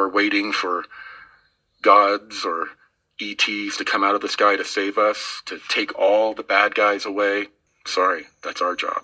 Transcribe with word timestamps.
are 0.00 0.08
waiting 0.08 0.52
for 0.52 0.84
gods 1.82 2.44
or 2.44 2.68
ETs 3.20 3.76
to 3.76 3.84
come 3.84 4.04
out 4.04 4.14
of 4.14 4.20
the 4.20 4.28
sky 4.28 4.56
to 4.56 4.64
save 4.64 4.98
us, 4.98 5.42
to 5.46 5.58
take 5.68 5.98
all 5.98 6.34
the 6.34 6.42
bad 6.42 6.74
guys 6.74 7.04
away. 7.04 7.48
Sorry, 7.86 8.26
that's 8.42 8.62
our 8.62 8.76
job. 8.76 9.02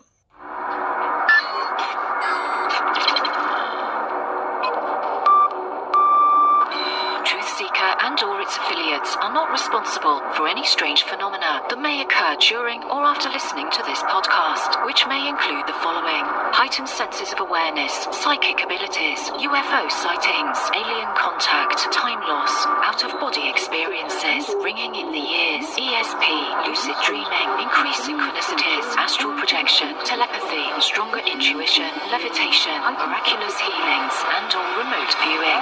Its 8.45 8.61
affiliates 8.61 9.17
are 9.25 9.33
not 9.33 9.49
responsible 9.49 10.21
for 10.37 10.45
any 10.45 10.61
strange 10.69 11.01
phenomena 11.09 11.65
that 11.73 11.81
may 11.81 12.05
occur 12.05 12.37
during 12.45 12.85
or 12.93 13.01
after 13.01 13.33
listening 13.33 13.73
to 13.73 13.81
this 13.89 14.05
podcast, 14.05 14.85
which 14.85 15.09
may 15.09 15.25
include 15.25 15.65
the 15.65 15.73
following 15.81 16.29
heightened 16.53 16.85
senses 16.85 17.33
of 17.33 17.41
awareness, 17.41 18.05
psychic 18.13 18.61
abilities, 18.61 19.33
UFO 19.41 19.89
sightings, 19.89 20.61
alien 20.77 21.09
contact, 21.17 21.89
time 21.89 22.21
loss, 22.29 22.53
out 22.85 23.01
of 23.01 23.17
body 23.17 23.49
experiences, 23.49 24.45
ringing 24.61 24.93
in 24.93 25.09
the 25.09 25.25
ears, 25.25 25.65
ESP, 25.81 26.25
lucid 26.69 27.01
dreaming, 27.09 27.49
increased 27.65 28.05
synchronicities, 28.05 28.85
astral 29.01 29.33
projection, 29.41 29.97
telepathy, 30.05 30.69
stronger 30.85 31.25
intuition, 31.25 31.89
levitation, 32.13 32.77
miraculous 32.93 33.57
healings, 33.57 34.17
and 34.37 34.53
or 34.53 34.69
remote 34.85 35.13
viewing. 35.25 35.61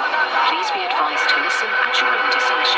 Please 0.50 0.66
be 0.74 0.82
advised 0.82 1.30
to 1.30 1.36
listen 1.46 1.70
at 1.70 1.94
your 2.02 2.10
own 2.10 2.26
discretion. 2.34 2.71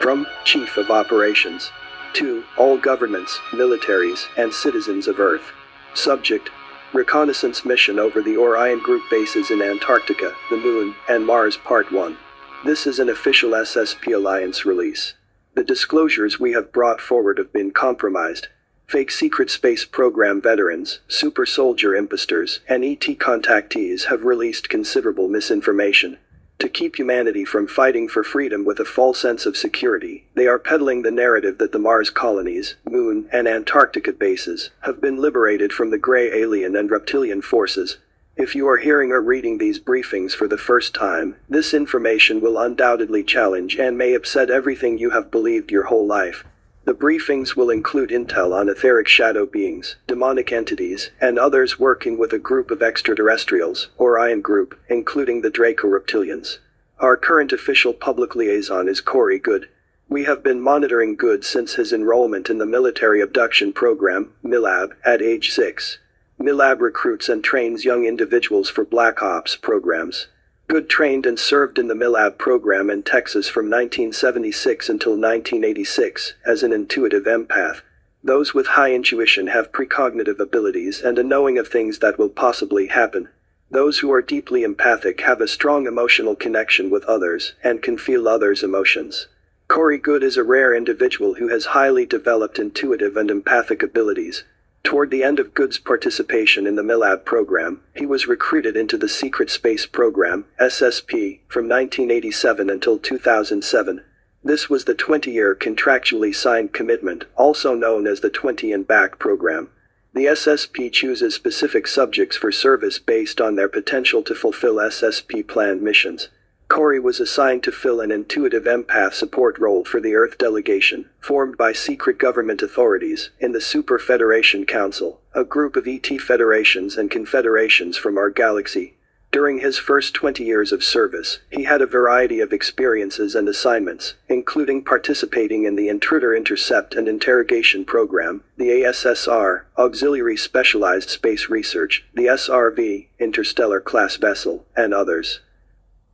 From 0.00 0.26
Chief 0.44 0.76
of 0.76 0.90
Operations 0.90 1.70
to 2.14 2.44
all 2.58 2.76
governments, 2.76 3.38
militaries, 3.50 4.26
and 4.36 4.52
citizens 4.52 5.08
of 5.08 5.18
Earth. 5.18 5.52
Subject 5.94 6.50
Reconnaissance 6.92 7.64
mission 7.64 7.98
over 7.98 8.20
the 8.20 8.36
Orion 8.36 8.80
Group 8.80 9.02
bases 9.10 9.50
in 9.50 9.62
Antarctica, 9.62 10.34
the 10.50 10.56
Moon, 10.56 10.94
and 11.08 11.26
Mars 11.26 11.56
Part 11.56 11.90
1. 11.90 12.16
This 12.64 12.86
is 12.86 13.00
an 13.00 13.08
official 13.08 13.50
SSP 13.50 14.14
Alliance 14.14 14.64
release. 14.64 15.14
The 15.54 15.64
disclosures 15.64 16.38
we 16.38 16.52
have 16.52 16.70
brought 16.70 17.00
forward 17.00 17.38
have 17.38 17.52
been 17.52 17.72
compromised. 17.72 18.46
Fake 18.86 19.10
secret 19.10 19.50
space 19.50 19.84
program 19.84 20.40
veterans, 20.40 21.00
super 21.08 21.44
soldier 21.44 21.96
imposters, 21.96 22.60
and 22.68 22.84
ET 22.84 23.00
contactees 23.00 24.04
have 24.04 24.22
released 24.22 24.68
considerable 24.68 25.26
misinformation. 25.26 26.18
To 26.60 26.68
keep 26.68 26.96
humanity 26.96 27.44
from 27.44 27.66
fighting 27.66 28.06
for 28.06 28.22
freedom 28.22 28.64
with 28.64 28.78
a 28.78 28.84
false 28.84 29.20
sense 29.20 29.44
of 29.44 29.56
security, 29.56 30.28
they 30.36 30.46
are 30.46 30.60
peddling 30.60 31.02
the 31.02 31.10
narrative 31.10 31.58
that 31.58 31.72
the 31.72 31.80
Mars 31.80 32.10
colonies, 32.10 32.76
Moon, 32.88 33.28
and 33.32 33.48
Antarctica 33.48 34.12
bases 34.12 34.70
have 34.82 35.00
been 35.00 35.16
liberated 35.16 35.72
from 35.72 35.90
the 35.90 35.98
gray 35.98 36.32
alien 36.32 36.76
and 36.76 36.92
reptilian 36.92 37.42
forces. 37.42 37.98
If 38.34 38.54
you 38.54 38.66
are 38.66 38.78
hearing 38.78 39.12
or 39.12 39.20
reading 39.20 39.58
these 39.58 39.78
briefings 39.78 40.32
for 40.32 40.48
the 40.48 40.56
first 40.56 40.94
time, 40.94 41.36
this 41.50 41.74
information 41.74 42.40
will 42.40 42.58
undoubtedly 42.58 43.22
challenge 43.22 43.76
and 43.76 43.98
may 43.98 44.14
upset 44.14 44.50
everything 44.50 44.96
you 44.96 45.10
have 45.10 45.30
believed 45.30 45.70
your 45.70 45.84
whole 45.84 46.06
life. 46.06 46.42
The 46.84 46.94
briefings 46.94 47.56
will 47.56 47.68
include 47.68 48.08
intel 48.08 48.54
on 48.54 48.70
etheric 48.70 49.06
shadow 49.06 49.44
beings, 49.44 49.96
demonic 50.06 50.50
entities, 50.50 51.10
and 51.20 51.38
others 51.38 51.78
working 51.78 52.16
with 52.16 52.32
a 52.32 52.38
group 52.38 52.70
of 52.70 52.82
extraterrestrials, 52.82 53.90
Orion 54.00 54.40
Group, 54.40 54.80
including 54.88 55.42
the 55.42 55.50
Draco 55.50 55.86
Reptilians. 55.86 56.56
Our 57.00 57.18
current 57.18 57.52
official 57.52 57.92
public 57.92 58.34
liaison 58.34 58.88
is 58.88 59.02
Corey 59.02 59.38
Goode. 59.38 59.68
We 60.08 60.24
have 60.24 60.42
been 60.42 60.60
monitoring 60.60 61.16
Goode 61.16 61.44
since 61.44 61.74
his 61.74 61.92
enrollment 61.92 62.48
in 62.48 62.56
the 62.56 62.66
Military 62.66 63.20
Abduction 63.20 63.74
Program, 63.74 64.32
MILAB, 64.42 64.92
at 65.04 65.20
age 65.20 65.50
6. 65.50 65.98
MILAB 66.40 66.80
recruits 66.80 67.28
and 67.28 67.44
trains 67.44 67.84
young 67.84 68.04
individuals 68.04 68.68
for 68.68 68.84
Black 68.84 69.22
Ops 69.22 69.54
programs. 69.54 70.28
Goode 70.66 70.88
trained 70.88 71.26
and 71.26 71.38
served 71.38 71.78
in 71.78 71.88
the 71.88 71.94
MILAB 71.94 72.38
program 72.38 72.88
in 72.88 73.02
Texas 73.02 73.48
from 73.48 73.66
1976 73.66 74.88
until 74.88 75.12
1986 75.12 76.34
as 76.46 76.62
an 76.62 76.72
intuitive 76.72 77.24
empath. 77.24 77.82
Those 78.24 78.54
with 78.54 78.68
high 78.68 78.92
intuition 78.92 79.48
have 79.48 79.72
precognitive 79.72 80.40
abilities 80.40 81.00
and 81.02 81.18
a 81.18 81.22
knowing 81.22 81.58
of 81.58 81.68
things 81.68 81.98
that 81.98 82.18
will 82.18 82.30
possibly 82.30 82.86
happen. 82.86 83.28
Those 83.70 83.98
who 83.98 84.10
are 84.12 84.22
deeply 84.22 84.62
empathic 84.62 85.20
have 85.20 85.40
a 85.40 85.48
strong 85.48 85.86
emotional 85.86 86.34
connection 86.34 86.88
with 86.88 87.04
others 87.04 87.52
and 87.62 87.82
can 87.82 87.98
feel 87.98 88.26
others' 88.26 88.62
emotions. 88.62 89.28
Corey 89.68 89.98
Goode 89.98 90.22
is 90.22 90.36
a 90.36 90.44
rare 90.44 90.74
individual 90.74 91.34
who 91.34 91.48
has 91.48 91.66
highly 91.66 92.06
developed 92.06 92.58
intuitive 92.58 93.16
and 93.16 93.30
empathic 93.30 93.82
abilities. 93.82 94.44
Toward 94.84 95.12
the 95.12 95.22
end 95.22 95.38
of 95.38 95.54
Goode's 95.54 95.78
participation 95.78 96.66
in 96.66 96.74
the 96.74 96.82
MILAB 96.82 97.24
program, 97.24 97.82
he 97.94 98.04
was 98.04 98.26
recruited 98.26 98.76
into 98.76 98.98
the 98.98 99.08
Secret 99.08 99.48
Space 99.48 99.86
Program, 99.86 100.44
SSP, 100.60 101.38
from 101.46 101.68
1987 101.68 102.68
until 102.68 102.98
2007. 102.98 104.02
This 104.42 104.68
was 104.68 104.84
the 104.84 104.94
20 104.94 105.30
year 105.30 105.54
contractually 105.54 106.34
signed 106.34 106.72
commitment, 106.72 107.26
also 107.36 107.74
known 107.76 108.08
as 108.08 108.20
the 108.20 108.30
20 108.30 108.72
and 108.72 108.86
Back 108.86 109.20
program. 109.20 109.70
The 110.14 110.26
SSP 110.26 110.92
chooses 110.92 111.34
specific 111.34 111.86
subjects 111.86 112.36
for 112.36 112.50
service 112.50 112.98
based 112.98 113.40
on 113.40 113.54
their 113.54 113.68
potential 113.68 114.22
to 114.24 114.34
fulfill 114.34 114.74
SSP 114.76 115.46
planned 115.46 115.80
missions. 115.80 116.28
Corey 116.72 116.98
was 116.98 117.20
assigned 117.20 117.62
to 117.64 117.70
fill 117.70 118.00
an 118.00 118.10
intuitive 118.10 118.64
empath 118.64 119.12
support 119.12 119.58
role 119.58 119.84
for 119.84 120.00
the 120.00 120.14
Earth 120.14 120.38
delegation, 120.38 121.10
formed 121.20 121.58
by 121.58 121.70
secret 121.70 122.16
government 122.16 122.62
authorities, 122.62 123.28
in 123.38 123.52
the 123.52 123.60
Super 123.60 123.98
Federation 123.98 124.64
Council, 124.64 125.20
a 125.34 125.44
group 125.44 125.76
of 125.76 125.86
ET 125.86 126.06
federations 126.18 126.96
and 126.96 127.10
confederations 127.10 127.98
from 127.98 128.16
our 128.16 128.30
galaxy. 128.30 128.94
During 129.30 129.58
his 129.58 129.76
first 129.76 130.14
20 130.14 130.44
years 130.44 130.72
of 130.72 130.82
service, 130.82 131.40
he 131.50 131.64
had 131.64 131.82
a 131.82 131.86
variety 131.86 132.40
of 132.40 132.54
experiences 132.54 133.34
and 133.34 133.50
assignments, 133.50 134.14
including 134.30 134.82
participating 134.82 135.64
in 135.64 135.76
the 135.76 135.90
Intruder 135.90 136.34
Intercept 136.34 136.94
and 136.94 137.06
Interrogation 137.06 137.84
Program, 137.84 138.44
the 138.56 138.70
ASSR, 138.70 139.64
Auxiliary 139.76 140.38
Specialized 140.38 141.10
Space 141.10 141.50
Research, 141.50 142.06
the 142.14 142.28
SRV, 142.28 143.08
Interstellar 143.18 143.82
Class 143.82 144.16
Vessel, 144.16 144.64
and 144.74 144.94
others. 144.94 145.40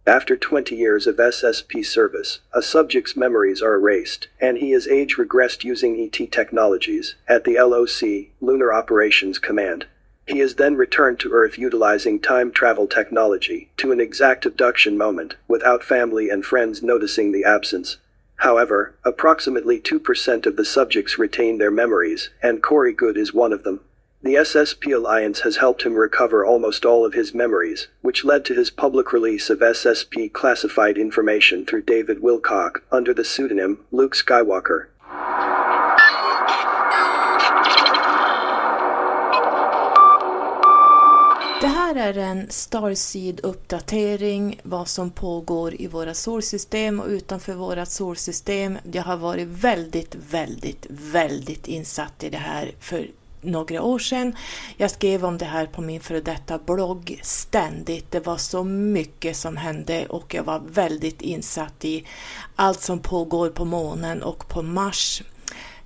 After 0.08 0.38
20 0.38 0.74
years 0.74 1.06
of 1.06 1.16
SSP 1.16 1.84
service, 1.84 2.40
a 2.54 2.62
subject's 2.62 3.14
memories 3.14 3.60
are 3.60 3.74
erased, 3.74 4.28
and 4.40 4.56
he 4.56 4.72
is 4.72 4.88
age 4.88 5.16
regressed 5.18 5.64
using 5.64 6.00
ET 6.00 6.32
technologies 6.32 7.16
at 7.28 7.44
the 7.44 7.60
LOC, 7.60 8.30
Lunar 8.40 8.72
Operations 8.72 9.38
Command. 9.38 9.84
He 10.26 10.40
is 10.40 10.54
then 10.54 10.76
returned 10.76 11.20
to 11.20 11.32
Earth 11.34 11.58
utilizing 11.58 12.20
time 12.20 12.52
travel 12.52 12.86
technology 12.86 13.68
to 13.76 13.92
an 13.92 14.00
exact 14.00 14.46
abduction 14.46 14.96
moment, 14.96 15.36
without 15.46 15.84
family 15.84 16.30
and 16.30 16.42
friends 16.42 16.82
noticing 16.82 17.30
the 17.30 17.44
absence. 17.44 17.98
However, 18.36 18.94
approximately 19.04 19.78
2% 19.78 20.46
of 20.46 20.56
the 20.56 20.64
subjects 20.64 21.18
retain 21.18 21.58
their 21.58 21.70
memories, 21.70 22.30
and 22.42 22.62
Corey 22.62 22.94
Goode 22.94 23.18
is 23.18 23.34
one 23.34 23.52
of 23.52 23.62
them. 23.62 23.80
The 24.20 24.34
SSP 24.34 24.92
Alliance 24.92 25.42
has 25.42 25.58
helped 25.58 25.84
him 25.84 25.94
recover 25.94 26.44
almost 26.44 26.84
all 26.84 27.06
of 27.06 27.14
his 27.14 27.32
memories, 27.32 27.86
which 28.02 28.24
led 28.24 28.44
to 28.46 28.54
his 28.54 28.68
public 28.68 29.12
release 29.12 29.48
of 29.48 29.60
SSP 29.60 30.32
classified 30.32 30.98
information 30.98 31.64
through 31.64 31.82
David 31.82 32.20
Wilcock 32.20 32.82
under 32.90 33.14
the 33.14 33.22
pseudonym 33.22 33.78
Luke 33.92 34.16
Skywalker. 34.16 34.88
Det 41.60 41.66
här 41.66 41.94
är 41.94 42.18
en 42.18 42.48
Starseed-uppdatering, 42.48 44.60
vad 44.62 44.88
som 44.88 45.10
pågår 45.10 45.80
i 45.80 45.86
våra 45.86 46.14
solsystem 46.14 47.00
och 47.00 47.08
utanför 47.08 47.54
vårt 47.54 47.88
solsystem. 47.88 48.78
Jag 48.92 49.02
har 49.02 49.16
varit 49.16 49.48
väldigt, 49.48 50.14
väldigt, 50.14 50.86
väldigt 50.88 51.68
insatt 51.68 52.24
i 52.24 52.30
det 52.30 52.36
här 52.36 52.74
för 52.80 53.06
några 53.40 53.82
år 53.82 53.98
sedan. 53.98 54.36
Jag 54.76 54.90
skrev 54.90 55.24
om 55.24 55.38
det 55.38 55.44
här 55.44 55.66
på 55.66 55.82
min 55.82 56.00
före 56.00 56.20
detta 56.20 56.58
blogg 56.58 57.20
ständigt. 57.22 58.10
Det 58.10 58.20
var 58.20 58.36
så 58.36 58.64
mycket 58.64 59.36
som 59.36 59.56
hände 59.56 60.06
och 60.06 60.34
jag 60.34 60.42
var 60.42 60.62
väldigt 60.70 61.22
insatt 61.22 61.84
i 61.84 62.06
allt 62.56 62.80
som 62.80 62.98
pågår 62.98 63.50
på 63.50 63.64
månen 63.64 64.22
och 64.22 64.48
på 64.48 64.62
Mars. 64.62 65.22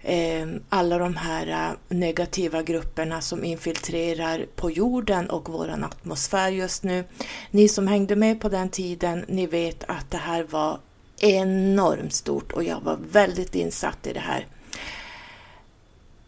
Ehm, 0.04 0.62
alla 0.68 0.98
de 0.98 1.16
här 1.16 1.46
äh, 1.46 1.96
negativa 1.96 2.62
grupperna 2.62 3.20
som 3.20 3.44
infiltrerar 3.44 4.46
på 4.56 4.70
jorden 4.70 5.30
och 5.30 5.48
våran 5.48 5.84
atmosfär 5.84 6.50
just 6.50 6.82
nu. 6.82 7.04
Ni 7.50 7.68
som 7.68 7.86
hängde 7.86 8.16
med 8.16 8.40
på 8.40 8.48
den 8.48 8.68
tiden, 8.68 9.24
ni 9.28 9.46
vet 9.46 9.84
att 9.88 10.10
det 10.10 10.16
här 10.16 10.42
var 10.42 10.78
enormt 11.20 12.12
stort 12.12 12.52
och 12.52 12.64
jag 12.64 12.80
var 12.80 12.98
väldigt 13.12 13.54
insatt 13.54 14.06
i 14.06 14.12
det 14.12 14.20
här. 14.20 14.46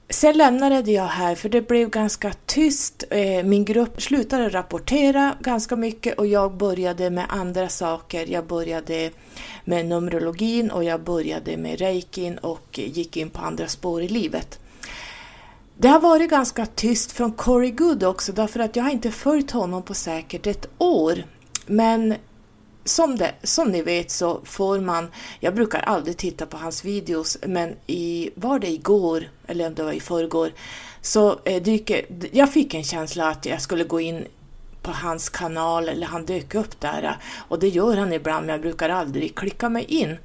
Sen 0.08 0.36
lämnade 0.36 0.92
jag 0.92 1.06
här 1.06 1.34
för 1.34 1.48
det 1.48 1.68
blev 1.68 1.90
ganska 1.90 2.32
tyst. 2.46 3.04
Eh, 3.10 3.44
min 3.44 3.64
grupp 3.64 4.02
slutade 4.02 4.48
rapportera 4.48 5.36
ganska 5.40 5.76
mycket 5.76 6.18
och 6.18 6.26
jag 6.26 6.56
började 6.56 7.10
med 7.10 7.26
andra 7.28 7.68
saker. 7.68 8.26
Jag 8.26 8.46
började 8.46 9.10
med 9.64 9.86
Numerologin 9.86 10.70
och 10.70 10.84
jag 10.84 11.00
började 11.00 11.56
med 11.56 11.78
reikin 11.78 12.38
och 12.38 12.78
gick 12.78 13.16
in 13.16 13.30
på 13.30 13.40
andra 13.40 13.68
spår 13.68 14.02
i 14.02 14.08
livet. 14.08 14.58
Det 15.76 15.88
har 15.88 16.00
varit 16.00 16.30
ganska 16.30 16.66
tyst 16.66 17.12
från 17.12 17.32
Corey 17.32 17.70
Good 17.70 18.04
också 18.04 18.32
därför 18.32 18.60
att 18.60 18.76
jag 18.76 18.84
har 18.84 18.90
inte 18.90 19.10
följt 19.10 19.50
honom 19.50 19.82
på 19.82 19.94
säkert 19.94 20.46
ett 20.46 20.68
år. 20.78 21.24
Men 21.66 22.14
som, 22.84 23.16
det, 23.16 23.34
som 23.42 23.68
ni 23.68 23.82
vet 23.82 24.10
så 24.10 24.40
får 24.44 24.80
man, 24.80 25.08
jag 25.40 25.54
brukar 25.54 25.80
aldrig 25.80 26.16
titta 26.16 26.46
på 26.46 26.56
hans 26.56 26.84
videos, 26.84 27.38
men 27.46 27.76
i, 27.86 28.30
var 28.34 28.58
det 28.58 28.68
igår, 28.68 29.30
eller 29.46 29.66
om 29.66 29.74
det 29.74 29.82
var 29.82 29.92
i 29.92 30.00
förrgår, 30.00 30.52
så 31.00 31.38
eh, 31.44 31.62
dyker, 31.62 32.06
jag 32.32 32.52
fick 32.52 32.74
en 32.74 32.84
känsla 32.84 33.28
att 33.28 33.46
jag 33.46 33.60
skulle 33.60 33.84
gå 33.84 34.00
in 34.00 34.26
på 34.82 34.90
hans 34.90 35.28
kanal, 35.28 35.88
eller 35.88 36.06
han 36.06 36.26
dök 36.26 36.54
upp 36.54 36.80
där, 36.80 37.02
eh, 37.02 37.12
och 37.48 37.58
det 37.58 37.68
gör 37.68 37.96
han 37.96 38.12
ibland, 38.12 38.46
men 38.46 38.52
jag 38.52 38.62
brukar 38.62 38.88
aldrig 38.88 39.34
klicka 39.34 39.68
mig 39.68 39.84
in. 39.84 40.16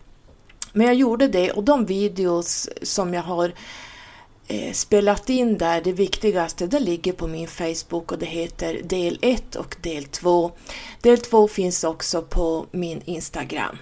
Men 0.73 0.87
jag 0.87 0.95
gjorde 0.95 1.27
det, 1.27 1.51
och 1.51 1.63
de 1.63 1.85
videos 1.85 2.69
som 2.81 3.13
jag 3.13 3.23
har 3.23 3.51
eh, 4.49 4.73
spelat 4.73 5.29
in 5.29 5.57
där, 5.57 5.81
det 5.81 5.91
viktigaste, 5.91 6.67
det 6.67 6.79
ligger 6.79 7.13
på 7.13 7.27
min 7.27 7.47
Facebook 7.47 8.11
och 8.11 8.19
det 8.19 8.25
heter 8.25 8.81
del 8.83 9.19
1 9.21 9.55
och 9.55 9.75
del 9.81 10.05
2. 10.05 10.51
Del 11.01 11.17
2 11.17 11.47
finns 11.47 11.83
också 11.83 12.21
på 12.21 12.65
min 12.71 13.01
Instagram. 13.05 13.77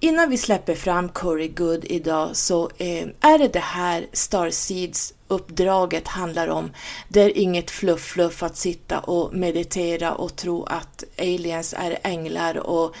Innan 0.00 0.30
vi 0.30 0.36
släpper 0.38 0.74
fram 0.74 1.08
Curry 1.08 1.48
Good 1.48 1.84
idag 1.84 2.36
så 2.36 2.70
eh, 2.76 3.08
är 3.20 3.38
det 3.38 3.48
det 3.48 3.58
här 3.58 4.06
Starseeds 4.12 5.14
uppdraget 5.28 6.08
handlar 6.08 6.48
om. 6.48 6.70
Det 7.08 7.20
är 7.20 7.38
inget 7.38 7.70
fluff-fluff 7.70 8.42
att 8.42 8.56
sitta 8.56 8.98
och 8.98 9.34
meditera 9.34 10.14
och 10.14 10.36
tro 10.36 10.64
att 10.64 11.04
aliens 11.18 11.74
är 11.78 11.98
änglar 12.02 12.58
och 12.58 12.94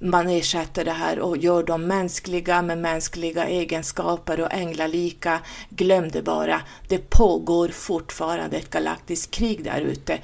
man 0.00 0.28
ersätter 0.28 0.84
det 0.84 0.90
här 0.90 1.18
och 1.18 1.36
gör 1.36 1.62
dem 1.62 1.86
mänskliga 1.86 2.62
med 2.62 2.78
mänskliga 2.78 3.46
egenskaper 3.46 4.40
och 4.40 4.52
änglalika. 4.52 5.40
Glöm 5.68 6.10
det 6.10 6.22
bara. 6.22 6.60
Det 6.88 7.10
pågår 7.10 7.68
fortfarande 7.68 8.56
ett 8.56 8.70
galaktiskt 8.70 9.30
krig 9.30 9.64
där 9.64 9.80
ute. 9.80 10.18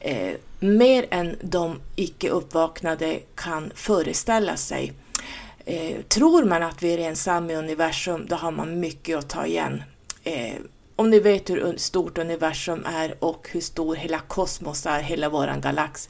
Eh, 0.00 0.34
mer 0.60 1.06
än 1.10 1.36
de 1.42 1.80
icke 1.96 2.28
uppvaknade 2.28 3.20
kan 3.34 3.70
föreställa 3.74 4.56
sig. 4.56 4.92
Eh, 5.64 6.02
tror 6.08 6.44
man 6.44 6.62
att 6.62 6.82
vi 6.82 6.94
är 6.94 6.98
ensamma 6.98 7.52
i 7.52 7.56
universum, 7.56 8.26
då 8.28 8.36
har 8.36 8.50
man 8.50 8.80
mycket 8.80 9.18
att 9.18 9.28
ta 9.28 9.46
igen. 9.46 9.82
Eh, 10.24 10.54
om 10.96 11.10
ni 11.10 11.20
vet 11.20 11.50
hur 11.50 11.76
stort 11.76 12.18
universum 12.18 12.86
är 12.86 13.24
och 13.24 13.48
hur 13.52 13.60
stor 13.60 13.96
hela 13.96 14.18
kosmos 14.18 14.86
är, 14.86 15.00
hela 15.00 15.28
våran 15.28 15.60
galax, 15.60 16.08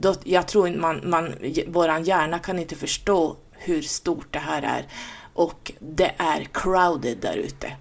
då, 0.00 0.14
jag 0.24 0.48
tror 0.48 0.70
man, 0.70 1.10
man, 1.10 1.34
våran 1.66 2.04
hjärna 2.04 2.38
kan 2.38 2.58
inte 2.58 2.76
förstå 2.76 3.36
hur 3.52 3.82
stort 3.82 4.32
det 4.32 4.38
här 4.38 4.62
är 4.62 4.86
och 5.34 5.72
det 5.78 6.14
är 6.16 6.48
crowded 6.52 7.18
där 7.18 7.36
ute. 7.36 7.72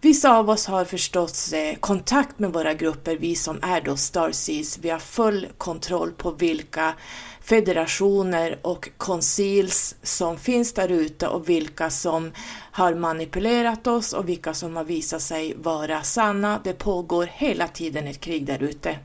Vissa 0.00 0.36
av 0.36 0.50
oss 0.50 0.66
har 0.66 0.84
förstås 0.84 1.52
eh, 1.52 1.76
kontakt 1.76 2.38
med 2.38 2.52
våra 2.52 2.74
grupper, 2.74 3.16
vi 3.16 3.36
som 3.36 3.58
är 3.62 3.80
då 3.80 3.96
Starseeds. 3.96 4.78
Vi 4.78 4.90
har 4.90 4.98
full 4.98 5.48
kontroll 5.58 6.12
på 6.12 6.30
vilka 6.30 6.94
federationer 7.40 8.58
och 8.62 8.90
koncils 8.96 9.96
som 10.02 10.38
finns 10.38 10.72
där 10.72 10.88
ute 10.88 11.28
och 11.28 11.48
vilka 11.48 11.90
som 11.90 12.32
har 12.72 12.94
manipulerat 12.94 13.86
oss 13.86 14.12
och 14.12 14.28
vilka 14.28 14.54
som 14.54 14.76
har 14.76 14.84
visat 14.84 15.22
sig 15.22 15.54
vara 15.56 16.02
sanna. 16.02 16.60
Det 16.64 16.72
pågår 16.72 17.28
hela 17.32 17.68
tiden 17.68 18.06
ett 18.06 18.20
krig 18.20 18.46
där 18.46 18.62
ute. 18.62 18.98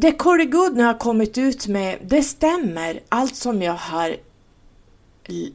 Det 0.00 0.12
Corey 0.12 0.46
Good 0.46 0.76
nu 0.76 0.84
har 0.84 0.98
kommit 0.98 1.38
ut 1.38 1.66
med, 1.66 1.98
det 2.02 2.22
stämmer. 2.22 3.00
Allt 3.08 3.36
som 3.36 3.62
jag 3.62 3.72
har 3.72 4.16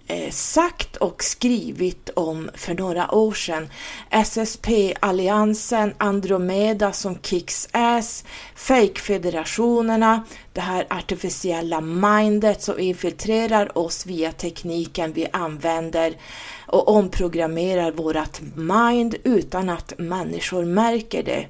eh, 0.08 0.32
sagt 0.32 0.96
och 0.96 1.24
skrivit 1.24 2.10
om 2.10 2.50
för 2.54 2.74
några 2.74 3.16
år 3.16 3.32
sedan. 3.32 3.70
SSP-alliansen, 4.10 5.94
Andromeda 5.98 6.92
som 6.92 7.18
kicks 7.22 7.68
ass, 7.72 8.24
fake-federationerna, 8.56 10.24
det 10.54 10.62
här 10.62 10.86
artificiella 10.90 11.82
mindet 11.82 12.62
som 12.62 12.80
infiltrerar 12.80 13.78
oss 13.78 14.06
via 14.06 14.32
tekniken 14.32 15.14
vi 15.14 15.28
använder 15.34 16.18
och 16.68 16.88
omprogrammerar 16.88 17.92
vårat 17.92 18.42
mind 18.56 19.16
utan 19.24 19.70
att 19.70 19.94
människor 19.98 20.66
märker 20.66 21.24
det. 21.24 21.46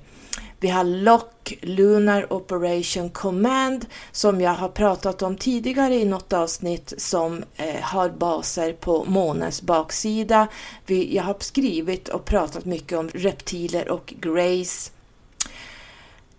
Vi 0.64 0.70
har 0.70 0.84
LOC, 0.84 1.24
Lunar 1.62 2.34
Operation 2.34 3.10
Command, 3.10 3.86
som 4.12 4.42
jag 4.42 4.52
har 4.52 4.70
pratat 4.70 5.22
om 5.22 5.38
tidigare 5.38 5.96
i 5.96 6.06
något 6.06 6.34
avsnitt 6.34 6.94
som 6.98 7.44
eh, 7.56 7.82
har 7.82 8.10
baser 8.10 8.74
på 8.74 9.06
månens 9.06 9.62
baksida. 9.62 10.48
Vi, 10.86 11.16
jag 11.16 11.24
har 11.24 11.36
skrivit 11.40 12.08
och 12.08 12.26
pratat 12.26 12.66
mycket 12.66 12.98
om 12.98 13.10
reptiler 13.10 13.90
och 13.90 14.14
Grace. 14.22 14.92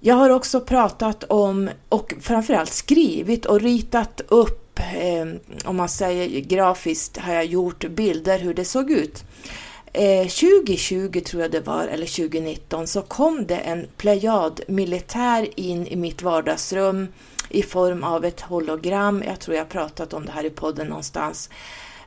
Jag 0.00 0.15
har 0.15 0.31
också 0.31 0.61
pratat 0.61 1.25
om 1.25 1.70
och 1.88 2.15
framförallt 2.20 2.73
skrivit 2.73 3.47
och 3.47 3.61
ritat 3.61 4.20
upp, 4.29 4.79
eh, 4.79 5.27
om 5.65 5.77
man 5.77 5.88
säger 5.88 6.41
grafiskt, 6.41 7.17
har 7.17 7.35
jag 7.35 7.44
gjort 7.44 7.88
bilder 7.88 8.38
hur 8.38 8.55
det 8.55 8.65
såg 8.65 8.91
ut. 8.91 9.25
Eh, 9.96 10.29
2020 10.29 11.20
tror 11.20 11.43
jag 11.43 11.50
det 11.50 11.61
var, 11.61 11.87
eller 11.87 12.06
2019, 12.06 12.87
så 12.87 13.02
kom 13.02 13.46
det 13.46 13.56
en 13.56 13.87
plejad 13.96 14.61
militär 14.69 15.61
in 15.61 15.87
i 15.87 15.96
mitt 15.96 16.23
vardagsrum 16.23 17.08
i 17.49 17.62
form 17.62 18.05
av 18.05 18.25
ett 18.25 18.41
hologram. 18.41 19.23
Jag 19.26 19.41
tror 19.41 19.56
jag 19.56 19.69
pratat 19.69 20.14
om 20.14 20.26
det 20.26 20.32
här 20.32 20.44
i 20.44 20.50
podden 20.50 20.87
någonstans. 20.87 21.50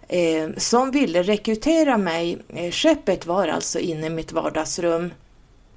Eh, 0.07 0.49
som 0.57 0.91
ville 0.91 1.23
rekrytera 1.23 1.97
mig. 1.97 2.37
Eh, 2.49 2.71
skeppet 2.71 3.25
var 3.25 3.47
alltså 3.47 3.79
inne 3.79 4.07
i 4.07 4.09
mitt 4.09 4.31
vardagsrum 4.31 5.11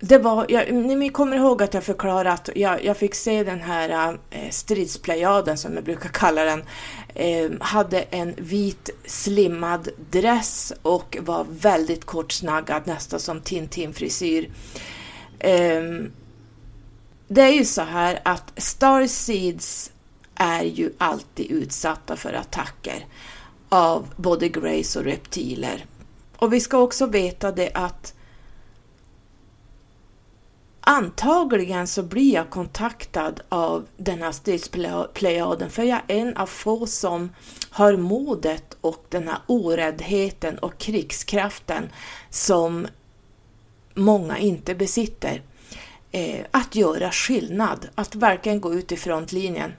det 0.00 0.18
var, 0.18 0.46
jag, 0.48 0.72
ni 0.74 1.08
kommer 1.08 1.36
ihåg 1.36 1.62
att 1.62 1.74
jag 1.74 1.84
förklarade 1.84 2.32
att 2.32 2.50
jag, 2.54 2.84
jag 2.84 2.96
fick 2.96 3.14
se 3.14 3.44
den 3.44 3.60
här 3.60 4.18
eh, 4.30 4.50
stridsplayaden 4.50 5.58
som 5.58 5.74
jag 5.74 5.84
brukar 5.84 6.08
kalla 6.08 6.44
den, 6.44 6.64
eh, 7.14 7.50
hade 7.60 8.02
en 8.02 8.34
vit 8.38 8.90
slimmad 9.04 9.88
dress 10.10 10.72
och 10.82 11.18
var 11.20 11.46
väldigt 11.50 12.04
kortsnaggad, 12.04 12.82
nästan 12.86 13.20
som 13.20 13.40
Tintin-frisyr. 13.40 14.50
Eh, 15.38 15.82
det 17.28 17.42
är 17.42 17.52
ju 17.52 17.64
så 17.64 17.82
här 17.82 18.20
att 18.24 18.52
Starseeds 18.56 19.90
är 20.34 20.62
ju 20.64 20.92
alltid 20.98 21.50
utsatta 21.50 22.16
för 22.16 22.32
attacker 22.32 23.06
av 23.68 24.06
både 24.16 24.48
Grace 24.48 24.98
och 24.98 25.04
reptiler. 25.04 25.84
Och 26.36 26.52
vi 26.52 26.60
ska 26.60 26.78
också 26.78 27.06
veta 27.06 27.52
det 27.52 27.70
att 27.74 28.14
Antagligen 30.80 31.86
så 31.86 32.02
blir 32.02 32.34
jag 32.34 32.50
kontaktad 32.50 33.40
av 33.48 33.86
den 33.96 34.22
här 34.22 34.32
stridsplejaden, 34.32 35.70
för 35.70 35.82
jag 35.82 36.00
är 36.08 36.16
en 36.16 36.36
av 36.36 36.46
få 36.46 36.86
som 36.86 37.30
har 37.70 37.96
modet 37.96 38.76
och 38.80 39.04
den 39.08 39.28
här 39.28 39.38
oräddheten 39.46 40.58
och 40.58 40.78
krigskraften 40.78 41.88
som 42.30 42.86
många 43.94 44.38
inte 44.38 44.74
besitter. 44.74 45.42
Eh, 46.12 46.44
att 46.50 46.74
göra 46.74 47.10
skillnad, 47.10 47.88
att 47.94 48.14
verkligen 48.14 48.60
gå 48.60 48.74
ut 48.74 48.92
i 48.92 48.96
frontlinjen. 48.96 49.72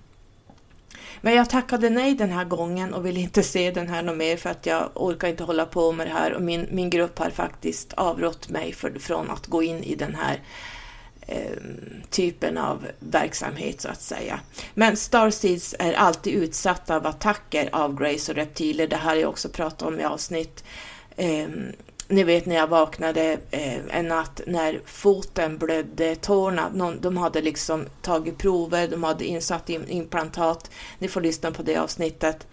Men 1.21 1.33
jag 1.33 1.49
tackade 1.49 1.89
nej 1.89 2.15
den 2.15 2.31
här 2.31 2.45
gången 2.45 2.93
och 2.93 3.05
vill 3.05 3.17
inte 3.17 3.43
se 3.43 3.71
den 3.71 3.87
här 3.87 4.03
något 4.03 4.17
mer 4.17 4.37
för 4.37 4.49
att 4.49 4.65
jag 4.65 4.89
orkar 4.95 5.27
inte 5.27 5.43
hålla 5.43 5.65
på 5.65 5.91
med 5.91 6.07
det 6.07 6.13
här 6.13 6.33
och 6.33 6.41
min, 6.41 6.67
min 6.71 6.89
grupp 6.89 7.19
har 7.19 7.29
faktiskt 7.29 7.93
avrått 7.93 8.49
mig 8.49 8.73
för, 8.73 8.99
från 8.99 9.31
att 9.31 9.47
gå 9.47 9.63
in 9.63 9.83
i 9.83 9.95
den 9.95 10.15
här 10.15 10.39
Ehm, 11.31 12.01
typen 12.09 12.57
av 12.57 12.87
verksamhet 12.99 13.81
så 13.81 13.89
att 13.89 14.01
säga. 14.01 14.39
Men 14.73 14.97
Starseeds 14.97 15.75
är 15.79 15.93
alltid 15.93 16.33
utsatta 16.33 16.95
av 16.95 17.07
attacker 17.07 17.69
av 17.71 17.99
Grace 17.99 18.31
och 18.31 18.35
reptiler. 18.35 18.87
Det 18.87 18.95
här 18.95 19.09
har 19.09 19.15
jag 19.15 19.29
också 19.29 19.49
pratat 19.49 19.81
om 19.81 19.99
i 19.99 20.03
avsnitt. 20.03 20.63
Eh, 21.15 21.47
ni 22.07 22.23
vet 22.23 22.45
när 22.45 22.55
jag 22.55 22.67
vaknade 22.67 23.37
eh, 23.51 23.97
en 23.97 24.07
natt 24.07 24.41
när 24.47 24.81
foten 24.85 25.57
blödde, 25.57 26.15
tårna, 26.15 26.69
någon, 26.73 27.01
de 27.01 27.17
hade 27.17 27.41
liksom 27.41 27.85
tagit 28.01 28.37
prover, 28.37 28.87
de 28.87 29.03
hade 29.03 29.25
insatt 29.25 29.69
in, 29.69 29.89
implantat. 29.89 30.71
Ni 30.99 31.07
får 31.07 31.21
lyssna 31.21 31.51
på 31.51 31.63
det 31.63 31.77
avsnittet. 31.77 32.47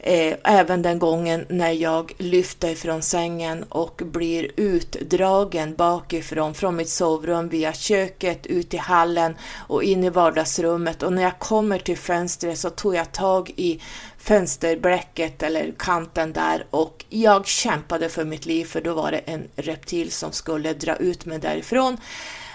Eh, 0.00 0.36
även 0.44 0.82
den 0.82 0.98
gången 0.98 1.46
när 1.48 1.70
jag 1.70 2.12
lyfter 2.18 2.74
från 2.74 3.02
sängen 3.02 3.62
och 3.62 4.02
blir 4.04 4.50
utdragen 4.56 5.74
bakifrån, 5.74 6.54
från 6.54 6.76
mitt 6.76 6.88
sovrum 6.88 7.48
via 7.48 7.72
köket, 7.72 8.46
ut 8.46 8.74
i 8.74 8.76
hallen 8.76 9.36
och 9.56 9.82
in 9.82 10.04
i 10.04 10.10
vardagsrummet. 10.10 11.02
Och 11.02 11.12
när 11.12 11.22
jag 11.22 11.38
kommer 11.38 11.78
till 11.78 11.98
fönstret 11.98 12.58
så 12.58 12.70
tog 12.70 12.94
jag 12.94 13.12
tag 13.12 13.50
i 13.56 13.80
fönsterblecket 14.18 15.42
eller 15.42 15.72
kanten 15.78 16.32
där 16.32 16.66
och 16.70 17.04
jag 17.08 17.46
kämpade 17.46 18.08
för 18.08 18.24
mitt 18.24 18.46
liv 18.46 18.64
för 18.64 18.80
då 18.80 18.94
var 18.94 19.10
det 19.10 19.18
en 19.18 19.48
reptil 19.56 20.12
som 20.12 20.32
skulle 20.32 20.72
dra 20.72 20.96
ut 20.96 21.24
mig 21.24 21.38
därifrån. 21.38 21.96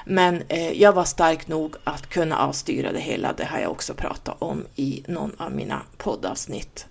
Men 0.06 0.44
eh, 0.48 0.82
jag 0.82 0.94
var 0.94 1.06
stark 1.06 1.48
nog 1.48 1.76
att 1.84 2.10
kunna 2.10 2.38
avstyra 2.38 2.92
det 2.92 3.00
hela. 3.00 3.34
Det 3.34 3.46
har 3.46 3.60
jag 3.60 3.72
också 3.72 3.94
pratat 3.94 4.36
om 4.40 4.66
i 4.76 5.04
någon 5.08 5.36
av 5.38 5.52
mina 5.52 5.82
poddavsnitt. 5.98 6.88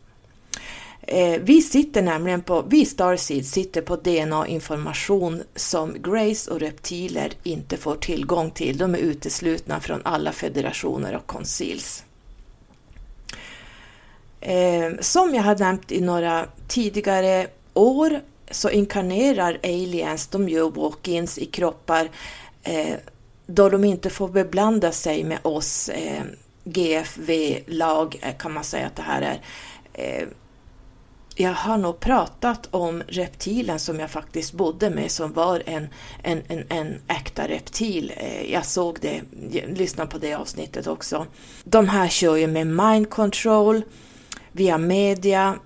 Eh, 1.07 1.41
vi 1.41 1.63
sitter 1.63 2.03
nämligen 2.03 2.43
på, 2.43 2.63
vi 2.69 2.85
Starseed 2.85 3.47
sitter 3.47 3.83
på 3.83 3.97
DNA-information 3.97 5.43
som 5.55 6.03
Grace 6.03 6.51
och 6.51 6.61
reptiler 6.61 7.33
inte 7.43 7.77
får 7.77 7.97
tillgång 7.97 8.51
till. 8.51 8.79
De 8.79 8.95
är 8.95 8.99
uteslutna 8.99 9.81
från 9.81 10.01
alla 10.05 10.33
federationer 10.33 11.17
och 11.17 11.27
koncils. 11.27 12.05
Eh, 14.41 14.91
som 15.01 15.35
jag 15.35 15.43
har 15.43 15.59
nämnt 15.59 15.93
i 15.93 16.01
några 16.01 16.47
tidigare 16.69 17.47
år 17.75 18.21
så 18.51 18.71
inkarnerar 18.71 19.59
aliens, 19.63 20.27
de 20.27 20.49
gör 20.49 20.71
walk-ins 20.71 21.39
i 21.39 21.47
kroppar 21.47 22.11
eh, 22.63 22.95
då 23.47 23.69
de 23.69 23.85
inte 23.85 24.11
får 24.11 24.29
beblanda 24.29 24.93
sig 24.93 25.25
med 25.25 25.39
oss 25.43 25.89
eh, 25.89 26.23
GFV-lag 26.65 28.19
eh, 28.23 28.37
kan 28.39 28.53
man 28.53 28.65
säga 28.65 28.87
att 28.87 28.97
det 28.97 29.03
här 29.03 29.23
är. 29.23 29.41
Eh, 29.93 30.29
jag 31.37 31.53
har 31.53 31.77
nog 31.77 32.01
pratat 32.01 32.69
om 32.71 33.03
reptilen 33.09 33.79
som 33.79 34.01
jag 34.01 34.11
faktiskt 34.11 34.53
bodde 34.53 34.91
med 34.91 35.11
som 35.11 35.33
var 35.33 35.63
en, 35.67 35.89
en, 36.23 36.43
en, 36.49 36.65
en 36.69 37.01
äkta 37.09 37.49
reptil. 37.49 38.13
Eh, 38.17 38.53
jag 38.53 38.67
såg 38.67 38.99
det, 39.01 39.23
lyssnade 39.67 40.11
på 40.11 40.19
det 40.19 40.35
avsnittet 40.35 40.87
också. 40.87 41.27
De 41.65 41.89
här 41.89 42.09
kör 42.09 42.37
ju 42.37 42.47
med 42.47 42.67
mind 42.67 43.11
control 43.11 43.83
via 44.53 44.79
media, 44.79 45.59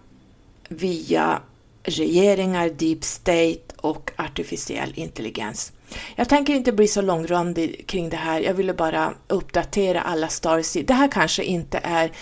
via 0.69 1.41
regeringar, 1.83 2.69
deep 2.69 3.05
state 3.05 3.61
och 3.77 4.11
artificiell 4.17 4.93
intelligens. 4.95 5.73
Jag 6.17 6.29
tänker 6.29 6.55
inte 6.55 6.73
bli 6.73 6.89
så 6.89 7.03
långrandig 7.03 7.87
kring 7.87 8.09
det 8.09 8.17
här, 8.17 8.41
jag 8.41 8.55
ville 8.55 8.75
bara 8.75 9.15
uppdatera 9.29 10.01
alla 10.01 10.29
stars. 10.29 10.73
Det 10.73 10.95
här 10.95 11.09
kanske 11.09 11.45
inte 11.45 11.81
är 11.83 12.13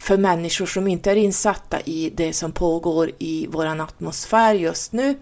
för 0.00 0.18
människor 0.18 0.66
som 0.66 0.86
inte 0.86 1.10
är 1.10 1.16
insatta 1.16 1.80
i 1.80 2.10
det 2.14 2.32
som 2.32 2.52
pågår 2.52 3.10
i 3.18 3.46
vår 3.50 3.66
atmosfär 3.66 4.54
just 4.54 4.92
nu 4.92 5.14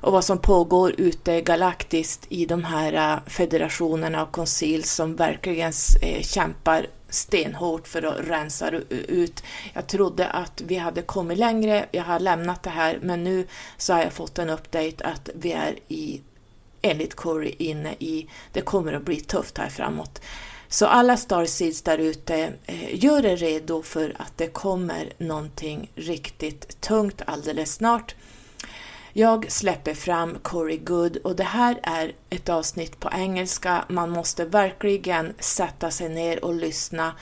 och 0.00 0.12
vad 0.12 0.24
som 0.24 0.38
pågår 0.38 0.94
ute 0.98 1.40
galaktiskt 1.40 2.26
i 2.28 2.46
de 2.46 2.64
här 2.64 2.92
äh, 2.92 3.18
federationerna 3.26 4.22
och 4.22 4.32
koncil 4.32 4.84
som 4.84 5.16
verkligen 5.16 5.72
äh, 6.02 6.22
kämpar 6.22 6.86
stenhårt 7.08 7.88
för 7.88 8.02
att 8.02 8.28
rensa 8.28 8.70
ut. 8.90 9.42
Jag 9.74 9.86
trodde 9.86 10.26
att 10.26 10.62
vi 10.66 10.76
hade 10.76 11.02
kommit 11.02 11.38
längre, 11.38 11.86
jag 11.90 12.04
har 12.04 12.20
lämnat 12.20 12.62
det 12.62 12.70
här, 12.70 12.98
men 13.02 13.24
nu 13.24 13.46
så 13.76 13.92
har 13.92 14.00
jag 14.00 14.12
fått 14.12 14.38
en 14.38 14.50
update 14.50 15.04
att 15.04 15.28
vi 15.34 15.52
är 15.52 15.78
i, 15.88 16.20
enligt 16.82 17.14
Corey, 17.14 17.54
inne 17.58 17.94
i, 17.98 18.28
det 18.52 18.60
kommer 18.60 18.92
att 18.92 19.04
bli 19.04 19.20
tufft 19.20 19.58
här 19.58 19.68
framåt. 19.68 20.20
Så 20.72 20.86
alla 20.86 21.16
Starseeds 21.16 21.82
där 21.82 21.98
ute, 21.98 22.52
eh, 22.66 23.04
gör 23.04 23.26
er 23.26 23.36
redo 23.36 23.82
för 23.82 24.16
att 24.18 24.32
det 24.36 24.46
kommer 24.46 25.12
någonting 25.18 25.90
riktigt 25.94 26.80
tungt 26.80 27.22
alldeles 27.26 27.74
snart. 27.74 28.14
Jag 29.12 29.52
släpper 29.52 29.94
fram 29.94 30.38
Corey 30.42 30.78
Good 30.78 31.16
och 31.16 31.36
det 31.36 31.44
här 31.44 31.80
är 31.82 32.12
ett 32.30 32.48
avsnitt 32.48 33.00
på 33.00 33.10
engelska. 33.12 33.84
Man 33.88 34.10
måste 34.10 34.44
verkligen 34.44 35.34
sätta 35.38 35.90
sig 35.90 36.08
ner 36.08 36.44
och 36.44 36.54
lyssna 36.54 37.12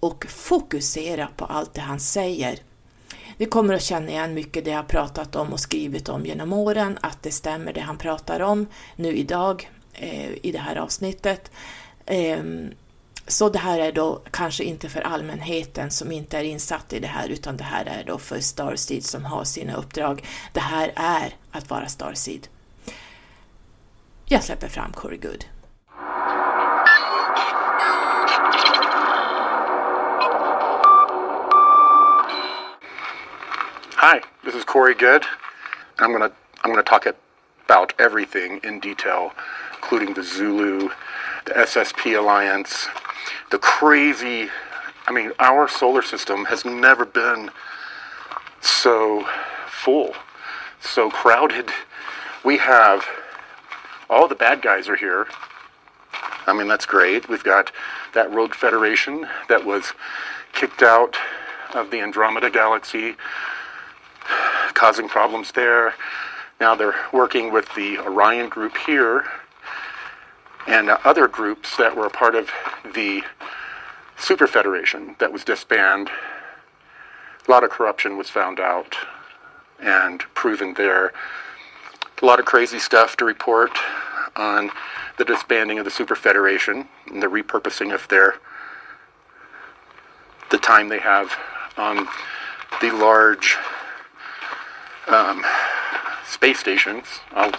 och 0.00 0.26
fokusera 0.28 1.28
på 1.36 1.44
allt 1.44 1.74
det 1.74 1.80
han 1.80 2.00
säger. 2.00 2.58
Ni 3.36 3.46
kommer 3.46 3.74
att 3.74 3.82
känna 3.82 4.10
igen 4.10 4.34
mycket 4.34 4.64
det 4.64 4.70
jag 4.70 4.88
pratat 4.88 5.36
om 5.36 5.52
och 5.52 5.60
skrivit 5.60 6.08
om 6.08 6.26
genom 6.26 6.52
åren, 6.52 6.98
att 7.00 7.22
det 7.22 7.32
stämmer 7.32 7.72
det 7.72 7.80
han 7.80 7.98
pratar 7.98 8.40
om 8.40 8.66
nu 8.96 9.16
idag 9.16 9.70
eh, 9.92 10.30
i 10.46 10.52
det 10.52 10.58
här 10.58 10.76
avsnittet. 10.76 11.50
Eh, 12.06 12.42
så 13.26 13.48
det 13.48 13.58
här 13.58 13.78
är 13.78 13.92
då 13.92 14.22
kanske 14.30 14.64
inte 14.64 14.88
för 14.88 15.00
allmänheten 15.00 15.90
som 15.90 16.12
inte 16.12 16.38
är 16.38 16.44
insatt 16.44 16.92
i 16.92 16.98
det 16.98 17.06
här 17.06 17.28
utan 17.28 17.56
det 17.56 17.64
här 17.64 17.84
är 17.84 18.04
då 18.04 18.18
för 18.18 18.40
Starseed 18.40 19.04
som 19.04 19.24
har 19.24 19.44
sina 19.44 19.76
uppdrag. 19.76 20.26
Det 20.52 20.60
här 20.60 20.92
är 20.96 21.36
att 21.52 21.70
vara 21.70 21.88
Starseed. 21.88 22.48
Jag 24.24 24.44
släpper 24.44 24.68
fram 24.68 24.92
Corey 24.92 25.18
Good. 25.18 25.44
Hi, 33.96 34.20
this 34.44 34.54
is 34.54 34.64
Corey 34.64 34.94
Good. 34.94 35.22
I'm 35.98 36.12
gonna 36.12 36.30
I'm 36.62 36.70
gonna 36.70 36.82
talk 36.82 37.06
about 37.66 37.92
everything 37.98 38.60
in 38.64 38.80
detail, 38.80 39.32
including 39.76 40.14
the 40.14 40.22
Zulu, 40.22 40.88
the 41.44 41.52
SSP 41.52 42.18
Alliance, 42.18 42.88
the 43.52 43.58
crazy. 43.58 44.48
I 45.06 45.12
mean, 45.12 45.32
our 45.38 45.68
solar 45.68 46.02
system 46.02 46.46
has 46.46 46.64
never 46.64 47.04
been 47.04 47.50
so 48.60 49.28
full, 49.68 50.14
so 50.80 51.10
crowded. 51.10 51.70
We 52.44 52.56
have 52.56 53.04
all 54.08 54.26
the 54.26 54.34
bad 54.34 54.62
guys 54.62 54.88
are 54.88 54.96
here. 54.96 55.26
I 56.46 56.54
mean, 56.54 56.66
that's 56.66 56.86
great. 56.86 57.28
We've 57.28 57.44
got 57.44 57.70
that 58.14 58.32
Rogue 58.32 58.54
Federation 58.54 59.28
that 59.48 59.64
was 59.64 59.92
kicked 60.52 60.82
out 60.82 61.16
of 61.74 61.90
the 61.90 62.00
Andromeda 62.00 62.50
Galaxy, 62.50 63.16
causing 64.74 65.08
problems 65.08 65.52
there. 65.52 65.94
Now 66.58 66.74
they're 66.74 66.94
working 67.12 67.52
with 67.52 67.68
the 67.74 67.98
Orion 67.98 68.48
group 68.48 68.76
here 68.78 69.26
and 70.66 70.90
other 70.90 71.28
groups 71.28 71.76
that 71.76 71.96
were 71.96 72.06
a 72.06 72.10
part 72.10 72.34
of 72.34 72.50
the 72.94 73.22
Super 74.16 74.46
Federation 74.46 75.16
that 75.18 75.32
was 75.32 75.44
disbanded. 75.44 76.12
A 77.46 77.50
lot 77.50 77.64
of 77.64 77.70
corruption 77.70 78.16
was 78.16 78.30
found 78.30 78.60
out 78.60 78.96
and 79.80 80.20
proven 80.34 80.74
there. 80.74 81.12
A 82.20 82.24
lot 82.24 82.38
of 82.38 82.44
crazy 82.44 82.78
stuff 82.78 83.16
to 83.16 83.24
report 83.24 83.76
on 84.36 84.70
the 85.18 85.24
disbanding 85.24 85.78
of 85.78 85.84
the 85.84 85.90
Super 85.90 86.14
Federation 86.14 86.88
and 87.06 87.22
the 87.22 87.26
repurposing 87.26 87.92
of 87.92 88.06
their 88.08 88.36
the 90.50 90.58
time 90.58 90.88
they 90.88 90.98
have 90.98 91.32
on 91.76 92.06
the 92.80 92.90
large 92.90 93.56
um, 95.08 95.44
space 96.26 96.58
stations. 96.58 97.06
I'll 97.32 97.52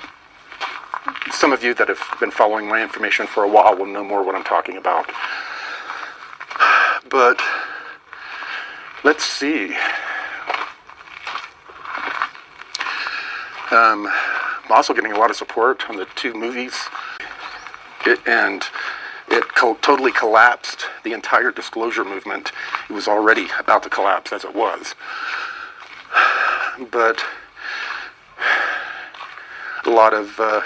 some 1.32 1.52
of 1.52 1.64
you 1.64 1.74
that 1.74 1.88
have 1.88 2.02
been 2.20 2.32
following 2.32 2.68
my 2.68 2.82
information 2.82 3.28
for 3.28 3.44
a 3.44 3.48
while 3.48 3.76
will 3.76 3.86
know 3.86 4.04
more 4.04 4.24
what 4.24 4.36
I'm 4.36 4.44
talking 4.44 4.78
about. 4.78 5.10
But 7.10 7.42
let's 9.04 9.24
see. 9.24 9.76
Um, 13.72 14.08
I'm 14.66 14.72
also 14.72 14.94
getting 14.94 15.12
a 15.12 15.18
lot 15.18 15.30
of 15.30 15.36
support 15.36 15.90
on 15.90 15.98
the 15.98 16.06
two 16.16 16.34
movies, 16.34 16.88
it, 18.06 18.20
and 18.28 18.64
it 19.30 19.56
co- 19.56 19.78
totally 19.82 20.12
collapsed 20.12 20.86
the 21.04 21.14
entire 21.14 21.52
disclosure 21.52 22.06
movement. 22.06 22.52
It 22.90 22.94
was 22.94 23.08
already 23.08 23.48
about 23.60 23.84
to 23.84 23.90
collapse 23.90 24.32
as 24.32 24.44
it 24.44 24.56
was. 24.56 24.96
But 26.92 27.24
a 29.86 29.90
lot 29.90 30.14
of 30.14 30.40
uh, 30.40 30.62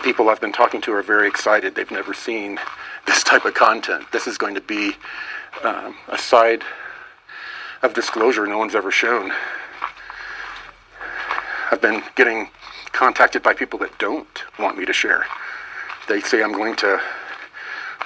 the 0.00 0.04
people 0.04 0.30
I've 0.30 0.40
been 0.40 0.52
talking 0.52 0.80
to 0.82 0.92
are 0.94 1.02
very 1.02 1.28
excited. 1.28 1.74
They've 1.74 1.90
never 1.90 2.14
seen 2.14 2.58
this 3.06 3.22
type 3.22 3.44
of 3.44 3.52
content. 3.52 4.10
This 4.12 4.26
is 4.26 4.38
going 4.38 4.54
to 4.54 4.60
be 4.60 4.92
um, 5.62 5.94
a 6.08 6.16
side 6.16 6.62
of 7.82 7.92
disclosure 7.92 8.46
no 8.46 8.56
one's 8.56 8.74
ever 8.74 8.90
shown. 8.90 9.30
I've 11.70 11.82
been 11.82 12.02
getting 12.14 12.48
contacted 12.92 13.42
by 13.42 13.52
people 13.52 13.78
that 13.80 13.98
don't 13.98 14.42
want 14.58 14.78
me 14.78 14.86
to 14.86 14.92
share. 14.92 15.26
They 16.08 16.20
say 16.20 16.42
I'm 16.42 16.52
going 16.52 16.76
to 16.76 17.00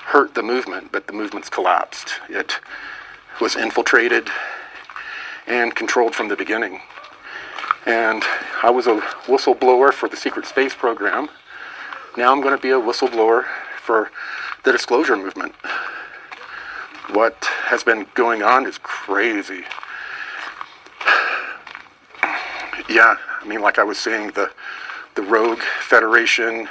hurt 0.06 0.34
the 0.34 0.42
movement, 0.42 0.90
but 0.90 1.06
the 1.06 1.12
movement's 1.12 1.48
collapsed. 1.48 2.14
It 2.28 2.58
was 3.40 3.54
infiltrated 3.54 4.28
and 5.46 5.74
controlled 5.74 6.14
from 6.14 6.28
the 6.28 6.36
beginning. 6.36 6.80
And 7.86 8.24
I 8.62 8.70
was 8.70 8.86
a 8.88 9.00
whistleblower 9.26 9.92
for 9.92 10.08
the 10.08 10.16
secret 10.16 10.46
space 10.46 10.74
program. 10.74 11.28
Now 12.16 12.32
I'm 12.32 12.40
going 12.40 12.56
to 12.56 12.62
be 12.62 12.70
a 12.70 12.80
whistleblower 12.80 13.44
for 13.80 14.10
the 14.62 14.72
disclosure 14.72 15.16
movement. 15.16 15.54
What 17.10 17.44
has 17.66 17.82
been 17.82 18.06
going 18.14 18.42
on 18.42 18.66
is 18.66 18.78
crazy. 18.78 19.64
yeah, 22.88 23.16
I 23.42 23.44
mean, 23.46 23.60
like 23.60 23.78
I 23.78 23.84
was 23.84 23.98
saying, 23.98 24.32
the 24.32 24.50
the 25.14 25.22
Rogue 25.22 25.62
Federation, 25.80 26.68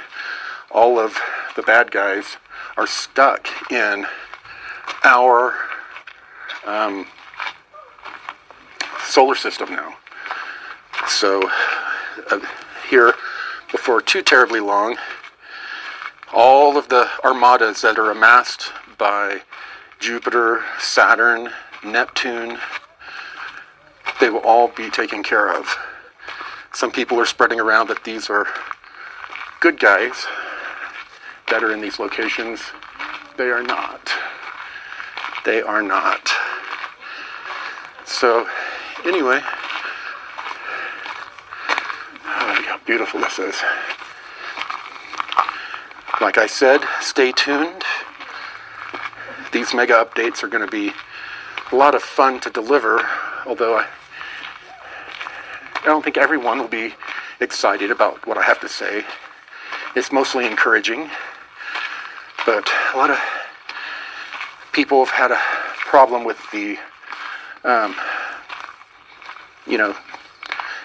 all 0.70 0.98
of 0.98 1.18
the 1.56 1.62
bad 1.62 1.90
guys 1.90 2.36
are 2.76 2.86
stuck 2.86 3.48
in 3.70 4.06
our 5.02 5.54
um, 6.66 7.06
solar 9.02 9.34
system 9.34 9.70
now. 9.70 9.96
So 11.06 11.48
uh, 12.30 12.40
here, 12.88 13.14
before 13.70 14.02
too 14.02 14.22
terribly 14.22 14.60
long, 14.60 14.96
all 16.34 16.76
of 16.76 16.88
the 16.88 17.08
armadas 17.24 17.80
that 17.82 17.96
are 17.96 18.10
amassed 18.10 18.72
by 18.98 19.42
Jupiter, 20.00 20.64
Saturn, 20.80 21.50
Neptune, 21.84 22.58
they 24.20 24.28
will 24.30 24.40
all 24.40 24.68
be 24.68 24.90
taken 24.90 25.22
care 25.22 25.56
of. 25.56 25.76
Some 26.72 26.90
people 26.90 27.20
are 27.20 27.26
spreading 27.26 27.60
around 27.60 27.88
that 27.88 28.02
these 28.02 28.28
are 28.28 28.48
good 29.60 29.78
guys 29.78 30.26
that 31.48 31.62
are 31.62 31.72
in 31.72 31.80
these 31.80 32.00
locations. 32.00 32.60
They 33.36 33.50
are 33.50 33.62
not. 33.62 34.10
They 35.44 35.62
are 35.62 35.82
not. 35.82 36.30
So, 38.04 38.48
anyway, 39.04 39.40
oh, 42.24 42.62
how 42.66 42.80
beautiful 42.84 43.20
this 43.20 43.38
is. 43.38 43.62
Like 46.24 46.38
I 46.38 46.46
said, 46.46 46.80
stay 47.02 47.32
tuned. 47.32 47.84
These 49.52 49.74
mega 49.74 49.92
updates 49.92 50.42
are 50.42 50.48
going 50.48 50.64
to 50.64 50.70
be 50.70 50.90
a 51.70 51.76
lot 51.76 51.94
of 51.94 52.02
fun 52.02 52.40
to 52.40 52.50
deliver, 52.50 53.06
although 53.44 53.76
I, 53.76 53.86
I 55.82 55.84
don't 55.84 56.02
think 56.02 56.16
everyone 56.16 56.58
will 56.60 56.68
be 56.68 56.94
excited 57.40 57.90
about 57.90 58.26
what 58.26 58.38
I 58.38 58.42
have 58.42 58.58
to 58.60 58.70
say. 58.70 59.04
It's 59.94 60.10
mostly 60.10 60.46
encouraging, 60.46 61.10
but 62.46 62.70
a 62.94 62.96
lot 62.96 63.10
of 63.10 63.18
people 64.72 65.04
have 65.04 65.14
had 65.14 65.30
a 65.30 65.40
problem 65.76 66.24
with 66.24 66.38
the, 66.52 66.78
um, 67.64 67.94
you 69.66 69.76
know, 69.76 69.94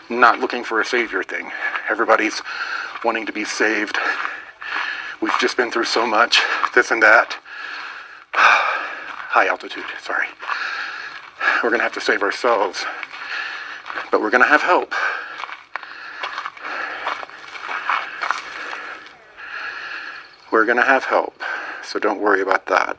not 0.09 0.41
looking 0.41 0.65
for 0.65 0.81
a 0.81 0.85
savior 0.85 1.23
thing. 1.23 1.49
Everybody's 1.89 2.41
wanting 3.05 3.25
to 3.25 3.31
be 3.31 3.45
saved. 3.45 3.97
We've 5.21 5.37
just 5.39 5.57
been 5.57 5.69
through 5.69 5.85
so 5.85 6.07
much, 6.07 6.41
this 6.73 6.91
and 6.91 7.03
that. 7.03 7.37
High 8.33 9.47
altitude, 9.47 9.83
sorry. 10.01 10.27
We're 11.61 11.69
going 11.69 11.79
to 11.79 11.83
have 11.83 11.93
to 11.93 12.01
save 12.01 12.23
ourselves, 12.23 12.85
but 14.11 14.21
we're 14.21 14.29
going 14.29 14.43
to 14.43 14.47
have 14.47 14.61
help. 14.61 14.93
We're 20.51 20.65
going 20.65 20.77
to 20.77 20.83
have 20.83 21.05
help, 21.05 21.41
so 21.83 21.99
don't 21.99 22.21
worry 22.21 22.41
about 22.41 22.65
that. 22.67 22.97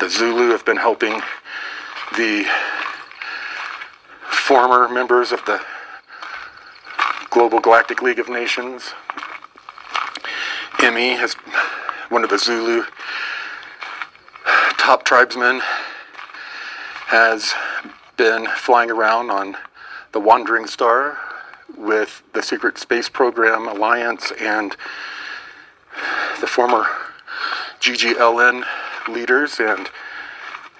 The 0.00 0.08
Zulu 0.08 0.50
have 0.50 0.64
been 0.64 0.78
helping 0.78 1.20
the 2.16 2.46
former 4.28 4.88
members 4.88 5.30
of 5.30 5.44
the 5.44 5.60
Global 7.30 7.60
Galactic 7.60 8.02
League 8.02 8.18
of 8.18 8.28
Nations. 8.28 8.94
Emmy 10.82 11.10
has 11.10 11.34
one 12.08 12.24
of 12.24 12.30
the 12.30 12.38
Zulu 12.38 12.82
top 14.78 15.04
tribesmen 15.04 15.60
has 17.06 17.54
been 18.16 18.48
flying 18.56 18.90
around 18.90 19.30
on 19.30 19.56
the 20.10 20.18
Wandering 20.18 20.66
Star 20.66 21.18
with 21.78 22.24
the 22.32 22.42
Secret 22.42 22.78
Space 22.78 23.08
Program 23.08 23.68
Alliance 23.68 24.32
and 24.40 24.76
the 26.40 26.48
former 26.48 26.86
GGLN 27.80 28.64
leaders, 29.08 29.60
and 29.60 29.88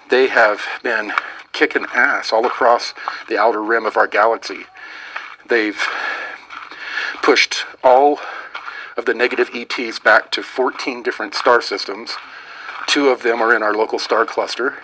they 0.09 0.27
have 0.27 0.63
been 0.83 1.13
kicking 1.53 1.85
ass 1.95 2.33
all 2.33 2.45
across 2.45 2.93
the 3.29 3.37
outer 3.37 3.63
rim 3.63 3.85
of 3.85 3.95
our 3.95 4.07
galaxy. 4.07 4.65
They've 5.47 5.81
pushed 7.21 7.65
all 7.85 8.19
of 8.97 9.05
the 9.05 9.13
negative 9.13 9.49
ETs 9.53 9.99
back 9.99 10.31
to 10.31 10.43
14 10.43 11.03
different 11.03 11.33
star 11.33 11.61
systems. 11.61 12.15
Two 12.87 13.09
of 13.09 13.23
them 13.23 13.41
are 13.41 13.55
in 13.55 13.63
our 13.63 13.73
local 13.73 13.99
star 13.99 14.25
cluster. 14.25 14.77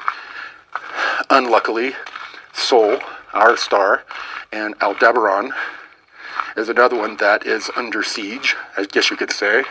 Unluckily, 1.29 1.93
Sol, 2.53 2.99
our 3.33 3.55
star, 3.55 4.03
and 4.51 4.75
Aldebaran 4.81 5.53
is 6.57 6.69
another 6.69 6.97
one 6.97 7.17
that 7.17 7.45
is 7.45 7.69
under 7.75 8.03
siege, 8.03 8.55
I 8.77 8.85
guess 8.85 9.09
you 9.09 9.17
could 9.17 9.31
say. 9.31 9.63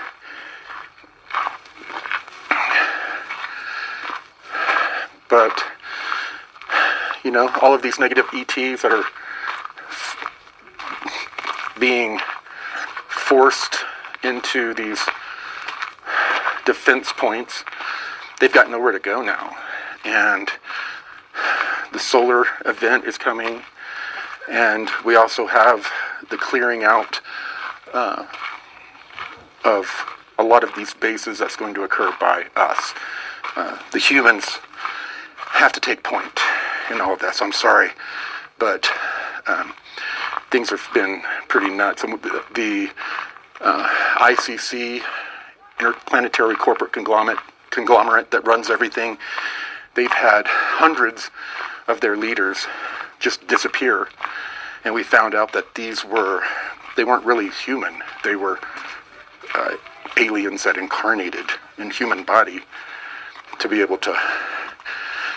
But, 5.29 5.63
you 7.23 7.31
know, 7.31 7.51
all 7.61 7.75
of 7.75 7.83
these 7.83 7.99
negative 7.99 8.27
ETs 8.33 8.83
that 8.83 8.93
are 8.93 9.05
being 11.79 12.19
forced 13.09 13.85
into 14.23 14.75
these 14.75 15.01
defense 16.65 17.13
points, 17.13 17.65
they've 18.41 18.53
got 18.53 18.71
nowhere 18.71 18.93
to 18.93 18.99
go 18.99 19.23
now. 19.23 19.57
And 20.05 20.49
the 21.93 21.99
solar 21.99 22.45
event 22.65 23.05
is 23.05 23.17
coming, 23.19 23.63
and 24.51 24.91
we 25.05 25.17
also 25.17 25.47
have 25.47 25.91
the 26.31 26.37
clearing 26.37 26.85
out 26.85 27.21
uh, 27.93 28.27
of 29.65 30.07
a 30.39 30.45
lot 30.45 30.63
of 30.63 30.75
these 30.75 30.95
bases 30.95 31.39
that's 31.39 31.57
going 31.57 31.75
to 31.75 31.83
occur 31.83 32.15
by 32.21 32.47
us. 32.57 32.95
Uh, 33.57 33.79
the 33.93 33.99
humans 33.99 34.59
have 35.37 35.73
to 35.73 35.81
take 35.81 36.03
point 36.03 36.41
in 36.91 37.01
all 37.01 37.15
of 37.15 37.19
this. 37.19 37.43
I'm 37.43 37.53
sorry, 37.53 37.91
but 38.59 38.89
um, 39.47 39.73
things 40.51 40.71
have 40.71 40.87
been 40.95 41.23
pretty 41.49 41.71
nuts. 41.71 42.05
And 42.05 42.21
the 42.23 42.91
uh, 43.61 43.89
ICC, 44.17 45.03
Interplanetary 45.79 46.57
Corporate 46.57 46.93
Conglomerate, 46.93 47.39
conglomerate 47.71 48.31
that 48.31 48.47
runs 48.47 48.71
everything, 48.71 49.19
they've 49.95 50.13
had 50.13 50.47
hundreds 50.47 51.31
of 51.87 52.01
their 52.01 52.17
leaders 52.17 52.67
just 53.19 53.47
disappear. 53.47 54.09
And 54.85 54.95
we 54.95 55.03
found 55.03 55.35
out 55.35 55.53
that 55.53 55.75
these 55.75 56.05
were, 56.05 56.43
they 56.97 57.05
weren't 57.05 57.25
really 57.25 57.51
human. 57.51 58.03
They 58.25 58.37
were 58.37 58.59
uh, 59.55 59.77
aliens 60.17 60.65
that 60.65 60.77
incarnated 60.77 61.47
in 61.79 61.91
human 61.91 62.25
body 62.25 62.61
to 63.59 63.69
be 63.69 63.81
able 63.81 63.99
to 63.99 64.13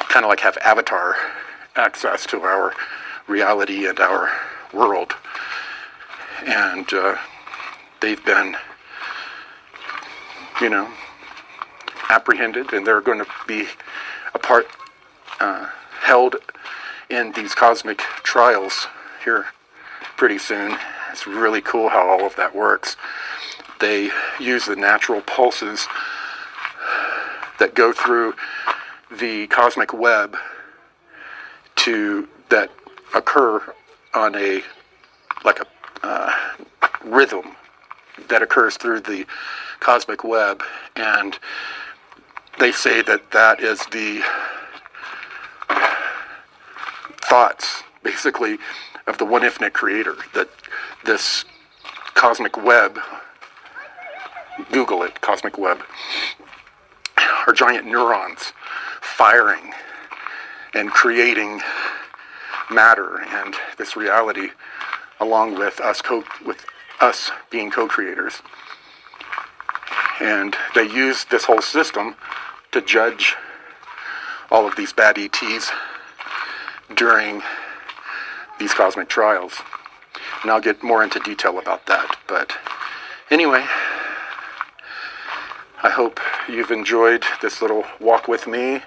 kind 0.09 0.25
of 0.25 0.29
like 0.29 0.41
have 0.41 0.57
avatar 0.57 1.15
access 1.75 2.25
to 2.27 2.41
our 2.41 2.73
reality 3.27 3.87
and 3.87 3.99
our 3.99 4.31
world. 4.73 5.15
And 6.45 6.91
uh, 6.93 7.17
they've 8.01 8.23
been, 8.25 8.57
you 10.59 10.69
know, 10.69 10.89
apprehended, 12.09 12.73
and 12.73 12.85
they're 12.85 13.01
going 13.01 13.19
to 13.19 13.27
be 13.47 13.67
a 14.33 14.39
part 14.39 14.67
uh, 15.39 15.67
held 16.01 16.35
in 17.09 17.31
these 17.33 17.55
cosmic 17.55 17.99
trials 18.23 18.87
here 19.23 19.47
pretty 20.17 20.37
soon. 20.37 20.77
It's 21.11 21.25
really 21.25 21.61
cool 21.61 21.89
how 21.89 22.07
all 22.09 22.25
of 22.25 22.35
that 22.35 22.55
works. 22.55 22.97
They 23.79 24.09
use 24.39 24.65
the 24.65 24.75
natural 24.75 25.21
pulses 25.21 25.87
that 27.59 27.73
go 27.75 27.93
through 27.93 28.33
the 29.11 29.47
cosmic 29.47 29.93
web 29.93 30.37
to 31.77 32.27
that 32.49 32.71
occur 33.13 33.61
on 34.13 34.35
a 34.35 34.63
like 35.43 35.59
a 35.59 35.67
uh, 36.03 36.33
rhythm 37.03 37.55
that 38.29 38.41
occurs 38.41 38.77
through 38.77 39.01
the 39.01 39.25
cosmic 39.79 40.23
web 40.23 40.63
and 40.95 41.37
they 42.59 42.71
say 42.71 43.01
that 43.01 43.31
that 43.31 43.59
is 43.59 43.79
the 43.87 44.21
thoughts 47.21 47.83
basically 48.03 48.57
of 49.07 49.17
the 49.17 49.25
one 49.25 49.43
infinite 49.43 49.73
creator 49.73 50.15
that 50.33 50.49
this 51.05 51.45
cosmic 52.13 52.57
web 52.57 52.99
google 54.71 55.01
it 55.01 55.19
cosmic 55.21 55.57
web 55.57 55.81
are 57.47 57.53
giant 57.53 57.87
neurons 57.87 58.53
firing 59.01 59.73
and 60.73 60.91
creating 60.91 61.61
matter 62.69 63.21
and 63.29 63.55
this 63.77 63.95
reality 63.95 64.49
along 65.19 65.57
with 65.57 65.79
us 65.79 66.01
co- 66.01 66.23
with 66.45 66.65
us 67.01 67.31
being 67.49 67.71
co-creators 67.71 68.41
and 70.21 70.55
they 70.75 70.83
use 70.83 71.25
this 71.25 71.45
whole 71.45 71.61
system 71.61 72.15
to 72.71 72.81
judge 72.81 73.35
all 74.51 74.67
of 74.67 74.75
these 74.75 74.93
bad 74.93 75.17
ETs 75.17 75.71
during 76.95 77.41
these 78.59 78.73
cosmic 78.73 79.09
trials. 79.09 79.61
and 80.43 80.51
I'll 80.51 80.61
get 80.61 80.83
more 80.83 81.03
into 81.03 81.19
detail 81.19 81.57
about 81.57 81.85
that. 81.87 82.17
But 82.27 82.53
anyway, 83.29 83.65
I 85.83 85.89
hope 85.89 86.19
you've 86.47 86.71
enjoyed 86.71 87.23
this 87.41 87.61
little 87.61 87.85
walk 87.99 88.27
with 88.27 88.45
me. 88.47 88.83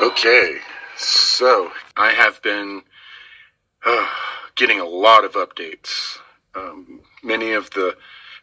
Okay, 0.00 0.60
so 1.38 1.70
I 1.96 2.10
have 2.10 2.42
been 2.42 2.82
uh, 3.86 4.08
getting 4.56 4.80
a 4.80 4.84
lot 4.84 5.24
of 5.24 5.34
updates. 5.34 6.18
Um, 6.56 7.00
many 7.22 7.52
of 7.52 7.70
the 7.70 7.96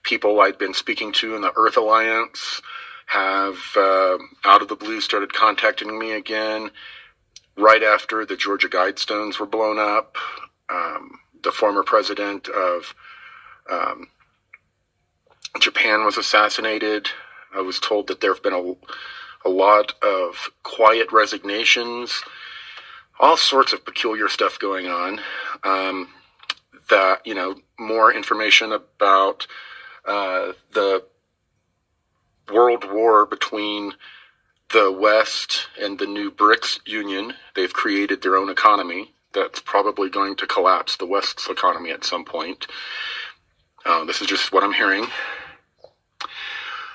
people 0.03 0.39
I've 0.39 0.57
been 0.57 0.73
speaking 0.73 1.11
to 1.13 1.35
in 1.35 1.41
the 1.41 1.51
Earth 1.57 1.75
Alliance 1.75 2.61
have, 3.07 3.57
uh, 3.75 4.17
out 4.45 4.61
of 4.61 4.69
the 4.69 4.77
blue, 4.77 5.01
started 5.01 5.33
contacting 5.33 5.99
me 5.99 6.13
again 6.13 6.71
right 7.57 7.83
after 7.83 8.25
the 8.25 8.37
Georgia 8.37 8.69
Guidestones 8.69 9.41
were 9.41 9.45
blown 9.45 9.77
up. 9.77 10.15
Um, 10.69 11.19
the 11.43 11.51
former 11.51 11.83
president 11.83 12.47
of 12.47 12.95
um, 13.69 14.07
Japan 15.59 16.05
was 16.05 16.17
assassinated. 16.17 17.09
I 17.53 17.59
was 17.59 17.77
told 17.77 18.07
that 18.07 18.21
there 18.21 18.33
have 18.33 18.41
been 18.41 18.53
a, 18.53 18.73
a 19.45 19.51
lot 19.51 19.95
of 20.01 20.49
quiet 20.63 21.11
resignations, 21.11 22.23
all 23.19 23.37
sorts 23.37 23.73
of 23.73 23.85
peculiar 23.85 24.27
stuff 24.27 24.59
going 24.59 24.87
on. 24.87 25.19
Um, 25.63 26.09
that, 26.89 27.25
you 27.25 27.33
know, 27.33 27.55
more 27.79 28.13
information 28.13 28.71
about 28.71 29.47
uh, 30.05 30.53
the 30.73 31.03
world 32.53 32.85
war 32.91 33.25
between 33.25 33.93
the 34.71 34.91
West 34.91 35.67
and 35.81 35.97
the 35.97 36.05
new 36.05 36.31
BRICS 36.31 36.79
Union. 36.85 37.33
They've 37.55 37.73
created 37.73 38.21
their 38.21 38.35
own 38.35 38.49
economy 38.49 39.13
that's 39.33 39.59
probably 39.59 40.09
going 40.09 40.35
to 40.37 40.47
collapse 40.47 40.97
the 40.97 41.05
West's 41.05 41.49
economy 41.49 41.91
at 41.91 42.05
some 42.05 42.25
point. 42.25 42.67
Uh, 43.85 44.05
this 44.05 44.21
is 44.21 44.27
just 44.27 44.51
what 44.51 44.63
I'm 44.63 44.73
hearing. 44.73 45.05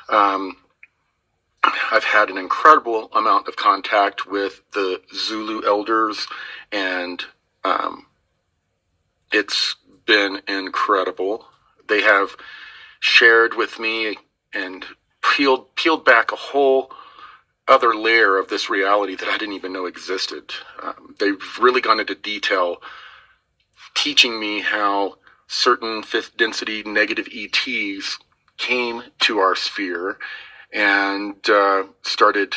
Um, 0.09 0.57
I've 1.63 2.05
had 2.05 2.31
an 2.31 2.39
incredible 2.39 3.11
amount 3.15 3.49
of 3.49 3.57
contact 3.57 4.27
with 4.27 4.63
the 4.73 5.03
Zulu 5.15 5.63
elders, 5.67 6.27
and 6.73 7.23
um, 7.65 8.07
it's 9.33 9.77
been 10.07 10.41
incredible. 10.49 11.45
They 11.89 12.01
have 12.03 12.37
shared 13.01 13.55
with 13.55 13.79
me 13.79 14.17
and 14.55 14.85
peeled 15.23 15.75
peeled 15.75 16.05
back 16.05 16.33
a 16.33 16.37
whole 16.37 16.91
other 17.69 17.95
layer 17.95 18.39
of 18.39 18.49
this 18.49 18.71
reality 18.71 19.15
that 19.15 19.29
I 19.29 19.37
didn't 19.37 19.55
even 19.55 19.73
know 19.73 19.87
existed. 19.87 20.53
Um, 20.83 21.15
they've 21.19 21.43
really 21.61 21.81
gone 21.81 22.01
into 22.01 22.15
detail, 22.15 22.79
teaching 23.95 24.41
me 24.41 24.61
how 24.61 25.17
certain 25.47 26.03
fifth 26.03 26.37
density 26.37 26.83
negative 26.85 27.29
ETs 27.33 28.19
came 28.57 29.03
to 29.21 29.39
our 29.39 29.55
sphere 29.55 30.19
and 30.73 31.37
uh, 31.49 31.85
started 32.03 32.55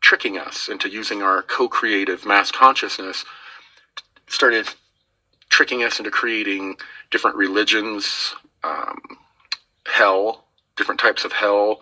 tricking 0.00 0.38
us 0.38 0.68
into 0.68 0.88
using 0.88 1.22
our 1.22 1.42
co-creative 1.42 2.24
mass 2.24 2.50
consciousness. 2.50 3.24
Started 4.28 4.68
tricking 5.48 5.82
us 5.82 5.98
into 5.98 6.10
creating 6.10 6.76
different 7.10 7.36
religions, 7.36 8.34
um, 8.64 8.98
hell, 9.86 10.44
different 10.76 11.00
types 11.00 11.24
of 11.24 11.32
hell, 11.32 11.80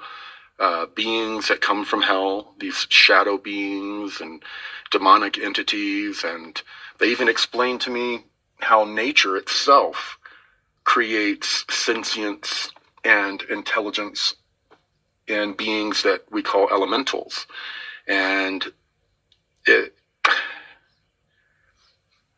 uh, 0.58 0.86
beings 0.94 1.48
that 1.48 1.60
come 1.60 1.84
from 1.84 2.00
hell, 2.00 2.54
these 2.58 2.86
shadow 2.88 3.36
beings 3.36 4.20
and 4.20 4.42
demonic 4.90 5.38
entities. 5.38 6.24
And 6.24 6.60
they 6.98 7.08
even 7.08 7.28
explained 7.28 7.80
to 7.82 7.90
me 7.90 8.24
how 8.60 8.84
nature 8.84 9.36
itself 9.36 10.18
creates 10.84 11.64
sentience 11.68 12.70
and 13.04 13.42
intelligence 13.42 14.36
in 15.28 15.54
beings 15.54 16.02
that 16.02 16.24
we 16.30 16.42
call 16.42 16.68
elementals. 16.70 17.46
And 18.06 18.64
it, 19.66 19.94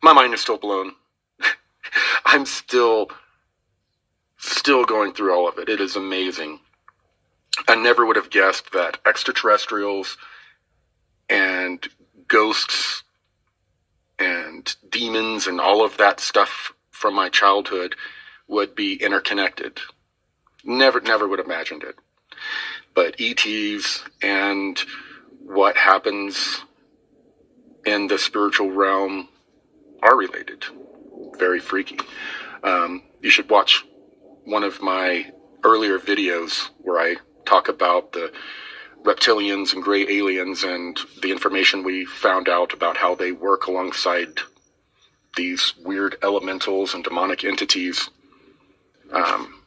my 0.01 0.13
mind 0.13 0.33
is 0.33 0.41
still 0.41 0.57
blown. 0.57 0.93
I'm 2.25 2.45
still 2.45 3.09
still 4.37 4.85
going 4.85 5.13
through 5.13 5.33
all 5.33 5.47
of 5.47 5.57
it. 5.59 5.69
It 5.69 5.81
is 5.81 5.95
amazing. 5.95 6.59
I 7.67 7.75
never 7.75 8.05
would 8.05 8.15
have 8.15 8.29
guessed 8.29 8.71
that 8.71 8.99
extraterrestrials 9.05 10.17
and 11.29 11.85
ghosts 12.27 13.03
and 14.17 14.75
demons 14.89 15.47
and 15.47 15.59
all 15.59 15.83
of 15.83 15.97
that 15.97 16.19
stuff 16.19 16.73
from 16.91 17.15
my 17.15 17.29
childhood 17.29 17.95
would 18.47 18.75
be 18.75 18.95
interconnected. 18.95 19.79
Never, 20.63 20.99
never 21.01 21.27
would 21.27 21.39
have 21.39 21.47
imagined 21.47 21.83
it. 21.83 21.95
But 22.95 23.15
ETs 23.19 24.03
and 24.21 24.79
what 25.41 25.77
happens 25.77 26.61
in 27.85 28.07
the 28.07 28.17
spiritual 28.17 28.71
realm 28.71 29.29
are 30.01 30.17
related. 30.17 30.65
Very 31.37 31.59
freaky. 31.59 31.99
Um, 32.63 33.03
you 33.21 33.29
should 33.29 33.49
watch 33.49 33.85
one 34.45 34.63
of 34.63 34.81
my 34.81 35.31
earlier 35.63 35.99
videos 35.99 36.69
where 36.79 36.99
I 36.99 37.15
talk 37.45 37.67
about 37.67 38.13
the 38.13 38.31
reptilians 39.03 39.73
and 39.73 39.83
gray 39.83 40.07
aliens 40.07 40.63
and 40.63 40.99
the 41.21 41.31
information 41.31 41.83
we 41.83 42.05
found 42.05 42.49
out 42.49 42.73
about 42.73 42.97
how 42.97 43.15
they 43.15 43.31
work 43.31 43.67
alongside 43.67 44.39
these 45.35 45.73
weird 45.83 46.17
elementals 46.21 46.93
and 46.93 47.03
demonic 47.03 47.43
entities. 47.43 48.09
Um, 49.13 49.58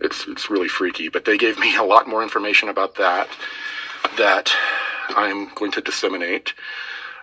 it's 0.00 0.26
it's 0.28 0.50
really 0.50 0.68
freaky, 0.68 1.08
but 1.08 1.24
they 1.24 1.36
gave 1.36 1.58
me 1.58 1.76
a 1.76 1.82
lot 1.82 2.08
more 2.08 2.22
information 2.22 2.68
about 2.68 2.96
that 2.96 3.28
that 4.16 4.52
I'm 5.10 5.52
going 5.54 5.72
to 5.72 5.80
disseminate. 5.80 6.54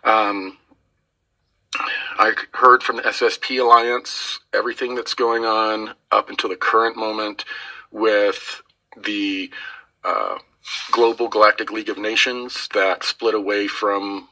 Um, 0.04 0.58
I 1.76 2.34
heard 2.54 2.84
from 2.84 2.98
the 2.98 3.02
SSP 3.04 3.60
Alliance 3.62 4.40
everything 4.54 4.96
that's 4.96 5.14
going 5.14 5.46
on 5.46 5.96
up 6.12 6.30
until 6.30 6.50
the 6.50 6.56
current 6.56 6.96
moment 6.96 7.46
with 7.92 8.62
the 9.02 9.50
uh, 10.04 10.38
Global 10.92 11.28
Galactic 11.28 11.72
League 11.72 11.90
of 11.90 11.98
Nations 11.98 12.68
that 12.74 13.04
split 13.04 13.34
away 13.34 13.68
from 13.68 14.28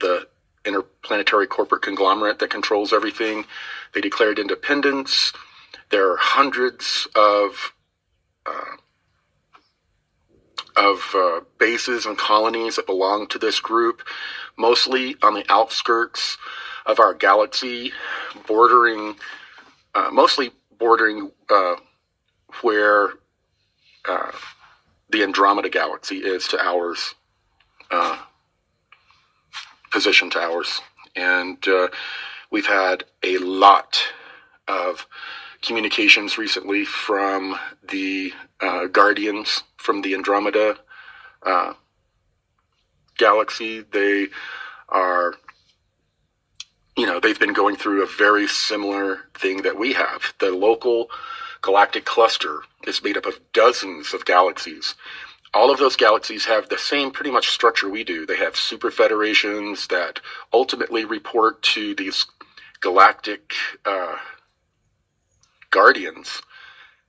the 0.00 0.28
interplanetary 0.66 1.46
corporate 1.46 1.82
conglomerate 1.82 2.38
that 2.40 2.50
controls 2.50 2.92
everything. 2.92 3.46
They 3.94 4.00
declared 4.00 4.38
independence. 4.38 5.32
There 5.90 6.10
are 6.10 6.16
hundreds 6.16 7.06
of 7.14 7.72
uh, 8.44 8.76
of 10.76 11.14
uh, 11.14 11.40
bases 11.58 12.04
and 12.06 12.18
colonies 12.18 12.76
that 12.76 12.86
belong 12.86 13.26
to 13.28 13.38
this 13.38 13.60
group, 13.60 14.02
mostly 14.58 15.16
on 15.22 15.34
the 15.34 15.44
outskirts 15.48 16.36
of 16.84 17.00
our 17.00 17.14
galaxy, 17.14 17.92
bordering, 18.46 19.16
uh, 19.94 20.10
mostly 20.12 20.52
bordering 20.78 21.30
uh, 21.48 21.76
where 22.60 23.14
uh, 24.06 24.30
the 25.10 25.22
Andromeda 25.22 25.70
galaxy 25.70 26.18
is 26.18 26.46
to 26.48 26.60
ours, 26.62 27.14
uh, 27.90 28.18
position 29.90 30.28
to 30.30 30.38
ours. 30.40 30.80
And 31.16 31.64
we've 32.50 32.66
had 32.66 33.04
a 33.22 33.38
lot 33.38 33.98
of 34.68 35.06
communications 35.62 36.38
recently 36.38 36.84
from 36.84 37.58
the 37.88 38.32
uh, 38.60 38.86
Guardians 38.86 39.62
from 39.76 40.02
the 40.02 40.14
Andromeda 40.14 40.76
galaxy. 43.18 43.82
They 43.92 44.28
are 44.88 45.34
you 46.96 47.06
know, 47.06 47.20
they've 47.20 47.38
been 47.38 47.52
going 47.52 47.76
through 47.76 48.02
a 48.02 48.06
very 48.18 48.46
similar 48.46 49.20
thing 49.34 49.62
that 49.62 49.78
we 49.78 49.92
have. 49.92 50.32
The 50.40 50.50
local 50.50 51.10
galactic 51.60 52.06
cluster 52.06 52.62
is 52.86 53.02
made 53.02 53.18
up 53.18 53.26
of 53.26 53.38
dozens 53.52 54.14
of 54.14 54.24
galaxies. 54.24 54.94
All 55.52 55.70
of 55.70 55.78
those 55.78 55.96
galaxies 55.96 56.46
have 56.46 56.68
the 56.68 56.78
same 56.78 57.10
pretty 57.10 57.30
much 57.30 57.48
structure 57.48 57.88
we 57.88 58.04
do. 58.04 58.24
They 58.24 58.36
have 58.36 58.56
super 58.56 58.90
federations 58.90 59.86
that 59.88 60.20
ultimately 60.52 61.04
report 61.04 61.62
to 61.74 61.94
these 61.94 62.26
galactic 62.80 63.52
uh, 63.84 64.16
guardians 65.80 66.28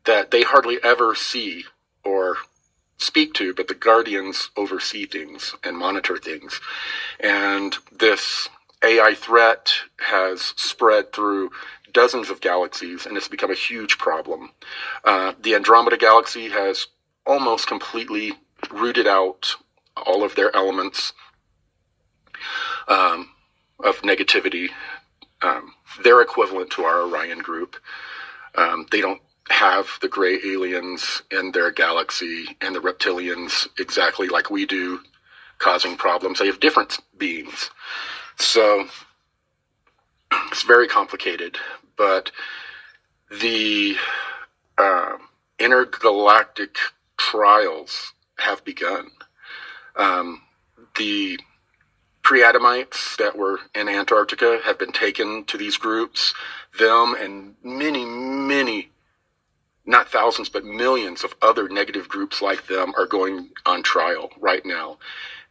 that 0.06 0.32
they 0.32 0.44
hardly 0.44 0.78
ever 0.84 1.16
see 1.16 1.64
or 2.04 2.38
speak 2.98 3.34
to, 3.36 3.54
but 3.54 3.68
the 3.68 3.82
guardians 3.90 4.50
oversee 4.58 5.06
things 5.06 5.56
and 5.64 5.78
monitor 5.78 6.18
things. 6.18 6.60
And 7.20 7.76
this 7.92 8.50
AI 8.84 9.14
threat 9.16 9.72
has 10.00 10.54
spread 10.58 11.14
through 11.14 11.52
dozens 11.94 12.30
of 12.30 12.42
galaxies 12.42 13.06
and 13.06 13.16
it's 13.18 13.28
become 13.28 13.52
a 13.52 13.66
huge 13.70 13.98
problem. 13.98 14.52
Uh, 15.04 15.34
the 15.42 15.56
Andromeda 15.56 15.98
galaxy 15.98 16.50
has 16.50 16.88
almost 17.26 17.68
completely 17.68 18.34
rooted 18.72 19.08
out 19.08 19.56
all 20.06 20.24
of 20.24 20.36
their 20.36 20.56
elements 20.56 21.14
um, 22.88 23.30
of 23.84 23.96
negativity. 24.02 24.70
Um, 25.42 25.74
they're 26.04 26.22
equivalent 26.22 26.70
to 26.72 26.84
our 26.84 27.02
Orion 27.02 27.40
group. 27.40 27.78
Um, 28.58 28.86
they 28.92 29.02
don't 29.02 29.22
have 29.50 29.88
the 30.02 30.10
gray 30.10 30.40
aliens 30.46 31.22
in 31.32 31.52
their 31.52 31.72
galaxy 31.72 32.46
and 32.62 32.76
the 32.76 32.80
reptilians 32.80 33.68
exactly 33.80 34.28
like 34.28 34.50
we 34.50 34.66
do, 34.66 35.00
causing 35.60 35.96
problems. 35.96 36.40
They 36.40 36.48
have 36.48 36.60
different 36.60 36.98
beings. 37.18 37.70
So 38.38 38.88
it's 40.52 40.64
very 40.64 40.88
complicated, 40.88 41.58
but 41.96 42.32
the 43.42 43.96
uh, 44.78 45.18
intergalactic 45.60 46.78
trials 47.18 48.14
have 48.38 48.64
begun. 48.64 49.12
Um, 49.96 50.42
the 50.98 51.40
pre-Adamites 52.24 53.16
that 53.18 53.38
were 53.38 53.60
in 53.74 53.88
Antarctica 53.88 54.60
have 54.64 54.78
been 54.78 54.92
taken 54.92 55.46
to 55.46 55.58
these 55.58 55.78
groups. 55.78 56.34
Them 56.78 57.16
and 57.20 57.56
many, 57.64 58.06
many, 58.06 58.90
not 59.86 60.10
thousands, 60.10 60.50
but 60.50 60.66
millions 60.66 61.24
of 61.24 61.36
other 61.42 61.70
negative 61.70 62.10
groups 62.10 62.42
like 62.42 62.68
them 62.68 62.94
are 62.98 63.06
going 63.06 63.50
on 63.66 63.84
trial 63.84 64.30
right 64.40 64.66
now. 64.66 64.98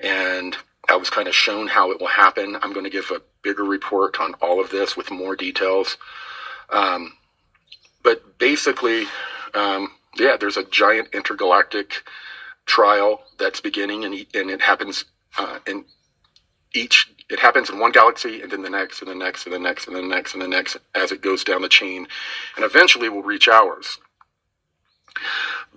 And 0.01 0.57
I 0.89 0.97
was 0.97 1.11
kind 1.11 1.27
of 1.29 1.35
shown 1.35 1.67
how 1.67 1.91
it 1.91 2.01
will 2.01 2.07
happen. 2.07 2.57
I'm 2.63 2.73
going 2.73 2.85
to 2.85 2.91
give 2.91 3.11
a 3.11 3.23
bigger 3.43 3.65
report 3.65 4.21
on 4.21 4.35
all 4.35 4.61
of 4.61 4.71
this 4.71 4.97
with 4.97 5.11
more 5.11 5.37
details. 5.37 5.97
Um, 6.71 7.13
but 8.03 8.39
basically, 8.39 9.07
um, 9.55 9.91
yeah, 10.17 10.37
there's 10.39 10.57
a 10.57 10.65
giant 10.65 11.09
intergalactic 11.13 12.05
trial 12.67 13.23
that's 13.39 13.61
beginning, 13.61 14.05
and, 14.05 14.15
and 14.35 14.51
it 14.51 14.61
happens 14.61 15.05
uh, 15.39 15.59
in 15.67 15.85
each. 16.75 17.11
It 17.29 17.41
happens 17.41 17.71
in 17.71 17.79
one 17.79 17.93
galaxy, 17.93 18.41
and 18.41 18.51
then 18.51 18.63
the 18.63 18.71
next, 18.71 19.03
and 19.03 19.11
the 19.11 19.15
next, 19.15 19.47
and 19.47 19.55
the 19.55 19.59
next, 19.59 19.87
and 19.89 19.97
the 19.97 20.03
next, 20.03 20.35
and 20.35 20.43
the 20.43 20.49
next, 20.49 20.77
as 20.95 21.11
it 21.11 21.23
goes 21.23 21.43
down 21.43 21.63
the 21.63 21.69
chain, 21.69 22.07
and 22.57 22.65
eventually 22.65 23.09
will 23.09 23.23
reach 23.23 23.49
ours. 23.49 23.99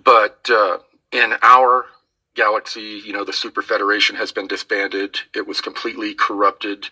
But 0.02 0.48
uh, 0.48 0.78
in 1.10 1.34
our 1.42 1.86
galaxy, 2.34 3.02
you 3.04 3.12
know, 3.12 3.24
the 3.24 3.32
Super 3.32 3.62
Federation 3.62 4.14
has 4.16 4.30
been 4.30 4.46
disbanded. 4.46 5.18
It 5.34 5.46
was 5.46 5.60
completely 5.60 6.14
corrupted 6.14 6.88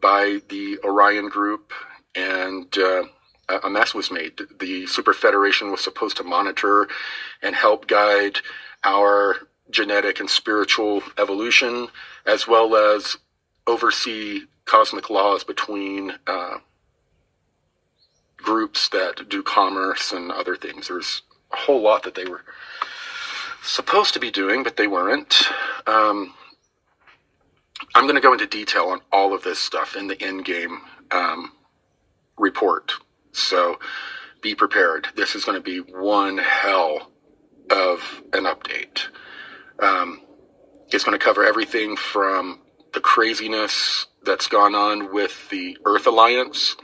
by 0.00 0.40
the 0.48 0.78
Orion 0.84 1.28
Group, 1.28 1.72
and 2.14 2.76
uh, 2.76 3.04
a 3.62 3.70
mess 3.70 3.94
was 3.94 4.10
made. 4.10 4.38
The 4.60 4.86
Super 4.86 5.14
Federation 5.14 5.70
was 5.70 5.82
supposed 5.82 6.18
to 6.18 6.24
monitor 6.24 6.88
and 7.40 7.54
help 7.54 7.86
guide 7.86 8.38
our 8.84 9.36
genetic 9.70 10.20
and 10.20 10.28
spiritual 10.28 11.02
evolution, 11.18 11.88
as 12.26 12.46
well 12.46 12.76
as 12.76 13.16
oversee 13.66 14.42
cosmic 14.64 15.10
laws 15.10 15.44
between 15.44 16.12
uh, 16.26 16.58
groups 18.36 18.88
that 18.90 19.28
do 19.28 19.42
commerce 19.42 20.12
and 20.12 20.30
other 20.32 20.56
things. 20.56 20.88
There's 20.88 21.22
a 21.52 21.56
whole 21.56 21.80
lot 21.80 22.02
that 22.04 22.14
they 22.14 22.24
were 22.24 22.42
supposed 23.62 24.14
to 24.14 24.20
be 24.20 24.30
doing, 24.30 24.62
but 24.62 24.76
they 24.76 24.86
weren't. 24.86 25.42
Um, 25.86 26.34
I'm 27.94 28.04
going 28.04 28.16
to 28.16 28.20
go 28.20 28.32
into 28.32 28.46
detail 28.46 28.86
on 28.86 29.00
all 29.12 29.34
of 29.34 29.42
this 29.42 29.58
stuff 29.58 29.96
in 29.96 30.06
the 30.08 30.20
end 30.22 30.44
game 30.44 30.80
um, 31.10 31.52
report. 32.38 32.92
So 33.32 33.78
be 34.40 34.54
prepared. 34.54 35.08
This 35.14 35.34
is 35.34 35.44
going 35.44 35.56
to 35.56 35.62
be 35.62 35.78
one 35.92 36.38
hell 36.38 37.12
of 37.70 38.22
an 38.32 38.44
update. 38.44 39.06
Um, 39.80 40.22
it's 40.90 41.04
going 41.04 41.18
to 41.18 41.24
cover 41.24 41.44
everything 41.44 41.96
from 41.96 42.61
the 42.92 43.00
craziness 43.00 44.06
that's 44.24 44.46
gone 44.46 44.74
on 44.74 45.12
with 45.12 45.48
the 45.50 45.76
Earth 45.84 46.06
Alliance, 46.06 46.76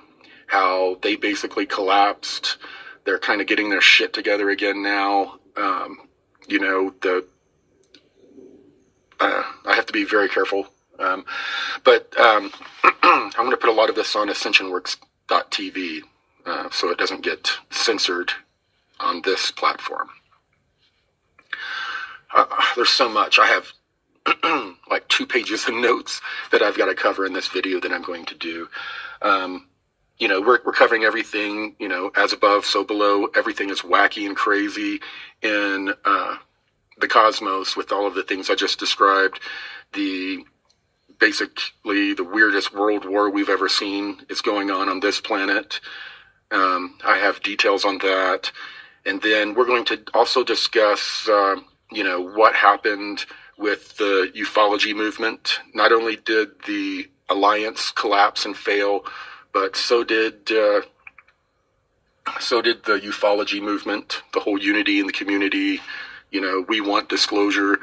how 0.46 0.96
they 1.02 1.16
basically 1.16 1.66
collapsed. 1.66 2.58
They're 3.04 3.18
kind 3.18 3.40
of 3.40 3.46
getting 3.46 3.70
their 3.70 3.80
shit 3.80 4.12
together 4.12 4.50
again 4.50 4.82
now. 4.82 5.38
Um, 5.56 5.98
you 6.48 6.58
know, 6.58 6.94
the 7.00 7.24
uh, 9.20 9.42
I 9.66 9.74
have 9.74 9.86
to 9.86 9.92
be 9.92 10.04
very 10.04 10.28
careful. 10.28 10.68
Um, 10.98 11.24
but 11.84 12.18
um, 12.18 12.52
I'm 13.02 13.30
going 13.30 13.50
to 13.50 13.56
put 13.56 13.70
a 13.70 13.72
lot 13.72 13.88
of 13.88 13.94
this 13.94 14.16
on 14.16 14.28
AscensionWorks.tv 14.28 16.02
uh, 16.46 16.68
so 16.70 16.90
it 16.90 16.98
doesn't 16.98 17.22
get 17.22 17.50
censored 17.70 18.32
on 19.00 19.22
this 19.22 19.50
platform. 19.50 20.08
Uh, 22.34 22.46
there's 22.76 22.90
so 22.90 23.08
much. 23.08 23.38
I 23.38 23.46
have 23.46 23.72
like 24.90 25.06
two 25.08 25.26
pages 25.26 25.68
of 25.68 25.74
notes 25.74 26.20
that 26.52 26.62
I've 26.62 26.78
got 26.78 26.86
to 26.86 26.94
cover 26.94 27.26
in 27.26 27.32
this 27.32 27.48
video 27.48 27.80
that 27.80 27.92
I'm 27.92 28.02
going 28.02 28.24
to 28.26 28.34
do. 28.34 28.68
Um, 29.22 29.66
you 30.18 30.26
know, 30.26 30.40
we're, 30.40 30.58
we're 30.64 30.72
covering 30.72 31.04
everything, 31.04 31.76
you 31.78 31.88
know, 31.88 32.10
as 32.16 32.32
above, 32.32 32.64
so 32.64 32.84
below. 32.84 33.26
Everything 33.36 33.70
is 33.70 33.82
wacky 33.82 34.26
and 34.26 34.36
crazy 34.36 35.00
in 35.42 35.94
uh, 36.04 36.36
the 36.98 37.08
cosmos 37.08 37.76
with 37.76 37.92
all 37.92 38.06
of 38.06 38.14
the 38.14 38.24
things 38.24 38.50
I 38.50 38.54
just 38.54 38.78
described. 38.78 39.40
The 39.92 40.44
basically 41.18 42.14
the 42.14 42.24
weirdest 42.24 42.74
world 42.74 43.04
war 43.04 43.30
we've 43.30 43.48
ever 43.48 43.68
seen 43.68 44.24
is 44.28 44.40
going 44.40 44.70
on 44.70 44.88
on 44.88 45.00
this 45.00 45.20
planet. 45.20 45.80
Um, 46.50 46.98
I 47.04 47.18
have 47.18 47.42
details 47.42 47.84
on 47.84 47.98
that. 47.98 48.50
And 49.04 49.22
then 49.22 49.54
we're 49.54 49.66
going 49.66 49.84
to 49.86 50.02
also 50.14 50.44
discuss, 50.44 51.28
uh, 51.28 51.56
you 51.90 52.04
know, 52.04 52.20
what 52.20 52.54
happened 52.54 53.24
with 53.58 53.96
the 53.96 54.32
ufology 54.36 54.94
movement. 54.94 55.60
Not 55.74 55.92
only 55.92 56.16
did 56.16 56.50
the 56.66 57.08
alliance 57.28 57.90
collapse 57.90 58.46
and 58.46 58.56
fail, 58.56 59.04
but 59.52 59.76
so 59.76 60.04
did 60.04 60.50
uh, 60.50 60.82
so 62.40 62.62
did 62.62 62.84
the 62.84 63.00
ufology 63.00 63.60
movement. 63.60 64.22
The 64.32 64.40
whole 64.40 64.58
unity 64.58 65.00
in 65.00 65.06
the 65.06 65.12
community. 65.12 65.80
You 66.30 66.40
know, 66.40 66.64
we 66.68 66.80
want 66.80 67.08
disclosure. 67.08 67.80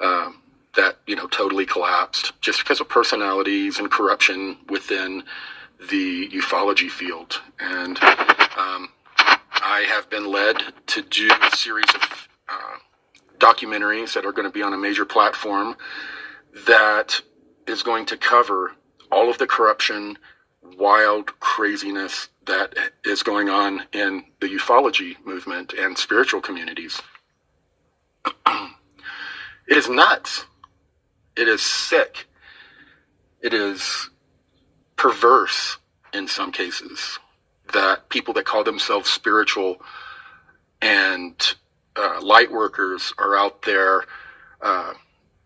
Um, 0.00 0.42
that 0.74 0.96
you 1.06 1.14
know 1.14 1.26
totally 1.26 1.66
collapsed 1.66 2.32
just 2.40 2.60
because 2.60 2.80
of 2.80 2.88
personalities 2.88 3.78
and 3.78 3.90
corruption 3.90 4.56
within 4.68 5.22
the 5.90 6.28
ufology 6.30 6.90
field. 6.90 7.40
And 7.60 7.98
um, 8.56 8.88
I 9.18 9.84
have 9.88 10.08
been 10.10 10.30
led 10.30 10.62
to 10.88 11.02
do 11.02 11.30
a 11.42 11.56
series 11.56 11.88
of 11.94 12.28
uh, 12.48 12.76
documentaries 13.42 14.14
that 14.14 14.24
are 14.24 14.32
going 14.32 14.46
to 14.46 14.52
be 14.52 14.62
on 14.62 14.72
a 14.72 14.78
major 14.78 15.04
platform 15.04 15.76
that 16.66 17.20
is 17.66 17.82
going 17.82 18.06
to 18.06 18.16
cover 18.16 18.72
all 19.10 19.28
of 19.28 19.38
the 19.38 19.46
corruption, 19.46 20.16
wild 20.78 21.38
craziness 21.40 22.28
that 22.46 22.74
is 23.04 23.22
going 23.22 23.48
on 23.48 23.82
in 23.92 24.24
the 24.40 24.46
ufology 24.48 25.16
movement 25.24 25.72
and 25.74 25.98
spiritual 25.98 26.40
communities. 26.40 27.00
it 28.46 29.76
is 29.76 29.88
nuts. 29.88 30.44
It 31.36 31.48
is 31.48 31.62
sick. 31.62 32.28
It 33.40 33.54
is 33.54 34.08
perverse 34.96 35.78
in 36.14 36.28
some 36.28 36.52
cases 36.52 37.18
that 37.72 38.08
people 38.08 38.34
that 38.34 38.44
call 38.44 38.62
themselves 38.62 39.10
spiritual 39.10 39.78
and 40.80 41.54
uh, 41.96 42.20
light 42.22 42.50
workers 42.50 43.12
are 43.18 43.36
out 43.36 43.62
there, 43.62 44.04
uh, 44.60 44.94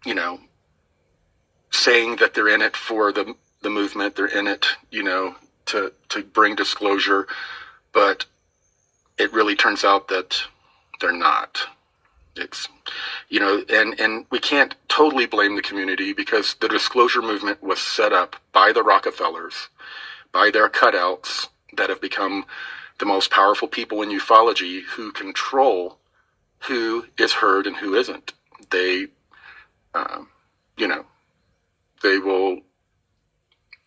you 0.05 0.15
know, 0.15 0.39
saying 1.71 2.17
that 2.17 2.35
they're 2.35 2.49
in 2.49 2.63
it 2.63 2.77
for 2.77 3.13
the 3.13 3.35
the 3.63 3.71
movement. 3.71 4.17
They're 4.17 4.27
in 4.27 4.47
it, 4.47 4.67
you 4.91 5.03
know, 5.03 5.35
to 5.67 5.93
to 6.11 6.23
bring 6.23 6.55
disclosure, 6.55 7.27
but 7.93 8.27
it 9.19 9.33
really 9.33 9.57
turns 9.57 9.85
out 9.85 10.09
that 10.09 10.41
they're 11.01 11.13
not. 11.13 11.59
It's, 12.37 12.69
you 13.31 13.41
know, 13.41 13.65
and, 13.71 13.99
and 13.99 14.27
we 14.31 14.39
can't 14.39 14.75
totally 14.89 15.27
blame 15.27 15.57
the 15.57 15.63
community 15.63 16.13
because 16.13 16.55
the 16.61 16.69
disclosure 16.69 17.23
movement 17.23 17.63
was 17.63 17.81
set 17.81 18.13
up 18.13 18.37
by 18.53 18.73
the 18.73 18.83
Rockefellers, 18.83 19.69
by 20.33 20.51
their 20.51 20.69
cutouts 20.69 21.49
that 21.77 21.89
have 21.89 22.01
become 22.01 22.45
the 22.99 23.07
most 23.07 23.31
powerful 23.31 23.69
people 23.69 24.03
in 24.03 24.11
ufology 24.11 24.83
who 24.83 25.13
control 25.13 25.99
who 26.67 27.07
is 27.19 27.33
heard 27.33 27.67
and 27.67 27.77
who 27.77 27.95
isn't. 27.95 28.33
They, 28.71 29.09
um, 29.95 30.29
you 30.77 30.89
know, 30.89 31.05
they 32.03 32.19
will, 32.19 32.61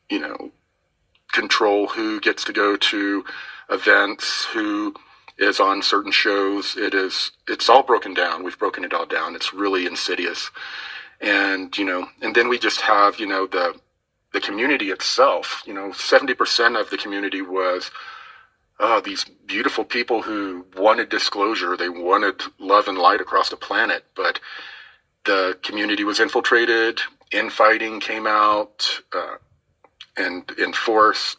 you 0.09 0.19
know, 0.19 0.51
control 1.31 1.87
who 1.87 2.19
gets 2.19 2.43
to 2.45 2.53
go 2.53 2.75
to 2.77 3.23
events, 3.69 4.45
who 4.45 4.95
is 5.37 5.59
on 5.59 5.81
certain 5.81 6.11
shows. 6.11 6.75
It 6.77 6.93
is 6.93 7.31
it's 7.47 7.69
all 7.69 7.83
broken 7.83 8.13
down. 8.13 8.43
We've 8.43 8.59
broken 8.59 8.83
it 8.83 8.93
all 8.93 9.05
down. 9.05 9.35
It's 9.35 9.53
really 9.53 9.85
insidious. 9.85 10.51
And, 11.21 11.77
you 11.77 11.85
know, 11.85 12.07
and 12.21 12.35
then 12.35 12.47
we 12.49 12.57
just 12.57 12.81
have, 12.81 13.19
you 13.19 13.27
know, 13.27 13.47
the 13.47 13.75
the 14.33 14.39
community 14.41 14.91
itself, 14.91 15.63
you 15.65 15.73
know, 15.73 15.89
70% 15.89 16.79
of 16.79 16.89
the 16.91 16.97
community 16.97 17.41
was 17.41 17.89
uh, 18.79 19.01
these 19.01 19.25
beautiful 19.45 19.83
people 19.83 20.21
who 20.21 20.65
wanted 20.77 21.09
disclosure. 21.09 21.75
They 21.77 21.89
wanted 21.89 22.41
love 22.59 22.87
and 22.87 22.97
light 22.97 23.21
across 23.21 23.49
the 23.49 23.57
planet, 23.57 24.05
but 24.15 24.39
the 25.25 25.57
community 25.63 26.03
was 26.03 26.19
infiltrated. 26.19 27.01
Infighting 27.31 27.99
came 27.99 28.27
out. 28.27 29.01
Uh, 29.13 29.35
and 30.17 30.51
enforce, 30.59 31.37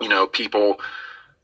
you 0.00 0.08
know, 0.08 0.26
people 0.26 0.76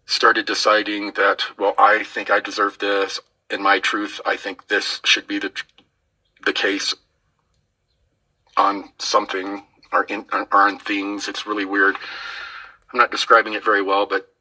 started 0.06 0.46
deciding 0.46 1.12
that, 1.12 1.42
well, 1.58 1.74
I 1.78 2.04
think 2.04 2.30
I 2.30 2.40
deserve 2.40 2.78
this. 2.78 3.20
In 3.50 3.62
my 3.62 3.78
truth, 3.80 4.20
I 4.26 4.36
think 4.36 4.68
this 4.68 5.00
should 5.04 5.26
be 5.26 5.38
the 5.38 5.52
the 6.44 6.52
case 6.52 6.94
on 8.56 8.92
something 8.98 9.64
or 9.92 10.04
in 10.04 10.26
or 10.32 10.46
on 10.52 10.78
things. 10.78 11.28
It's 11.28 11.46
really 11.46 11.64
weird. 11.64 11.96
I'm 12.92 12.98
not 12.98 13.10
describing 13.10 13.54
it 13.54 13.64
very 13.64 13.82
well, 13.82 14.06
but 14.06 14.32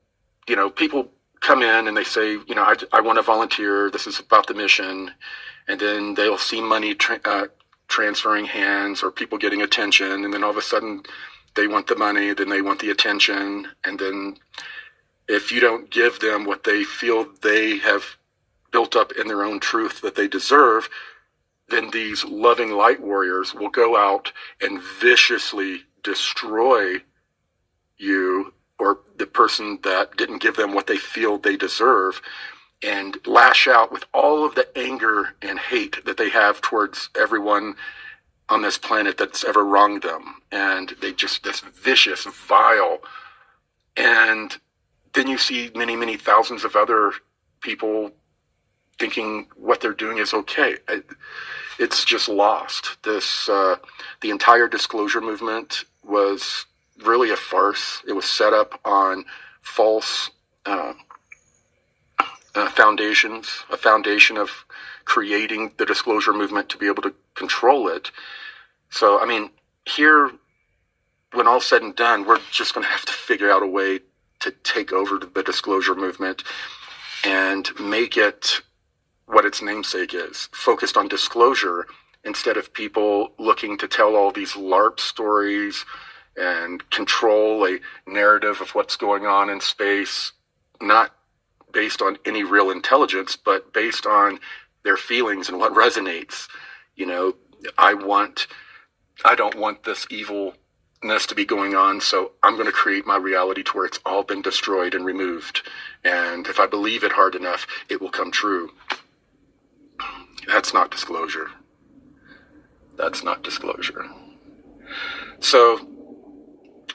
you 0.47 0.55
know, 0.55 0.69
people 0.69 1.09
come 1.41 1.61
in 1.61 1.87
and 1.87 1.95
they 1.95 2.03
say, 2.03 2.33
you 2.33 2.55
know, 2.55 2.63
I, 2.63 2.75
I 2.93 3.01
want 3.01 3.17
to 3.17 3.23
volunteer. 3.23 3.89
This 3.91 4.07
is 4.07 4.19
about 4.19 4.47
the 4.47 4.53
mission, 4.53 5.11
and 5.67 5.79
then 5.79 6.15
they'll 6.15 6.37
see 6.37 6.61
money 6.61 6.95
tra- 6.95 7.21
uh, 7.25 7.47
transferring 7.87 8.45
hands 8.45 9.03
or 9.03 9.11
people 9.11 9.37
getting 9.37 9.61
attention, 9.61 10.25
and 10.25 10.33
then 10.33 10.43
all 10.43 10.51
of 10.51 10.57
a 10.57 10.61
sudden 10.61 11.03
they 11.55 11.67
want 11.67 11.87
the 11.87 11.95
money, 11.95 12.33
then 12.33 12.49
they 12.49 12.61
want 12.61 12.79
the 12.79 12.91
attention, 12.91 13.67
and 13.85 13.99
then 13.99 14.37
if 15.27 15.51
you 15.51 15.59
don't 15.59 15.89
give 15.89 16.19
them 16.19 16.45
what 16.45 16.63
they 16.63 16.83
feel 16.83 17.27
they 17.41 17.77
have 17.79 18.03
built 18.71 18.95
up 18.95 19.13
in 19.13 19.27
their 19.27 19.43
own 19.43 19.59
truth 19.59 20.01
that 20.01 20.15
they 20.15 20.27
deserve, 20.27 20.89
then 21.69 21.89
these 21.91 22.25
loving 22.25 22.71
light 22.71 23.01
warriors 23.01 23.53
will 23.55 23.69
go 23.69 23.97
out 23.97 24.31
and 24.61 24.81
viciously 24.99 25.83
destroy 26.03 26.97
you 27.97 28.53
or 28.79 28.99
the 29.17 29.25
person 29.25 29.79
that 29.83 30.15
didn't 30.17 30.41
give 30.41 30.55
them 30.55 30.73
what 30.73 30.87
they 30.87 30.97
feel 30.97 31.37
they 31.37 31.55
deserve 31.55 32.21
and 32.83 33.17
lash 33.25 33.67
out 33.67 33.91
with 33.91 34.05
all 34.13 34.45
of 34.45 34.55
the 34.55 34.67
anger 34.77 35.35
and 35.41 35.57
hate 35.57 36.03
that 36.05 36.17
they 36.17 36.29
have 36.29 36.61
towards 36.61 37.09
everyone 37.19 37.75
on 38.49 38.61
this 38.61 38.77
planet 38.77 39.17
that's 39.17 39.43
ever 39.43 39.65
wronged 39.65 40.03
them. 40.03 40.35
And 40.51 40.89
they 41.01 41.11
just, 41.13 41.43
this 41.43 41.61
vicious, 41.61 42.25
vile. 42.25 42.99
And 43.97 44.55
then 45.13 45.27
you 45.27 45.37
see 45.37 45.71
many, 45.75 45.95
many 45.95 46.17
thousands 46.17 46.63
of 46.63 46.75
other 46.75 47.13
people 47.61 48.11
thinking 48.99 49.47
what 49.55 49.81
they're 49.81 49.93
doing 49.93 50.19
is 50.19 50.33
okay. 50.33 50.75
It's 51.79 52.05
just 52.05 52.29
lost. 52.29 53.01
This, 53.03 53.49
uh, 53.49 53.77
the 54.21 54.29
entire 54.29 54.67
disclosure 54.67 55.21
movement 55.21 55.85
was 56.03 56.65
really 57.03 57.31
a 57.31 57.35
farce. 57.35 58.01
It 58.07 58.13
was 58.13 58.25
set 58.25 58.53
up 58.53 58.79
on 58.85 59.25
false 59.61 60.29
uh, 60.65 60.93
uh, 62.55 62.69
foundations, 62.69 63.63
a 63.71 63.77
foundation 63.77 64.37
of 64.37 64.49
creating 65.05 65.73
the 65.77 65.85
disclosure 65.85 66.33
movement 66.33 66.69
to 66.69 66.77
be 66.77 66.87
able 66.87 67.03
to 67.03 67.13
control 67.35 67.87
it. 67.87 68.11
So, 68.89 69.19
I 69.19 69.25
mean, 69.25 69.49
here, 69.85 70.31
when 71.33 71.47
all 71.47 71.61
said 71.61 71.81
and 71.81 71.95
done, 71.95 72.25
we're 72.25 72.39
just 72.51 72.73
going 72.73 72.85
to 72.85 72.91
have 72.91 73.05
to 73.05 73.13
figure 73.13 73.51
out 73.51 73.61
a 73.61 73.67
way 73.67 73.99
to 74.39 74.51
take 74.63 74.93
over 74.93 75.19
the 75.19 75.43
disclosure 75.43 75.95
movement 75.95 76.43
and 77.23 77.69
make 77.79 78.17
it 78.17 78.61
what 79.25 79.45
its 79.45 79.61
namesake 79.61 80.13
is 80.13 80.49
focused 80.51 80.97
on 80.97 81.07
disclosure 81.07 81.87
instead 82.23 82.57
of 82.57 82.73
people 82.73 83.33
looking 83.37 83.77
to 83.77 83.87
tell 83.87 84.15
all 84.15 84.31
these 84.31 84.53
LARP 84.53 84.99
stories 84.99 85.85
and 86.37 86.87
control 86.89 87.65
a 87.67 87.79
narrative 88.07 88.61
of 88.61 88.69
what's 88.71 88.95
going 88.95 89.25
on 89.25 89.49
in 89.49 89.61
space, 89.61 90.31
not 90.81 91.15
based 91.71 92.01
on 92.01 92.17
any 92.25 92.43
real 92.43 92.71
intelligence, 92.71 93.35
but 93.35 93.73
based 93.73 94.05
on 94.05 94.39
their 94.83 94.97
feelings 94.97 95.49
and 95.49 95.59
what 95.59 95.73
resonates. 95.73 96.47
You 96.95 97.05
know, 97.05 97.35
I 97.77 97.93
want, 97.93 98.47
I 99.23 99.35
don't 99.35 99.55
want 99.55 99.83
this 99.83 100.05
evilness 100.09 101.25
to 101.27 101.35
be 101.35 101.45
going 101.45 101.75
on, 101.75 102.01
so 102.01 102.31
I'm 102.43 102.55
going 102.55 102.67
to 102.67 102.71
create 102.71 103.05
my 103.05 103.17
reality 103.17 103.63
to 103.63 103.71
where 103.71 103.85
it's 103.85 103.99
all 104.05 104.23
been 104.23 104.41
destroyed 104.41 104.93
and 104.93 105.05
removed. 105.05 105.67
And 106.03 106.47
if 106.47 106.59
I 106.59 106.67
believe 106.67 107.03
it 107.03 107.11
hard 107.11 107.35
enough, 107.35 107.67
it 107.89 108.01
will 108.01 108.09
come 108.09 108.31
true. 108.31 108.71
That's 110.47 110.73
not 110.73 110.91
disclosure. 110.91 111.47
That's 112.97 113.23
not 113.23 113.43
disclosure. 113.43 114.05
So 115.39 115.85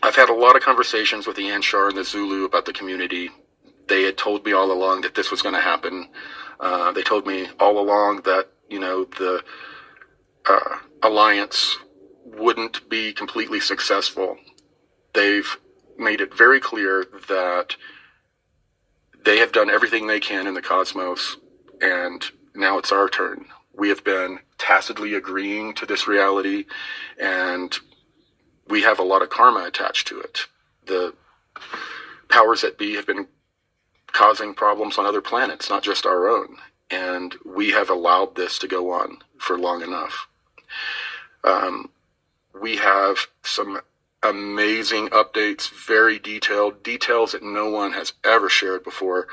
I've 0.02 0.16
had 0.16 0.30
a 0.30 0.34
lot 0.34 0.56
of 0.56 0.62
conversations 0.62 1.26
with 1.26 1.36
the 1.36 1.44
Anshar 1.44 1.88
and 1.88 1.96
the 1.96 2.04
Zulu 2.04 2.44
about 2.44 2.64
the 2.64 2.72
community. 2.72 3.30
They 3.88 4.02
had 4.04 4.16
told 4.16 4.44
me 4.44 4.52
all 4.52 4.72
along 4.72 5.02
that 5.02 5.14
this 5.14 5.30
was 5.30 5.42
going 5.42 5.54
to 5.54 5.60
happen. 5.60 6.08
Uh, 6.58 6.92
they 6.92 7.02
told 7.02 7.26
me 7.26 7.48
all 7.58 7.78
along 7.78 8.22
that, 8.22 8.48
you 8.68 8.78
know, 8.78 9.04
the 9.04 9.42
uh, 10.48 10.76
alliance 11.02 11.76
wouldn't 12.24 12.88
be 12.88 13.12
completely 13.12 13.60
successful. 13.60 14.38
They've 15.12 15.56
made 15.98 16.20
it 16.20 16.34
very 16.36 16.60
clear 16.60 17.04
that 17.28 17.76
they 19.24 19.38
have 19.38 19.52
done 19.52 19.68
everything 19.68 20.06
they 20.06 20.20
can 20.20 20.46
in 20.46 20.54
the 20.54 20.62
cosmos, 20.62 21.36
and 21.82 22.24
now 22.54 22.78
it's 22.78 22.92
our 22.92 23.08
turn. 23.08 23.44
We 23.76 23.90
have 23.90 24.02
been 24.02 24.38
tacitly 24.56 25.14
agreeing 25.14 25.74
to 25.74 25.86
this 25.86 26.08
reality, 26.08 26.64
and 27.20 27.76
we 28.70 28.82
have 28.82 28.98
a 28.98 29.04
lot 29.04 29.22
of 29.22 29.30
karma 29.30 29.64
attached 29.64 30.06
to 30.08 30.20
it. 30.20 30.46
The 30.86 31.14
powers 32.28 32.62
that 32.62 32.78
be 32.78 32.94
have 32.94 33.06
been 33.06 33.26
causing 34.06 34.54
problems 34.54 34.96
on 34.96 35.06
other 35.06 35.20
planets, 35.20 35.68
not 35.68 35.82
just 35.82 36.06
our 36.06 36.28
own. 36.28 36.56
And 36.90 37.34
we 37.44 37.70
have 37.70 37.90
allowed 37.90 38.34
this 38.34 38.58
to 38.60 38.68
go 38.68 38.92
on 38.92 39.18
for 39.38 39.58
long 39.58 39.82
enough. 39.82 40.28
Um, 41.44 41.90
we 42.60 42.76
have 42.76 43.18
some 43.42 43.80
amazing 44.22 45.08
updates, 45.08 45.70
very 45.86 46.18
detailed, 46.18 46.82
details 46.82 47.32
that 47.32 47.42
no 47.42 47.70
one 47.70 47.92
has 47.92 48.12
ever 48.24 48.48
shared 48.48 48.84
before. 48.84 49.28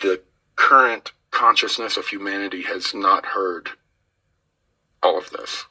The 0.00 0.20
current 0.56 1.12
consciousness 1.30 1.96
of 1.96 2.06
humanity 2.06 2.62
has 2.62 2.94
not 2.94 3.26
heard 3.26 3.70
all 5.02 5.18
of 5.18 5.30
this. 5.30 5.64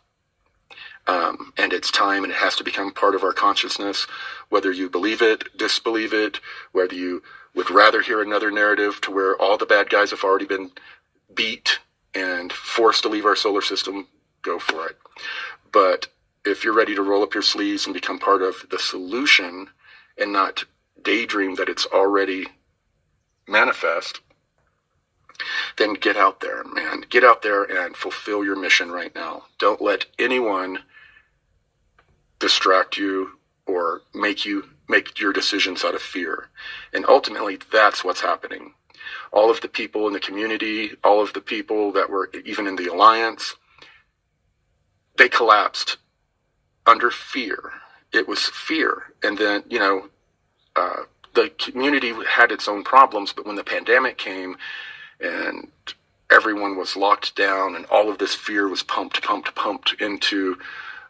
Um, 1.08 1.54
and 1.58 1.72
it's 1.72 1.90
time 1.90 2.24
and 2.24 2.34
it 2.34 2.38
has 2.38 2.58
to 2.58 2.66
become 2.66 2.92
part 2.92 3.16
of 3.16 3.24
our 3.24 3.32
consciousness, 3.32 4.08
whether 4.50 4.72
you 4.72 4.90
believe 4.90 5.22
it, 5.22 5.58
disbelieve 5.58 6.14
it, 6.14 6.42
whether 6.74 6.96
you 6.96 7.24
would 7.56 7.72
rather 7.72 8.02
hear 8.02 8.22
another 8.22 8.52
narrative 8.52 9.00
to 9.02 9.12
where 9.12 9.36
all 9.42 9.58
the 9.58 9.66
bad 9.66 9.90
guys 9.90 10.12
have 10.12 10.24
already 10.24 10.46
been 10.46 10.70
beat 11.34 11.80
and 12.14 12.52
forced 12.52 13.04
to 13.04 13.10
leave 13.10 13.26
our 13.26 13.36
solar 13.36 13.62
system, 13.62 14.08
go 14.42 14.60
for 14.60 14.88
it. 14.88 14.98
But 15.72 16.08
if 16.46 16.64
you're 16.64 16.74
ready 16.74 16.96
to 16.96 17.02
roll 17.02 17.24
up 17.24 17.34
your 17.34 17.44
sleeves 17.44 17.86
and 17.86 17.94
become 17.94 18.20
part 18.20 18.42
of 18.42 18.66
the 18.70 18.80
solution 18.80 19.70
and 20.18 20.34
not 20.34 20.66
daydream 21.04 21.56
that 21.56 21.70
it's 21.70 21.86
already 21.86 22.48
manifest, 23.48 24.20
then 25.78 25.94
get 25.94 26.18
out 26.18 26.40
there, 26.40 26.64
man. 26.64 27.04
Get 27.10 27.24
out 27.24 27.42
there 27.42 27.64
and 27.64 27.96
fulfill 27.96 28.44
your 28.44 28.60
mission 28.60 28.92
right 28.92 29.14
now. 29.14 29.44
Don't 29.60 29.82
let 29.82 30.06
anyone 30.18 30.80
distract 32.40 32.98
you 32.98 33.32
or 33.66 34.02
make 34.14 34.46
you 34.46 34.64
make 34.90 35.20
your 35.20 35.34
decisions 35.34 35.84
out 35.84 35.96
of 35.96 36.02
fear. 36.02 36.50
And 36.94 37.06
ultimately, 37.08 37.60
that's 37.72 38.04
what's 38.04 38.22
happening. 38.22 38.74
All 39.34 39.50
of 39.50 39.62
the 39.62 39.68
people 39.68 40.08
in 40.08 40.14
the 40.14 40.20
community, 40.20 40.92
all 41.04 41.22
of 41.22 41.34
the 41.34 41.42
people 41.42 41.92
that 41.94 42.10
were 42.10 42.30
even 42.46 42.68
in 42.68 42.76
the 42.76 42.88
alliance, 42.88 43.56
they 45.18 45.30
collapsed 45.30 45.98
under 46.86 47.12
fear. 47.12 47.74
It 48.14 48.28
was 48.28 48.40
fear. 48.40 49.14
And 49.24 49.38
then, 49.38 49.64
you 49.70 49.80
know, 49.80 50.10
uh, 50.76 51.04
the 51.34 51.50
community 51.58 52.14
had 52.28 52.52
its 52.52 52.68
own 52.68 52.84
problems, 52.84 53.34
but 53.34 53.46
when 53.46 53.56
the 53.56 53.64
pandemic 53.64 54.18
came 54.18 54.58
and 55.20 55.70
everyone 56.32 56.78
was 56.78 56.96
locked 56.96 57.36
down 57.36 57.76
and 57.76 57.86
all 57.88 58.10
of 58.10 58.18
this 58.18 58.34
fear 58.34 58.68
was 58.68 58.84
pumped, 58.84 59.22
pumped, 59.22 59.54
pumped 59.56 60.02
into 60.02 60.58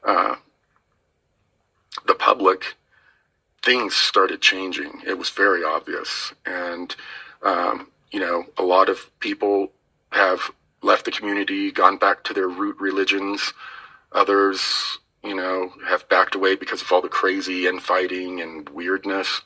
uh, 0.03 0.35
the 2.05 2.15
public, 2.15 2.75
things 3.63 3.95
started 3.95 4.41
changing. 4.41 5.01
It 5.05 5.17
was 5.17 5.29
very 5.29 5.63
obvious. 5.63 6.33
And, 6.45 6.95
um, 7.43 7.87
you 8.11 8.19
know, 8.19 8.45
a 8.57 8.63
lot 8.63 8.89
of 8.89 9.09
people 9.19 9.71
have 10.11 10.41
left 10.81 11.05
the 11.05 11.11
community, 11.11 11.71
gone 11.71 11.97
back 11.97 12.23
to 12.25 12.33
their 12.33 12.47
root 12.47 12.77
religions. 12.79 13.53
Others 14.13 14.99
you 15.23 15.35
know, 15.35 15.71
have 15.85 16.07
backed 16.09 16.35
away 16.35 16.55
because 16.55 16.81
of 16.81 16.91
all 16.91 17.01
the 17.01 17.09
crazy 17.09 17.67
infighting 17.67 18.41
and 18.41 18.69
weirdness. 18.69 19.41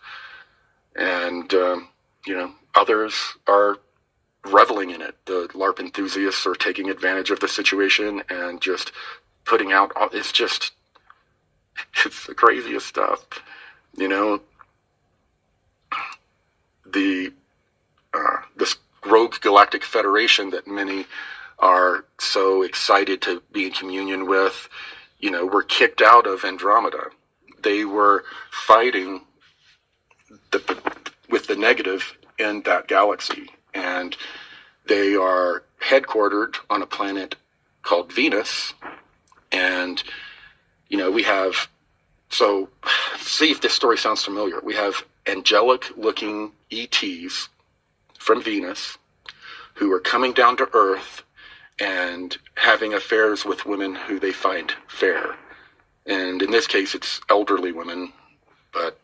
And, 0.95 1.51
um, 1.53 1.87
you 2.25 2.35
know, 2.35 2.51
others 2.75 3.15
are 3.47 3.77
reveling 4.43 4.91
in 4.91 5.01
it. 5.01 5.15
The 5.25 5.49
LARP 5.53 5.79
enthusiasts 5.79 6.45
are 6.45 6.55
taking 6.55 6.89
advantage 6.89 7.31
of 7.31 7.39
the 7.39 7.47
situation 7.47 8.21
and 8.29 8.61
just 8.61 8.91
putting 9.45 9.71
out, 9.71 9.91
it's 10.13 10.31
just, 10.31 10.71
it's 12.05 12.27
the 12.27 12.35
craziest 12.35 12.87
stuff. 12.87 13.25
You 13.95 14.07
know, 14.07 14.41
the, 16.85 17.33
uh, 18.13 18.37
this 18.55 18.77
rogue 19.05 19.39
galactic 19.41 19.83
federation 19.83 20.49
that 20.51 20.67
many 20.67 21.05
are 21.59 22.05
so 22.19 22.63
excited 22.63 23.21
to 23.21 23.41
be 23.51 23.67
in 23.67 23.71
communion 23.71 24.27
with 24.27 24.69
you 25.21 25.29
know, 25.29 25.45
were 25.45 25.63
kicked 25.63 26.01
out 26.01 26.27
of 26.27 26.43
Andromeda. 26.43 27.11
they 27.63 27.85
were 27.85 28.23
fighting 28.49 29.21
the, 30.49 30.81
with 31.29 31.45
the 31.45 31.55
negative 31.55 32.17
in 32.39 32.63
that 32.63 32.87
galaxy. 32.87 33.51
And 33.75 34.17
they 34.87 35.15
are 35.15 35.63
headquartered 35.79 36.55
on 36.71 36.81
a 36.81 36.87
planet 36.87 37.35
called 37.83 38.11
Venus. 38.11 38.73
And, 39.51 40.01
you 40.91 40.97
know, 40.97 41.09
we 41.09 41.23
have, 41.23 41.69
so 42.29 42.69
see 43.17 43.49
if 43.49 43.61
this 43.61 43.73
story 43.73 43.97
sounds 43.97 44.23
familiar. 44.23 44.59
We 44.61 44.75
have 44.75 45.03
angelic 45.25 45.85
looking 45.97 46.51
ETs 46.69 47.47
from 48.19 48.43
Venus 48.43 48.97
who 49.73 49.91
are 49.93 50.01
coming 50.01 50.33
down 50.33 50.57
to 50.57 50.67
Earth 50.73 51.23
and 51.79 52.37
having 52.55 52.93
affairs 52.93 53.45
with 53.45 53.65
women 53.65 53.95
who 53.95 54.19
they 54.19 54.33
find 54.33 54.73
fair. 54.87 55.37
And 56.05 56.41
in 56.41 56.51
this 56.51 56.67
case, 56.67 56.93
it's 56.93 57.21
elderly 57.29 57.71
women, 57.71 58.11
but 58.73 58.99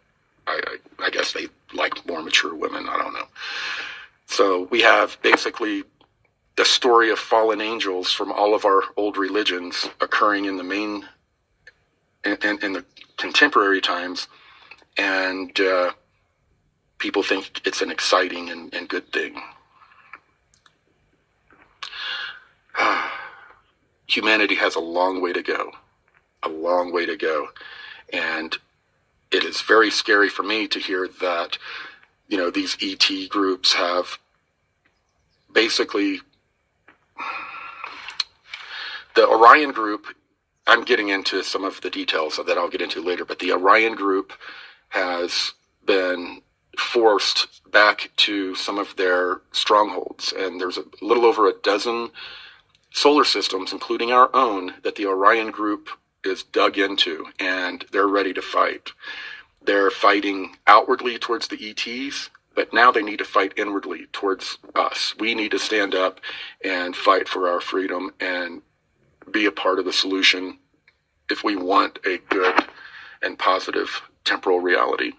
I, 0.45 0.59
I, 0.99 1.05
I 1.05 1.09
guess 1.09 1.31
they 1.31 1.47
like 1.73 2.05
more 2.05 2.21
mature 2.21 2.53
women. 2.53 2.89
I 2.89 2.97
don't 2.97 3.13
know. 3.13 3.27
So 4.25 4.63
we 4.63 4.81
have 4.81 5.17
basically 5.21 5.83
the 6.57 6.65
story 6.65 7.11
of 7.11 7.19
fallen 7.19 7.61
angels 7.61 8.11
from 8.11 8.31
all 8.33 8.53
of 8.53 8.65
our 8.65 8.81
old 8.97 9.15
religions 9.15 9.88
occurring 10.01 10.45
in 10.45 10.57
the 10.57 10.63
main 10.63 11.07
in, 12.26 12.59
in, 12.61 12.74
the 12.74 12.86
contemporary 13.18 13.82
times, 13.82 14.28
and 14.97 15.59
uh, 15.59 15.91
people 16.97 17.24
think 17.24 17.61
it's 17.65 17.82
an 17.82 17.91
exciting 17.91 18.49
and, 18.49 18.74
and 18.74 18.89
good 18.89 19.11
thing. 19.11 19.41
Humanity 24.07 24.55
has 24.55 24.76
a 24.76 24.80
long 24.80 25.22
way 25.22 25.34
to 25.34 25.41
go, 25.41 25.72
a 26.43 26.49
long 26.49 26.93
way 26.93 27.05
to 27.05 27.18
go, 27.18 27.47
and 28.13 28.57
it 29.32 29.43
is 29.43 29.61
very 29.61 29.91
scary 29.91 30.30
for 30.30 30.43
me 30.43 30.68
to 30.68 30.80
hear 30.80 31.07
that 31.22 31.57
you 32.28 32.38
know 32.38 32.49
these 32.49 32.78
ET 32.82 33.09
groups 33.30 33.74
have 33.74 34.18
basically 35.53 36.22
the 39.15 39.28
Orion 39.28 39.72
group. 39.72 40.05
I'm 40.68 40.84
getting 40.84 41.09
into 41.09 41.43
some 41.43 41.63
of 41.63 41.82
the 41.82 41.89
details 41.89 42.39
that 42.45 42.57
I'll 42.57 42.70
get 42.70 42.82
into 42.82 43.01
later, 43.01 43.26
but 43.26 43.39
the 43.39 43.53
Orion 43.53 43.95
group 43.95 44.34
has 44.89 45.53
been 45.86 46.41
forced 46.78 47.61
back 47.72 48.11
to 48.18 48.55
some 48.55 48.78
of 48.78 48.95
their 48.97 49.41
strongholds, 49.53 50.34
and 50.38 50.61
there's 50.61 50.78
a 50.78 50.84
little 51.01 51.26
over 51.26 51.47
a 51.47 51.53
dozen 51.63 52.09
solar 52.93 53.26
systems, 53.26 53.74
including 53.74 54.11
our 54.11 54.30
own, 54.36 54.74
that 54.84 54.95
the 54.95 55.05
Orion 55.05 55.51
group 55.51 55.89
is 56.26 56.43
dug 56.43 56.78
into 56.78 57.26
and 57.39 57.86
they're 57.91 58.07
ready 58.07 58.34
to 58.34 58.41
fight. 58.41 58.91
They're 59.63 59.91
fighting 59.91 60.55
outwardly 60.68 61.18
towards 61.20 61.47
the 61.47 61.72
ETs, 61.72 62.30
but 62.55 62.74
now 62.74 62.91
they 62.91 63.03
need 63.03 63.20
to 63.20 63.26
fight 63.26 63.53
inwardly 63.57 64.07
towards 64.13 64.57
us. 64.76 65.13
We 65.20 65.36
need 65.36 65.51
to 65.51 65.59
stand 65.59 65.95
up 65.95 66.22
and 66.63 66.95
fight 66.95 67.30
for 67.30 67.49
our 67.49 67.61
freedom 67.61 68.11
and 68.20 68.61
be 69.32 69.45
a 69.45 69.51
part 69.51 69.80
of 69.80 69.86
the 69.86 69.93
solution 69.93 70.59
if 71.30 71.43
we 71.43 71.55
want 71.55 71.99
a 72.05 72.19
good 72.30 72.55
and 73.21 73.38
positive 73.38 74.01
temporal 74.23 74.59
reality. 74.59 75.13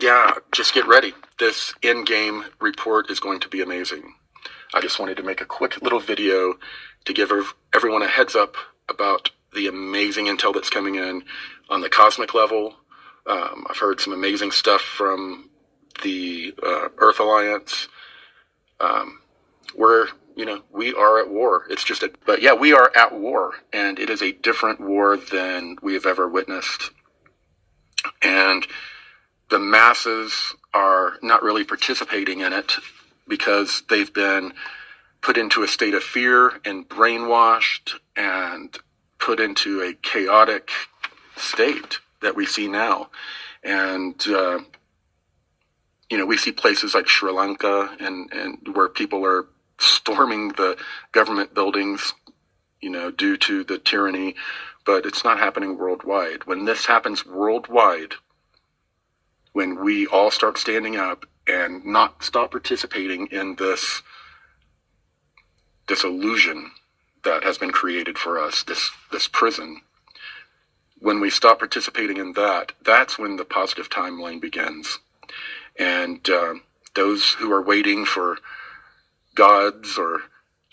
Yeah, 0.00 0.34
just 0.50 0.74
get 0.74 0.86
ready. 0.86 1.14
This 1.38 1.74
end 1.82 2.06
game 2.06 2.44
report 2.60 3.10
is 3.10 3.20
going 3.20 3.40
to 3.40 3.48
be 3.48 3.62
amazing. 3.62 4.14
I 4.74 4.80
just 4.80 4.98
wanted 4.98 5.16
to 5.18 5.22
make 5.22 5.40
a 5.40 5.46
quick 5.46 5.80
little 5.82 6.00
video 6.00 6.54
to 7.04 7.12
give 7.12 7.30
everyone 7.74 8.02
a 8.02 8.08
heads 8.08 8.34
up 8.34 8.56
about 8.88 9.30
the 9.54 9.66
amazing 9.66 10.26
intel 10.26 10.54
that's 10.54 10.70
coming 10.70 10.96
in 10.96 11.22
on 11.68 11.80
the 11.80 11.88
cosmic 11.88 12.34
level. 12.34 12.74
Um, 13.26 13.66
I've 13.68 13.78
heard 13.78 14.00
some 14.00 14.12
amazing 14.12 14.50
stuff 14.50 14.80
from 14.80 15.50
the 16.02 16.54
uh, 16.64 16.88
Earth 16.98 17.20
Alliance. 17.20 17.88
Um, 18.80 19.20
we're, 19.76 20.08
you 20.36 20.44
know, 20.44 20.62
we 20.70 20.94
are 20.94 21.18
at 21.20 21.30
war. 21.30 21.66
It's 21.70 21.84
just 21.84 22.02
a, 22.02 22.10
but 22.26 22.42
yeah, 22.42 22.54
we 22.54 22.72
are 22.72 22.90
at 22.96 23.12
war, 23.12 23.54
and 23.72 23.98
it 23.98 24.10
is 24.10 24.22
a 24.22 24.32
different 24.32 24.80
war 24.80 25.16
than 25.16 25.76
we 25.82 25.94
have 25.94 26.06
ever 26.06 26.28
witnessed. 26.28 26.90
And 28.22 28.66
the 29.50 29.58
masses 29.58 30.54
are 30.74 31.14
not 31.22 31.42
really 31.42 31.64
participating 31.64 32.40
in 32.40 32.52
it 32.52 32.72
because 33.28 33.82
they've 33.88 34.12
been 34.12 34.52
put 35.20 35.36
into 35.36 35.62
a 35.62 35.68
state 35.68 35.94
of 35.94 36.02
fear 36.02 36.60
and 36.64 36.88
brainwashed 36.88 37.94
and 38.16 38.76
put 39.18 39.38
into 39.38 39.80
a 39.82 39.94
chaotic 39.94 40.70
state 41.36 42.00
that 42.22 42.34
we 42.34 42.44
see 42.46 42.66
now. 42.66 43.08
And, 43.62 44.20
uh, 44.26 44.58
you 46.10 46.18
know, 46.18 46.26
we 46.26 46.36
see 46.36 46.52
places 46.52 46.94
like 46.94 47.08
Sri 47.08 47.30
Lanka 47.30 47.96
and, 48.00 48.32
and 48.32 48.58
where 48.74 48.88
people 48.88 49.24
are 49.24 49.46
storming 49.82 50.48
the 50.50 50.76
government 51.12 51.54
buildings, 51.54 52.14
you 52.80 52.90
know, 52.90 53.10
due 53.10 53.36
to 53.36 53.64
the 53.64 53.78
tyranny, 53.78 54.34
but 54.84 55.06
it's 55.06 55.24
not 55.24 55.38
happening 55.38 55.78
worldwide. 55.78 56.44
When 56.46 56.64
this 56.64 56.86
happens 56.86 57.24
worldwide, 57.26 58.14
when 59.52 59.82
we 59.84 60.06
all 60.06 60.30
start 60.30 60.58
standing 60.58 60.96
up 60.96 61.26
and 61.46 61.84
not 61.84 62.24
stop 62.24 62.50
participating 62.50 63.26
in 63.28 63.56
this 63.56 64.02
illusion 66.04 66.70
that 67.24 67.44
has 67.44 67.58
been 67.58 67.70
created 67.70 68.16
for 68.16 68.38
us, 68.38 68.62
this 68.62 68.90
this 69.10 69.28
prison. 69.28 69.82
When 71.00 71.20
we 71.20 71.30
stop 71.30 71.58
participating 71.58 72.16
in 72.16 72.32
that, 72.34 72.72
that's 72.82 73.18
when 73.18 73.36
the 73.36 73.44
positive 73.44 73.90
timeline 73.90 74.40
begins. 74.40 75.00
And 75.78 76.26
uh, 76.30 76.54
those 76.94 77.32
who 77.32 77.52
are 77.52 77.62
waiting 77.62 78.04
for 78.04 78.38
gods 79.34 79.98
or 79.98 80.22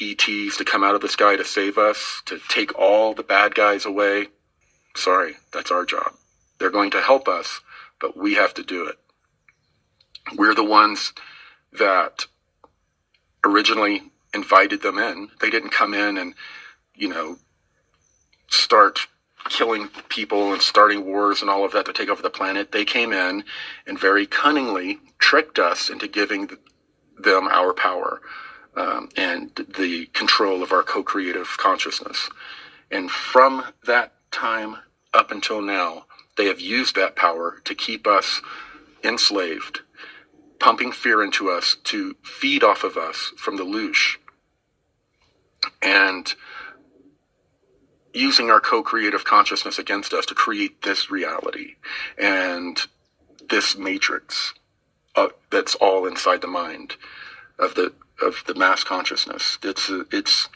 ETs 0.01 0.57
to 0.57 0.64
come 0.66 0.84
out 0.84 0.95
of 0.95 1.01
the 1.01 1.10
sky 1.10 1.36
to 1.36 1.45
save 1.45 1.78
us, 1.78 2.22
to 2.26 2.39
take 2.49 2.78
all 2.78 3.14
the 3.14 3.24
bad 3.24 3.53
guys 3.55 3.86
away, 3.86 4.28
sorry, 4.95 5.36
that's 5.51 5.72
our 5.72 5.86
job. 5.86 6.14
They're 6.57 6.70
going 6.70 6.91
to 6.91 7.01
help 7.01 7.28
us, 7.28 7.62
but 7.99 8.18
we 8.18 8.36
have 8.36 8.53
to 8.55 8.64
do 8.64 8.86
it. 8.86 8.97
We're 10.36 10.55
the 10.55 10.64
ones 10.64 11.14
that 11.74 12.26
originally 13.43 14.03
invited 14.34 14.82
them 14.82 14.97
in. 14.97 15.30
They 15.41 15.49
didn't 15.49 15.72
come 15.72 15.93
in 15.93 16.18
and, 16.18 16.34
you 16.95 17.10
know, 17.10 17.38
start 18.49 19.07
killing 19.49 19.89
people 20.10 20.53
and 20.53 20.62
starting 20.62 21.05
wars 21.05 21.41
and 21.41 21.49
all 21.49 21.66
of 21.66 21.72
that 21.72 21.86
to 21.86 21.93
take 21.93 22.10
over 22.10 22.22
the 22.22 22.30
planet. 22.30 22.72
They 22.72 22.86
came 22.86 23.12
in 23.12 23.43
and 23.88 23.99
very 23.99 24.26
cunningly 24.26 24.99
tricked 25.18 25.60
us 25.60 25.89
into 25.89 26.07
giving 26.07 26.49
them 27.18 27.47
our 27.47 27.74
power 27.74 28.22
um, 28.76 29.09
and 29.17 29.51
the 29.78 30.07
control 30.13 30.63
of 30.63 30.72
our 30.72 30.84
co 30.84 31.03
creative 31.03 31.55
consciousness. 31.57 32.30
And 32.91 33.09
from 33.11 33.63
that 33.86 34.13
time 34.32 34.78
up 35.13 35.32
until 35.32 35.61
now, 35.61 36.05
they 36.38 36.45
have 36.45 36.59
used 36.59 36.95
that 36.95 37.15
power 37.15 37.61
to 37.65 37.76
keep 37.76 38.07
us 38.07 38.41
enslaved 39.03 39.82
pumping 40.59 40.91
fear 40.91 41.24
into 41.24 41.49
us 41.49 41.78
to 41.86 42.15
feed 42.24 42.63
off 42.63 42.84
of 42.84 42.97
us 42.97 43.32
from 43.38 43.57
the 43.57 43.63
loosh 43.63 44.17
and 45.82 46.36
using 48.13 48.49
our 48.49 48.59
co-creative 48.59 49.24
consciousness 49.24 49.80
against 49.80 50.13
us 50.13 50.26
to 50.26 50.36
create 50.36 50.82
this 50.82 51.09
reality 51.09 51.76
and 52.17 52.82
this 53.49 53.78
matrix 53.78 54.53
uh, 55.15 55.30
that's 55.49 55.76
all 55.76 56.05
inside 56.05 56.41
the 56.41 56.47
mind 56.47 56.95
of 57.57 57.76
the 57.76 57.93
of 58.22 58.43
the 58.47 58.55
mass 58.55 58.84
consciousness 58.84 59.57
it's 59.63 59.91
it's 60.11 60.49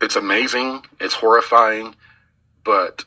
it's 0.00 0.16
amazing 0.16 0.82
it's 1.00 1.14
horrifying 1.14 1.94
but 2.64 3.04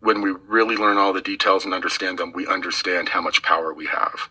when 0.00 0.22
we 0.22 0.30
really 0.48 0.76
learn 0.76 0.98
all 0.98 1.12
the 1.12 1.20
details 1.20 1.64
and 1.64 1.74
understand 1.74 2.18
them 2.18 2.32
we 2.34 2.46
understand 2.46 3.08
how 3.10 3.20
much 3.20 3.42
power 3.42 3.72
we 3.74 3.86
have 3.86 4.28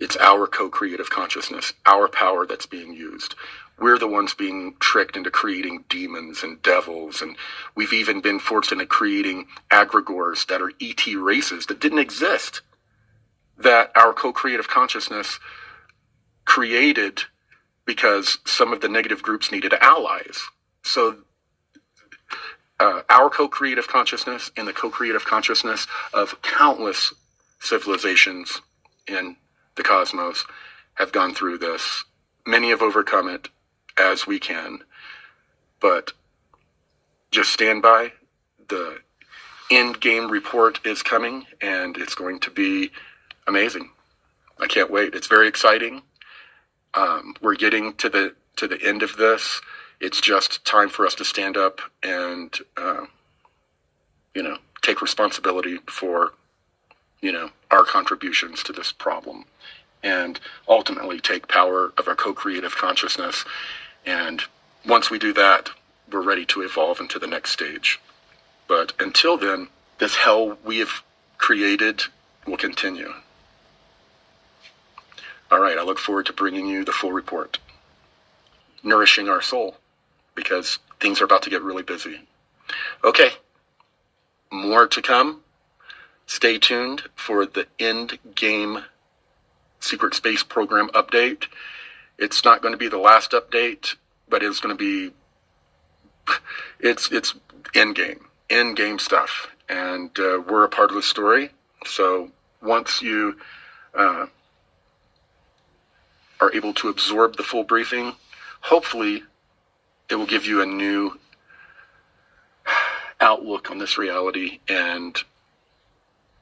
it's 0.00 0.16
our 0.18 0.46
co 0.46 0.68
creative 0.68 1.10
consciousness, 1.10 1.72
our 1.86 2.08
power 2.08 2.46
that's 2.46 2.66
being 2.66 2.92
used. 2.94 3.34
We're 3.78 3.98
the 3.98 4.08
ones 4.08 4.34
being 4.34 4.76
tricked 4.80 5.16
into 5.16 5.30
creating 5.30 5.84
demons 5.88 6.42
and 6.42 6.60
devils. 6.62 7.22
And 7.22 7.36
we've 7.74 7.92
even 7.92 8.20
been 8.20 8.38
forced 8.38 8.72
into 8.72 8.86
creating 8.86 9.46
egregores 9.70 10.46
that 10.46 10.62
are 10.62 10.72
ET 10.80 11.06
races 11.16 11.66
that 11.66 11.80
didn't 11.80 11.98
exist, 12.00 12.62
that 13.58 13.92
our 13.96 14.12
co 14.12 14.32
creative 14.32 14.68
consciousness 14.68 15.38
created 16.44 17.22
because 17.86 18.38
some 18.46 18.72
of 18.72 18.80
the 18.80 18.88
negative 18.88 19.22
groups 19.22 19.52
needed 19.52 19.74
allies. 19.80 20.40
So 20.82 21.16
uh, 22.80 23.02
our 23.10 23.30
co-creative 23.30 23.88
consciousness 23.88 24.50
and 24.56 24.66
the 24.66 24.72
co-creative 24.72 25.24
consciousness 25.24 25.86
of 26.12 26.40
countless 26.42 27.12
civilizations 27.60 28.60
in 29.06 29.36
the 29.76 29.82
cosmos 29.82 30.44
have 30.94 31.12
gone 31.12 31.34
through 31.34 31.58
this. 31.58 32.04
Many 32.46 32.70
have 32.70 32.82
overcome 32.82 33.28
it 33.28 33.48
as 33.98 34.26
we 34.26 34.38
can, 34.38 34.80
but 35.80 36.12
just 37.30 37.52
stand 37.52 37.82
by. 37.82 38.12
The 38.68 38.98
end 39.70 40.00
game 40.00 40.30
report 40.30 40.84
is 40.86 41.02
coming, 41.02 41.46
and 41.60 41.96
it's 41.96 42.14
going 42.14 42.40
to 42.40 42.50
be 42.50 42.90
amazing. 43.46 43.90
I 44.60 44.66
can't 44.66 44.90
wait. 44.90 45.14
It's 45.14 45.26
very 45.26 45.48
exciting. 45.48 46.02
Um, 46.96 47.34
we're 47.40 47.56
getting 47.56 47.94
to 47.94 48.08
the 48.08 48.34
to 48.56 48.68
the 48.68 48.80
end 48.82 49.02
of 49.02 49.16
this. 49.16 49.60
It's 50.00 50.20
just 50.20 50.64
time 50.64 50.88
for 50.88 51.06
us 51.06 51.14
to 51.16 51.24
stand 51.24 51.56
up 51.56 51.80
and, 52.02 52.56
uh, 52.76 53.06
you 54.34 54.42
know, 54.42 54.58
take 54.82 55.00
responsibility 55.02 55.78
for, 55.86 56.34
you 57.20 57.32
know, 57.32 57.50
our 57.70 57.84
contributions 57.84 58.62
to 58.64 58.72
this 58.72 58.92
problem, 58.92 59.44
and 60.02 60.38
ultimately 60.68 61.20
take 61.20 61.48
power 61.48 61.92
of 61.98 62.06
our 62.06 62.14
co-creative 62.14 62.76
consciousness. 62.76 63.44
And 64.04 64.42
once 64.86 65.10
we 65.10 65.18
do 65.18 65.32
that, 65.32 65.70
we're 66.12 66.22
ready 66.22 66.44
to 66.46 66.62
evolve 66.62 67.00
into 67.00 67.18
the 67.18 67.26
next 67.26 67.50
stage. 67.50 67.98
But 68.68 68.92
until 69.00 69.36
then, 69.36 69.68
this 69.98 70.16
hell 70.16 70.58
we 70.64 70.78
have 70.78 71.02
created 71.38 72.02
will 72.46 72.56
continue. 72.56 73.12
All 75.54 75.60
right, 75.60 75.78
I 75.78 75.84
look 75.84 76.00
forward 76.00 76.26
to 76.26 76.32
bringing 76.32 76.66
you 76.66 76.84
the 76.84 76.90
full 76.90 77.12
report. 77.12 77.60
Nourishing 78.82 79.28
our 79.28 79.40
soul, 79.40 79.76
because 80.34 80.80
things 80.98 81.20
are 81.20 81.24
about 81.24 81.42
to 81.42 81.50
get 81.50 81.62
really 81.62 81.84
busy. 81.84 82.22
Okay, 83.04 83.30
more 84.50 84.88
to 84.88 85.00
come. 85.00 85.42
Stay 86.26 86.58
tuned 86.58 87.02
for 87.14 87.46
the 87.46 87.68
end 87.78 88.18
game 88.34 88.82
secret 89.78 90.14
space 90.14 90.42
program 90.42 90.88
update. 90.88 91.44
It's 92.18 92.44
not 92.44 92.60
going 92.60 92.72
to 92.72 92.78
be 92.78 92.88
the 92.88 92.98
last 92.98 93.30
update, 93.30 93.94
but 94.28 94.42
it's 94.42 94.58
going 94.58 94.76
to 94.76 94.84
be 94.84 95.14
it's 96.80 97.12
it's 97.12 97.32
end 97.76 97.94
game, 97.94 98.26
end 98.50 98.76
game 98.76 98.98
stuff, 98.98 99.46
and 99.68 100.10
uh, 100.18 100.42
we're 100.48 100.64
a 100.64 100.68
part 100.68 100.90
of 100.90 100.96
the 100.96 101.02
story. 101.02 101.50
So 101.86 102.32
once 102.60 103.00
you 103.00 103.36
uh, 103.94 104.26
are 106.44 106.54
able 106.54 106.74
to 106.74 106.88
absorb 106.88 107.36
the 107.36 107.42
full 107.42 107.64
briefing, 107.64 108.14
hopefully 108.60 109.22
it 110.10 110.14
will 110.14 110.26
give 110.26 110.44
you 110.46 110.60
a 110.62 110.66
new 110.66 111.18
outlook 113.20 113.70
on 113.70 113.78
this 113.78 113.96
reality 113.96 114.60
and 114.68 115.16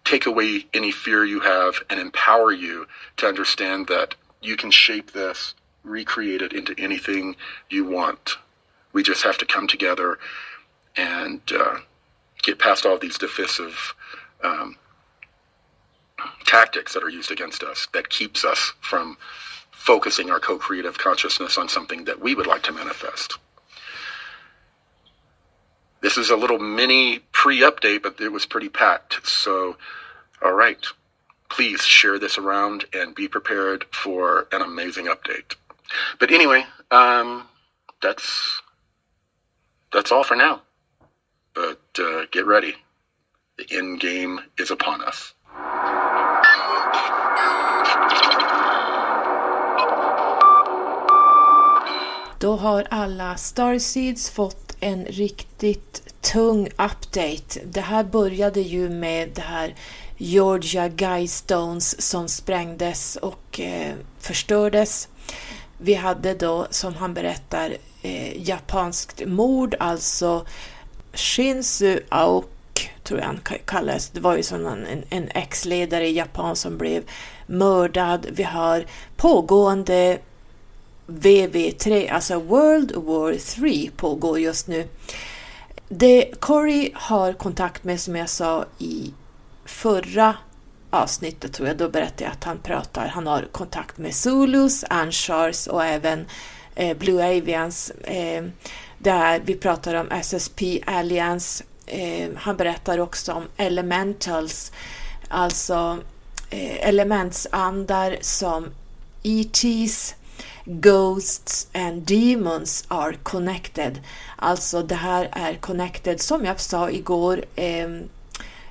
take 0.04 0.26
away 0.26 0.66
any 0.74 0.90
fear 0.90 1.24
you 1.24 1.38
have 1.38 1.76
and 1.88 2.00
empower 2.00 2.50
you 2.50 2.86
to 3.16 3.26
understand 3.26 3.86
that 3.86 4.14
you 4.40 4.56
can 4.56 4.70
shape 4.70 5.12
this, 5.12 5.54
recreate 5.84 6.42
it 6.42 6.52
into 6.52 6.74
anything 6.78 7.36
you 7.70 7.84
want. 7.84 8.36
We 8.92 9.04
just 9.04 9.22
have 9.22 9.38
to 9.38 9.46
come 9.46 9.68
together 9.68 10.18
and 10.96 11.40
uh, 11.52 11.78
get 12.42 12.58
past 12.58 12.84
all 12.84 12.98
these 12.98 13.16
divisive 13.16 13.94
um, 14.42 14.76
tactics 16.44 16.92
that 16.94 17.04
are 17.04 17.08
used 17.08 17.30
against 17.30 17.62
us 17.62 17.86
that 17.94 18.10
keeps 18.10 18.44
us 18.44 18.72
from 18.80 19.16
focusing 19.82 20.30
our 20.30 20.38
co-creative 20.38 20.96
consciousness 20.96 21.58
on 21.58 21.68
something 21.68 22.04
that 22.04 22.20
we 22.20 22.36
would 22.36 22.46
like 22.46 22.62
to 22.62 22.70
manifest. 22.70 23.36
This 26.00 26.16
is 26.16 26.30
a 26.30 26.36
little 26.36 26.60
mini 26.60 27.18
pre-update, 27.32 28.04
but 28.04 28.20
it 28.20 28.30
was 28.30 28.46
pretty 28.46 28.68
packed. 28.68 29.26
So, 29.26 29.76
all 30.40 30.52
right, 30.52 30.78
please 31.50 31.82
share 31.82 32.20
this 32.20 32.38
around 32.38 32.84
and 32.92 33.12
be 33.12 33.26
prepared 33.26 33.84
for 33.90 34.46
an 34.52 34.62
amazing 34.62 35.06
update. 35.06 35.56
But 36.20 36.30
anyway, 36.30 36.64
um, 36.92 37.48
that's 38.00 38.62
that's 39.92 40.12
all 40.12 40.22
for 40.22 40.36
now. 40.36 40.62
But 41.54 41.82
uh, 41.98 42.26
get 42.30 42.46
ready. 42.46 42.76
The 43.58 43.66
end 43.76 43.98
game 43.98 44.38
is 44.56 44.70
upon 44.70 45.02
us. 45.02 45.34
Då 52.42 52.56
har 52.56 52.86
alla 52.90 53.36
Starseeds 53.36 54.30
fått 54.30 54.76
en 54.80 55.04
riktigt 55.04 56.02
tung 56.20 56.66
update. 56.66 57.60
Det 57.64 57.80
här 57.80 58.04
började 58.04 58.60
ju 58.60 58.88
med 58.88 59.28
det 59.34 59.42
här 59.42 59.74
Georgia 60.16 60.88
Guidestones 60.88 62.02
som 62.02 62.28
sprängdes 62.28 63.16
och 63.16 63.60
eh, 63.60 63.94
förstördes. 64.18 65.08
Vi 65.78 65.94
hade 65.94 66.34
då, 66.34 66.66
som 66.70 66.94
han 66.94 67.14
berättar, 67.14 67.76
eh, 68.02 68.48
japanskt 68.48 69.26
mord, 69.26 69.74
alltså 69.78 70.46
Shinzu 71.12 72.00
Aok, 72.08 72.90
tror 73.02 73.20
jag 73.20 73.26
han 73.26 73.40
kallades. 73.64 74.10
Det 74.10 74.20
var 74.20 74.36
ju 74.36 74.42
som 74.42 74.66
en, 74.66 75.04
en 75.10 75.28
ex-ledare 75.28 76.08
i 76.08 76.16
Japan 76.16 76.56
som 76.56 76.78
blev 76.78 77.02
mördad. 77.46 78.26
Vi 78.30 78.42
har 78.42 78.84
pågående 79.16 80.18
VV3, 81.06 82.12
alltså 82.12 82.38
World 82.38 82.92
War 82.96 83.34
3 83.34 83.90
pågår 83.96 84.38
just 84.38 84.68
nu. 84.68 84.88
Det 85.88 86.40
Corey 86.40 86.90
har 86.94 87.32
kontakt 87.32 87.84
med, 87.84 88.00
som 88.00 88.16
jag 88.16 88.28
sa 88.28 88.64
i 88.78 89.12
förra 89.64 90.36
avsnittet 90.90 91.52
tror 91.52 91.68
jag, 91.68 91.76
då 91.76 91.88
berättade 91.88 92.24
jag 92.24 92.32
att 92.32 92.44
han 92.44 92.58
pratar, 92.58 93.06
han 93.06 93.26
har 93.26 93.48
kontakt 93.52 93.98
med 93.98 94.14
Zulus, 94.14 94.84
Anshars 94.90 95.66
och 95.66 95.84
även 95.84 96.26
eh, 96.74 96.96
Blue 96.96 97.36
Avians. 97.38 97.90
Eh, 97.90 98.44
där 99.02 99.42
vi 99.44 99.54
pratar 99.54 99.94
om 99.94 100.10
SSP 100.10 100.62
Alliance. 100.86 101.64
Eh, 101.86 102.28
han 102.36 102.56
berättar 102.56 102.98
också 102.98 103.32
om 103.32 103.44
Elementals, 103.56 104.72
alltså 105.28 105.98
eh, 106.50 106.88
elementsandar 106.88 108.16
som 108.20 108.66
ETs, 109.22 110.14
Ghosts 110.64 111.68
and 111.74 112.02
Demons 112.02 112.84
are 112.88 113.16
connected. 113.22 114.00
Alltså 114.36 114.82
det 114.82 114.94
här 114.94 115.28
är 115.32 115.54
connected, 115.54 116.20
som 116.20 116.44
jag 116.44 116.60
sa 116.60 116.90
igår. 116.90 117.44
Eh, 117.56 117.88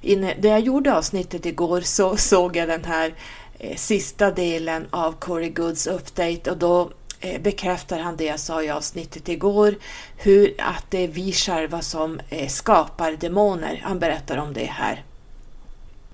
inne, 0.01 0.35
när 0.41 0.49
jag 0.49 0.59
gjorde 0.59 0.97
avsnittet 0.97 1.45
igår 1.45 1.81
så 1.81 2.17
såg 2.17 2.55
jag 2.55 2.67
den 2.67 2.85
här 2.85 3.13
eh, 3.59 3.75
sista 3.75 4.31
delen 4.31 4.87
av 4.89 5.11
Corey 5.11 5.49
Goods 5.49 5.87
update 5.87 6.51
och 6.51 6.57
då 6.57 6.91
eh, 7.19 7.41
bekräftar 7.41 7.99
han 7.99 8.17
det 8.17 8.25
jag 8.25 8.39
sa 8.39 8.63
i 8.63 8.69
avsnittet 8.69 9.29
igår, 9.29 9.75
hur 10.17 10.55
att 10.57 10.85
det 10.89 11.03
är 11.03 11.07
vi 11.07 11.31
själva 11.31 11.81
som 11.81 12.19
eh, 12.29 12.47
skapar 12.47 13.11
demoner. 13.11 13.81
Han 13.83 13.99
berättar 13.99 14.37
om 14.37 14.53
det 14.53 14.65
här. 14.65 15.03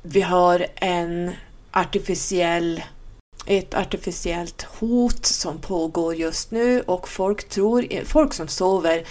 Vi 0.01 0.21
har 0.21 0.67
en 0.75 1.31
artificiell 1.71 2.81
ett 3.47 3.73
artificiellt 3.73 4.61
hot 4.61 5.25
som 5.25 5.57
pågår 5.57 6.15
just 6.15 6.51
nu 6.51 6.81
och 6.81 7.09
folk 7.09 7.49
tror, 7.49 8.05
folk 8.05 8.33
som 8.33 8.47
sover 8.47 9.03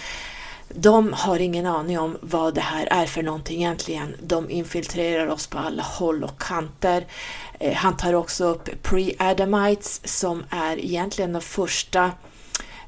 de 0.69 1.13
har 1.13 1.39
ingen 1.39 1.65
aning 1.65 1.99
om 1.99 2.17
vad 2.21 2.53
det 2.53 2.61
här 2.61 2.87
är 2.91 3.05
för 3.05 3.23
någonting 3.23 3.57
egentligen. 3.57 4.15
De 4.23 4.49
infiltrerar 4.49 5.27
oss 5.27 5.47
på 5.47 5.57
alla 5.57 5.83
håll 5.83 6.23
och 6.23 6.41
kanter. 6.41 7.05
Eh, 7.59 7.73
han 7.73 7.97
tar 7.97 8.13
också 8.13 8.45
upp 8.45 8.69
pre-Adamites 8.83 10.07
som 10.07 10.43
är 10.49 10.85
egentligen 10.85 11.33
de 11.33 11.41
första 11.41 12.11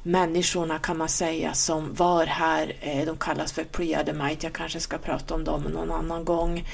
människorna 0.02 0.78
kan 0.78 0.98
man 0.98 1.08
säga 1.08 1.54
som 1.54 1.94
var 1.94 2.26
här. 2.26 2.76
Eh, 2.80 3.06
de 3.06 3.16
kallas 3.16 3.52
för 3.52 3.64
pre-Adamite. 3.64 4.46
Jag 4.46 4.52
kanske 4.52 4.80
ska 4.80 4.98
prata 4.98 5.34
om 5.34 5.44
dem 5.44 5.62
någon 5.62 5.90
annan 5.90 6.24
gång. 6.24 6.68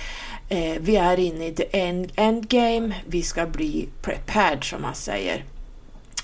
Eh, 0.48 0.76
vi 0.80 0.96
är 0.96 1.18
inne 1.18 1.46
i 1.46 1.54
the 1.54 1.78
end, 1.78 2.12
endgame. 2.16 2.94
Vi 3.06 3.22
ska 3.22 3.46
bli 3.46 3.88
prepared 4.02 4.64
som 4.64 4.82
man 4.82 4.94
säger. 4.94 5.44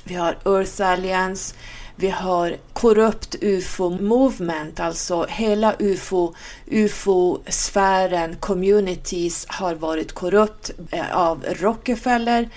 Vi 0.04 0.14
har 0.14 0.38
Earth 0.44 0.82
Alliance. 0.82 1.54
Vi 1.96 2.10
har 2.10 2.56
korrupt 2.72 3.34
UFO-movement, 3.40 4.80
alltså 4.80 5.26
hela 5.28 5.74
UFO, 5.78 6.34
UFO-sfären, 6.66 8.36
communities 8.36 9.46
har 9.48 9.74
varit 9.74 10.12
korrupt 10.12 10.70
eh, 10.90 11.16
av 11.16 11.44
Rockefeller 11.60 12.48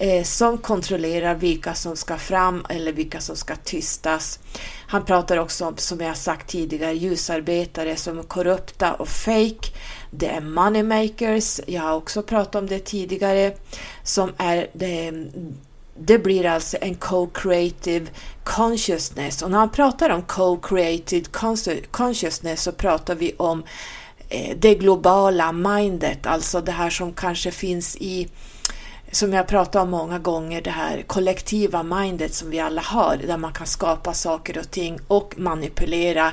eh, 0.00 0.24
som 0.24 0.58
kontrollerar 0.58 1.34
vilka 1.34 1.74
som 1.74 1.96
ska 1.96 2.18
fram 2.18 2.66
eller 2.68 2.92
vilka 2.92 3.20
som 3.20 3.36
ska 3.36 3.56
tystas. 3.56 4.38
Han 4.86 5.04
pratar 5.04 5.36
också 5.36 5.66
om, 5.66 5.76
som 5.76 6.00
jag 6.00 6.16
sagt 6.16 6.50
tidigare, 6.50 6.92
ljusarbetare 6.92 7.96
som 7.96 8.18
är 8.18 8.22
korrupta 8.22 8.92
och 8.92 9.08
fake. 9.08 9.70
Det 10.10 10.28
är 10.28 10.40
moneymakers, 10.40 11.60
jag 11.66 11.82
har 11.82 11.94
också 11.94 12.22
pratat 12.22 12.54
om 12.54 12.66
det 12.66 12.78
tidigare, 12.78 13.52
som 14.02 14.32
är 14.38 14.66
det, 14.72 15.12
det 15.98 16.18
blir 16.18 16.46
alltså 16.46 16.76
en 16.80 16.94
co-creative 16.94 18.06
consciousness. 18.44 19.42
Och 19.42 19.50
när 19.50 19.58
han 19.58 19.70
pratar 19.70 20.10
om 20.10 20.22
co-creative 20.22 21.26
consciousness 21.90 22.62
så 22.62 22.72
pratar 22.72 23.14
vi 23.14 23.34
om 23.36 23.62
eh, 24.28 24.56
det 24.58 24.74
globala 24.74 25.52
mindet, 25.52 26.26
alltså 26.26 26.60
det 26.60 26.72
här 26.72 26.90
som 26.90 27.12
kanske 27.12 27.50
finns 27.50 27.96
i 27.96 28.28
som 29.12 29.32
jag 29.32 29.46
pratat 29.46 29.82
om 29.82 29.90
många 29.90 30.18
gånger, 30.18 30.62
det 30.62 30.70
här 30.70 31.02
kollektiva 31.06 31.82
mindet 31.82 32.34
som 32.34 32.50
vi 32.50 32.60
alla 32.60 32.80
har, 32.80 33.16
där 33.16 33.36
man 33.36 33.52
kan 33.52 33.66
skapa 33.66 34.14
saker 34.14 34.58
och 34.58 34.70
ting 34.70 34.98
och 35.08 35.34
manipulera 35.38 36.32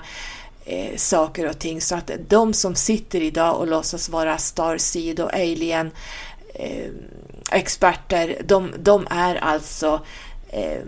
eh, 0.66 0.96
saker 0.96 1.50
och 1.50 1.60
ting. 1.60 1.82
Så 1.82 1.96
att 1.96 2.12
de 2.28 2.54
som 2.54 2.76
sitter 2.76 3.22
idag 3.22 3.60
och 3.60 3.68
låtsas 3.68 4.10
vara 4.10 4.38
Starseed 4.38 5.20
och 5.20 5.34
Alien 5.34 5.92
eh, 6.54 6.90
experter, 7.52 8.42
de, 8.46 8.72
de 8.80 9.08
är 9.10 9.36
alltså 9.36 10.02
eh, 10.50 10.82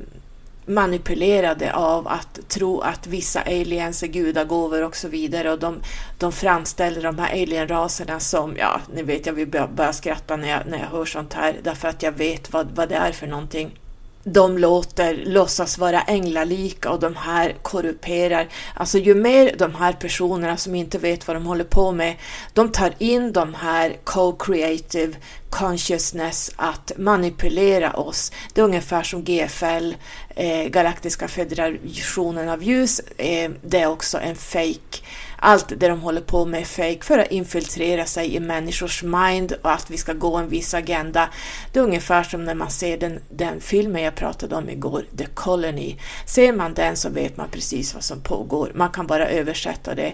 manipulerade 0.69 1.73
av 1.73 2.07
att 2.07 2.39
tro 2.47 2.81
att 2.81 3.07
vissa 3.07 3.41
aliens 3.41 4.03
är 4.03 4.07
gudagåvor 4.07 4.83
och 4.83 4.95
så 4.95 5.07
vidare 5.07 5.51
och 5.51 5.59
de, 5.59 5.81
de 6.17 6.31
framställer 6.31 7.03
de 7.03 7.19
här 7.19 7.31
alienraserna 7.31 8.19
som, 8.19 8.55
ja, 8.57 8.81
ni 8.93 9.03
vet 9.03 9.25
jag 9.25 9.33
vill 9.33 9.47
börja 9.47 9.93
skratta 9.93 10.35
när 10.35 10.49
jag, 10.49 10.61
när 10.65 10.79
jag 10.79 10.87
hör 10.87 11.05
sånt 11.05 11.33
här 11.33 11.55
därför 11.63 11.87
att 11.87 12.03
jag 12.03 12.11
vet 12.11 12.53
vad, 12.53 12.67
vad 12.75 12.89
det 12.89 12.95
är 12.95 13.11
för 13.11 13.27
någonting 13.27 13.79
de 14.23 14.57
låter 14.57 15.25
låtsas 15.25 15.77
vara 15.77 16.01
änglalika 16.01 16.91
och 16.91 16.99
de 16.99 17.15
här 17.15 17.55
korrumperar. 17.61 18.47
Alltså 18.73 18.97
ju 18.97 19.15
mer 19.15 19.55
de 19.57 19.75
här 19.75 19.93
personerna 19.93 20.57
som 20.57 20.75
inte 20.75 20.97
vet 20.97 21.27
vad 21.27 21.35
de 21.35 21.45
håller 21.45 21.63
på 21.63 21.91
med, 21.91 22.15
de 22.53 22.71
tar 22.71 22.93
in 22.97 23.33
de 23.33 23.53
här 23.53 23.97
co-creative 24.03 25.15
consciousness 25.49 26.51
att 26.55 26.91
manipulera 26.97 27.93
oss. 27.93 28.31
Det 28.53 28.61
är 28.61 28.65
ungefär 28.65 29.03
som 29.03 29.23
GFL, 29.23 29.93
eh, 30.35 30.65
Galaktiska 30.67 31.27
federationen 31.27 32.49
av 32.49 32.63
ljus, 32.63 32.99
eh, 32.99 33.51
det 33.61 33.79
är 33.79 33.87
också 33.87 34.17
en 34.17 34.35
fake 34.35 34.99
allt 35.39 35.69
det 35.69 35.87
de 35.87 36.01
håller 36.01 36.21
på 36.21 36.45
med 36.45 36.61
är 36.61 36.65
fake 36.65 37.05
för 37.05 37.19
att 37.19 37.31
infiltrera 37.31 38.05
sig 38.05 38.35
i 38.35 38.39
människors 38.39 39.03
mind 39.03 39.53
och 39.61 39.71
att 39.71 39.91
vi 39.91 39.97
ska 39.97 40.13
gå 40.13 40.35
en 40.35 40.49
viss 40.49 40.73
agenda. 40.73 41.29
Det 41.73 41.79
är 41.79 41.83
ungefär 41.83 42.23
som 42.23 42.45
när 42.45 42.55
man 42.55 42.69
ser 42.69 42.97
den, 42.97 43.19
den 43.29 43.61
filmen 43.61 44.03
jag 44.03 44.15
pratade 44.15 44.55
om 44.55 44.69
igår, 44.69 45.05
The 45.17 45.25
Colony. 45.25 45.95
Ser 46.25 46.53
man 46.53 46.73
den 46.73 46.97
så 46.97 47.09
vet 47.09 47.37
man 47.37 47.49
precis 47.49 47.93
vad 47.93 48.03
som 48.03 48.21
pågår. 48.21 48.71
Man 48.75 48.89
kan 48.89 49.07
bara 49.07 49.29
översätta 49.29 49.95
det 49.95 50.13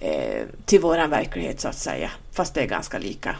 eh, 0.00 0.46
till 0.64 0.80
våran 0.80 1.10
verklighet 1.10 1.60
så 1.60 1.68
att 1.68 1.78
säga, 1.78 2.10
fast 2.32 2.54
det 2.54 2.60
är 2.60 2.66
ganska 2.66 2.98
lika. 2.98 3.36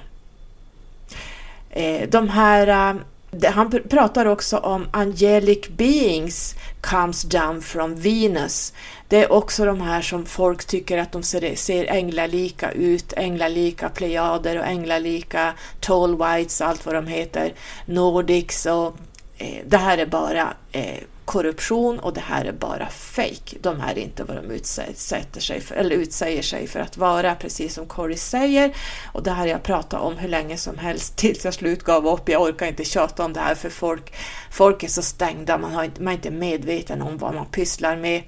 Eh, 1.71 2.09
de 2.09 2.29
här 2.29 2.95
eh, 2.95 3.01
han 3.45 3.71
pratar 3.89 4.27
också 4.27 4.59
om 4.59 4.87
angelic 4.91 5.69
beings 5.69 6.55
comes 6.81 7.23
down 7.23 7.63
from 7.63 7.97
Venus. 7.97 8.73
Det 9.09 9.25
är 9.25 9.33
också 9.33 9.65
de 9.65 9.81
här 9.81 10.03
som 10.03 10.27
folk 10.27 10.65
tycker 10.65 10.99
att 10.99 11.13
de 11.13 11.23
ser, 11.23 11.55
ser 11.55 11.91
änglalika 11.91 12.73
ut, 12.73 13.13
änglalika 13.17 13.89
plejader 13.89 14.59
och 14.59 14.67
änglalika 14.67 15.55
tall 15.81 16.17
whites, 16.17 16.61
allt 16.61 16.87
vad 16.87 16.95
de 16.95 17.07
heter, 17.07 17.55
nordics 17.87 18.67
och 18.67 18.97
eh, 19.39 19.65
det 19.67 19.77
här 19.77 19.99
är 19.99 20.07
bara 20.07 20.55
eh, 20.73 21.01
korruption 21.31 21.99
och 21.99 22.13
det 22.13 22.21
här 22.21 22.45
är 22.45 22.53
bara 22.53 22.89
fake. 22.89 23.57
De 23.61 23.81
här 23.81 23.99
är 23.99 24.03
inte 24.03 24.25
vad 24.25 24.37
de 24.37 24.51
utsätter 24.51 25.41
sig 25.41 25.61
för, 25.61 25.75
eller 25.75 25.97
utsäger 25.97 26.43
sig 26.43 26.67
för 26.67 26.81
att 26.81 26.97
vara, 26.97 27.35
precis 27.35 27.75
som 27.75 27.87
Corey 27.87 28.17
säger. 28.17 28.77
Och 29.13 29.23
det 29.23 29.31
här 29.31 29.39
har 29.39 29.47
jag 29.47 29.63
pratat 29.63 30.01
om 30.01 30.17
hur 30.17 30.29
länge 30.29 30.57
som 30.57 30.79
helst 30.79 31.17
tills 31.17 31.45
jag 31.45 31.55
slut 31.55 31.83
gav 31.83 32.09
upp. 32.09 32.29
Jag 32.29 32.43
orkar 32.43 32.67
inte 32.67 32.85
tjata 32.85 33.25
om 33.25 33.33
det 33.33 33.41
här 33.41 33.55
för 33.55 33.71
folk, 33.71 34.15
folk 34.53 34.83
är 34.83 34.89
så 34.89 35.03
stängda, 35.03 35.59
man, 35.59 35.73
har 35.75 35.85
inte, 35.85 36.03
man 36.03 36.13
är 36.13 36.17
inte 36.17 36.31
medveten 36.31 37.03
om 37.03 37.19
vad 37.19 37.35
man 37.35 37.47
pysslar 37.47 37.97
med. 37.97 38.23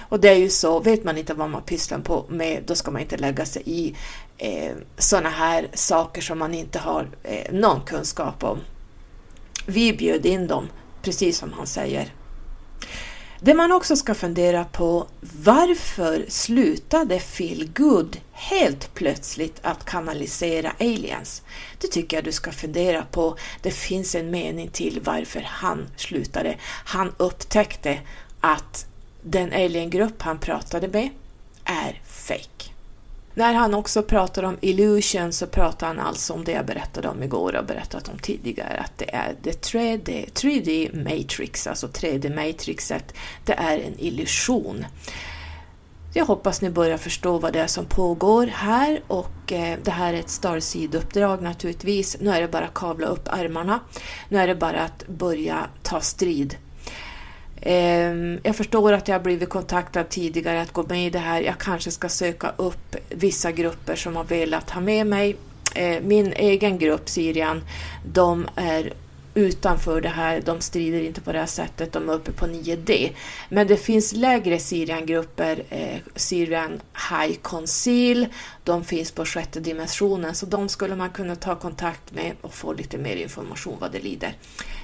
Och 0.00 0.20
det 0.20 0.28
är 0.28 0.38
ju 0.38 0.50
så, 0.50 0.80
vet 0.80 1.04
man 1.04 1.18
inte 1.18 1.34
vad 1.34 1.50
man 1.50 1.62
pysslar 1.62 1.98
på 1.98 2.24
med, 2.28 2.62
då 2.66 2.74
ska 2.74 2.90
man 2.90 3.02
inte 3.02 3.16
lägga 3.16 3.44
sig 3.44 3.62
i 3.66 3.96
eh, 4.38 4.72
sådana 4.96 5.30
här 5.30 5.68
saker 5.74 6.20
som 6.22 6.38
man 6.38 6.54
inte 6.54 6.78
har 6.78 7.08
eh, 7.22 7.52
någon 7.52 7.80
kunskap 7.80 8.44
om. 8.44 8.58
Vi 9.66 9.92
bjöd 9.92 10.26
in 10.26 10.46
dem, 10.46 10.68
precis 11.02 11.38
som 11.38 11.52
han 11.52 11.66
säger. 11.66 12.17
Det 13.40 13.54
man 13.54 13.72
också 13.72 13.96
ska 13.96 14.14
fundera 14.14 14.64
på, 14.64 15.06
varför 15.20 16.24
slutade 16.28 17.20
Feel 17.20 17.70
Good 17.74 18.20
helt 18.32 18.94
plötsligt 18.94 19.58
att 19.62 19.84
kanalisera 19.84 20.72
aliens? 20.80 21.42
Det 21.80 21.88
tycker 21.88 22.16
jag 22.16 22.24
du 22.24 22.32
ska 22.32 22.52
fundera 22.52 23.02
på. 23.02 23.36
Det 23.62 23.70
finns 23.70 24.14
en 24.14 24.30
mening 24.30 24.68
till 24.68 25.00
varför 25.04 25.40
han 25.46 25.88
slutade. 25.96 26.56
Han 26.84 27.14
upptäckte 27.16 27.98
att 28.40 28.86
den 29.22 29.52
aliengrupp 29.52 30.22
han 30.22 30.38
pratade 30.38 30.88
med 30.88 31.08
är 31.64 32.00
fake. 32.06 32.77
När 33.38 33.54
han 33.54 33.74
också 33.74 34.02
pratar 34.02 34.42
om 34.42 34.56
illusion 34.60 35.32
så 35.32 35.46
pratar 35.46 35.86
han 35.86 35.98
alltså 35.98 36.32
om 36.32 36.44
det 36.44 36.52
jag 36.52 36.66
berättade 36.66 37.08
om 37.08 37.22
igår 37.22 37.56
och 37.56 37.64
berättat 37.64 38.08
om 38.08 38.18
tidigare, 38.18 38.78
att 38.78 38.98
det 38.98 39.14
är 39.14 39.34
the 39.42 39.50
3D, 39.50 40.32
3D 40.32 41.04
matrix, 41.04 41.66
alltså 41.66 41.86
3D-matrixet, 41.86 43.14
det 43.44 43.52
är 43.52 43.78
en 43.78 43.98
illusion. 43.98 44.84
Jag 46.14 46.24
hoppas 46.24 46.62
ni 46.62 46.70
börjar 46.70 46.98
förstå 46.98 47.38
vad 47.38 47.52
det 47.52 47.60
är 47.60 47.66
som 47.66 47.84
pågår 47.84 48.46
här 48.46 49.02
och 49.06 49.52
eh, 49.52 49.78
det 49.84 49.90
här 49.90 50.14
är 50.14 50.18
ett 50.18 50.30
Starseed-uppdrag 50.30 51.42
naturligtvis. 51.42 52.16
Nu 52.20 52.30
är 52.30 52.40
det 52.40 52.48
bara 52.48 52.64
att 52.64 52.74
kavla 52.74 53.06
upp 53.06 53.28
armarna. 53.28 53.80
Nu 54.28 54.38
är 54.38 54.46
det 54.46 54.54
bara 54.54 54.80
att 54.80 55.06
börja 55.06 55.66
ta 55.82 56.00
strid 56.00 56.56
Ehm, 57.62 58.38
jag 58.42 58.56
förstår 58.56 58.92
att 58.92 59.08
jag 59.08 59.14
har 59.14 59.20
blivit 59.20 59.48
kontaktad 59.48 60.04
tidigare 60.04 60.60
att 60.60 60.72
gå 60.72 60.82
med 60.88 61.06
i 61.06 61.10
det 61.10 61.18
här. 61.18 61.40
Jag 61.40 61.58
kanske 61.58 61.90
ska 61.90 62.08
söka 62.08 62.52
upp 62.56 62.96
vissa 63.08 63.52
grupper 63.52 63.96
som 63.96 64.16
har 64.16 64.24
velat 64.24 64.70
ha 64.70 64.80
med 64.80 65.06
mig. 65.06 65.36
Ehm, 65.74 66.08
min 66.08 66.32
egen 66.32 66.78
grupp, 66.78 67.08
Sirian, 67.08 67.62
de 68.04 68.48
är 68.56 68.92
utanför 69.38 70.00
det 70.00 70.08
här, 70.08 70.42
de 70.44 70.60
strider 70.60 71.00
inte 71.00 71.20
på 71.20 71.32
det 71.32 71.38
här 71.38 71.46
sättet, 71.46 71.92
de 71.92 72.08
är 72.08 72.12
uppe 72.12 72.32
på 72.32 72.46
9D. 72.46 73.12
Men 73.48 73.66
det 73.66 73.76
finns 73.76 74.12
lägre 74.12 74.58
Syrian-grupper, 74.58 75.62
eh, 75.68 75.98
Syrian 76.14 76.80
High 77.10 77.38
Conceal, 77.42 78.26
de 78.64 78.84
finns 78.84 79.12
på 79.12 79.24
sjätte 79.24 79.60
dimensionen, 79.60 80.34
så 80.34 80.46
de 80.46 80.68
skulle 80.68 80.96
man 80.96 81.10
kunna 81.10 81.36
ta 81.36 81.54
kontakt 81.54 82.14
med 82.14 82.32
och 82.40 82.54
få 82.54 82.72
lite 82.72 82.98
mer 82.98 83.16
information 83.16 83.76
vad 83.80 83.92
det 83.92 84.00
lider. 84.00 84.32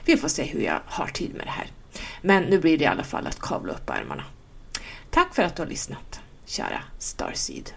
Vi 0.05 0.17
får 0.17 0.29
se 0.29 0.43
hur 0.43 0.61
jag 0.61 0.81
har 0.87 1.07
tid 1.07 1.35
med 1.35 1.47
det 1.47 1.51
här. 1.51 1.67
Men 2.23 2.43
nu 2.43 2.59
blir 2.59 2.79
det 2.79 2.85
i 2.85 2.87
alla 2.87 3.05
fall 3.05 3.27
att 3.27 3.41
kavla 3.41 3.73
upp 3.73 3.91
ärmarna. 3.91 4.25
Tack 5.11 5.35
för 5.35 5.43
att 5.43 5.57
du 5.57 5.63
har 5.63 5.69
lyssnat, 5.69 6.21
kära 6.47 6.81
Starseed. 6.99 7.71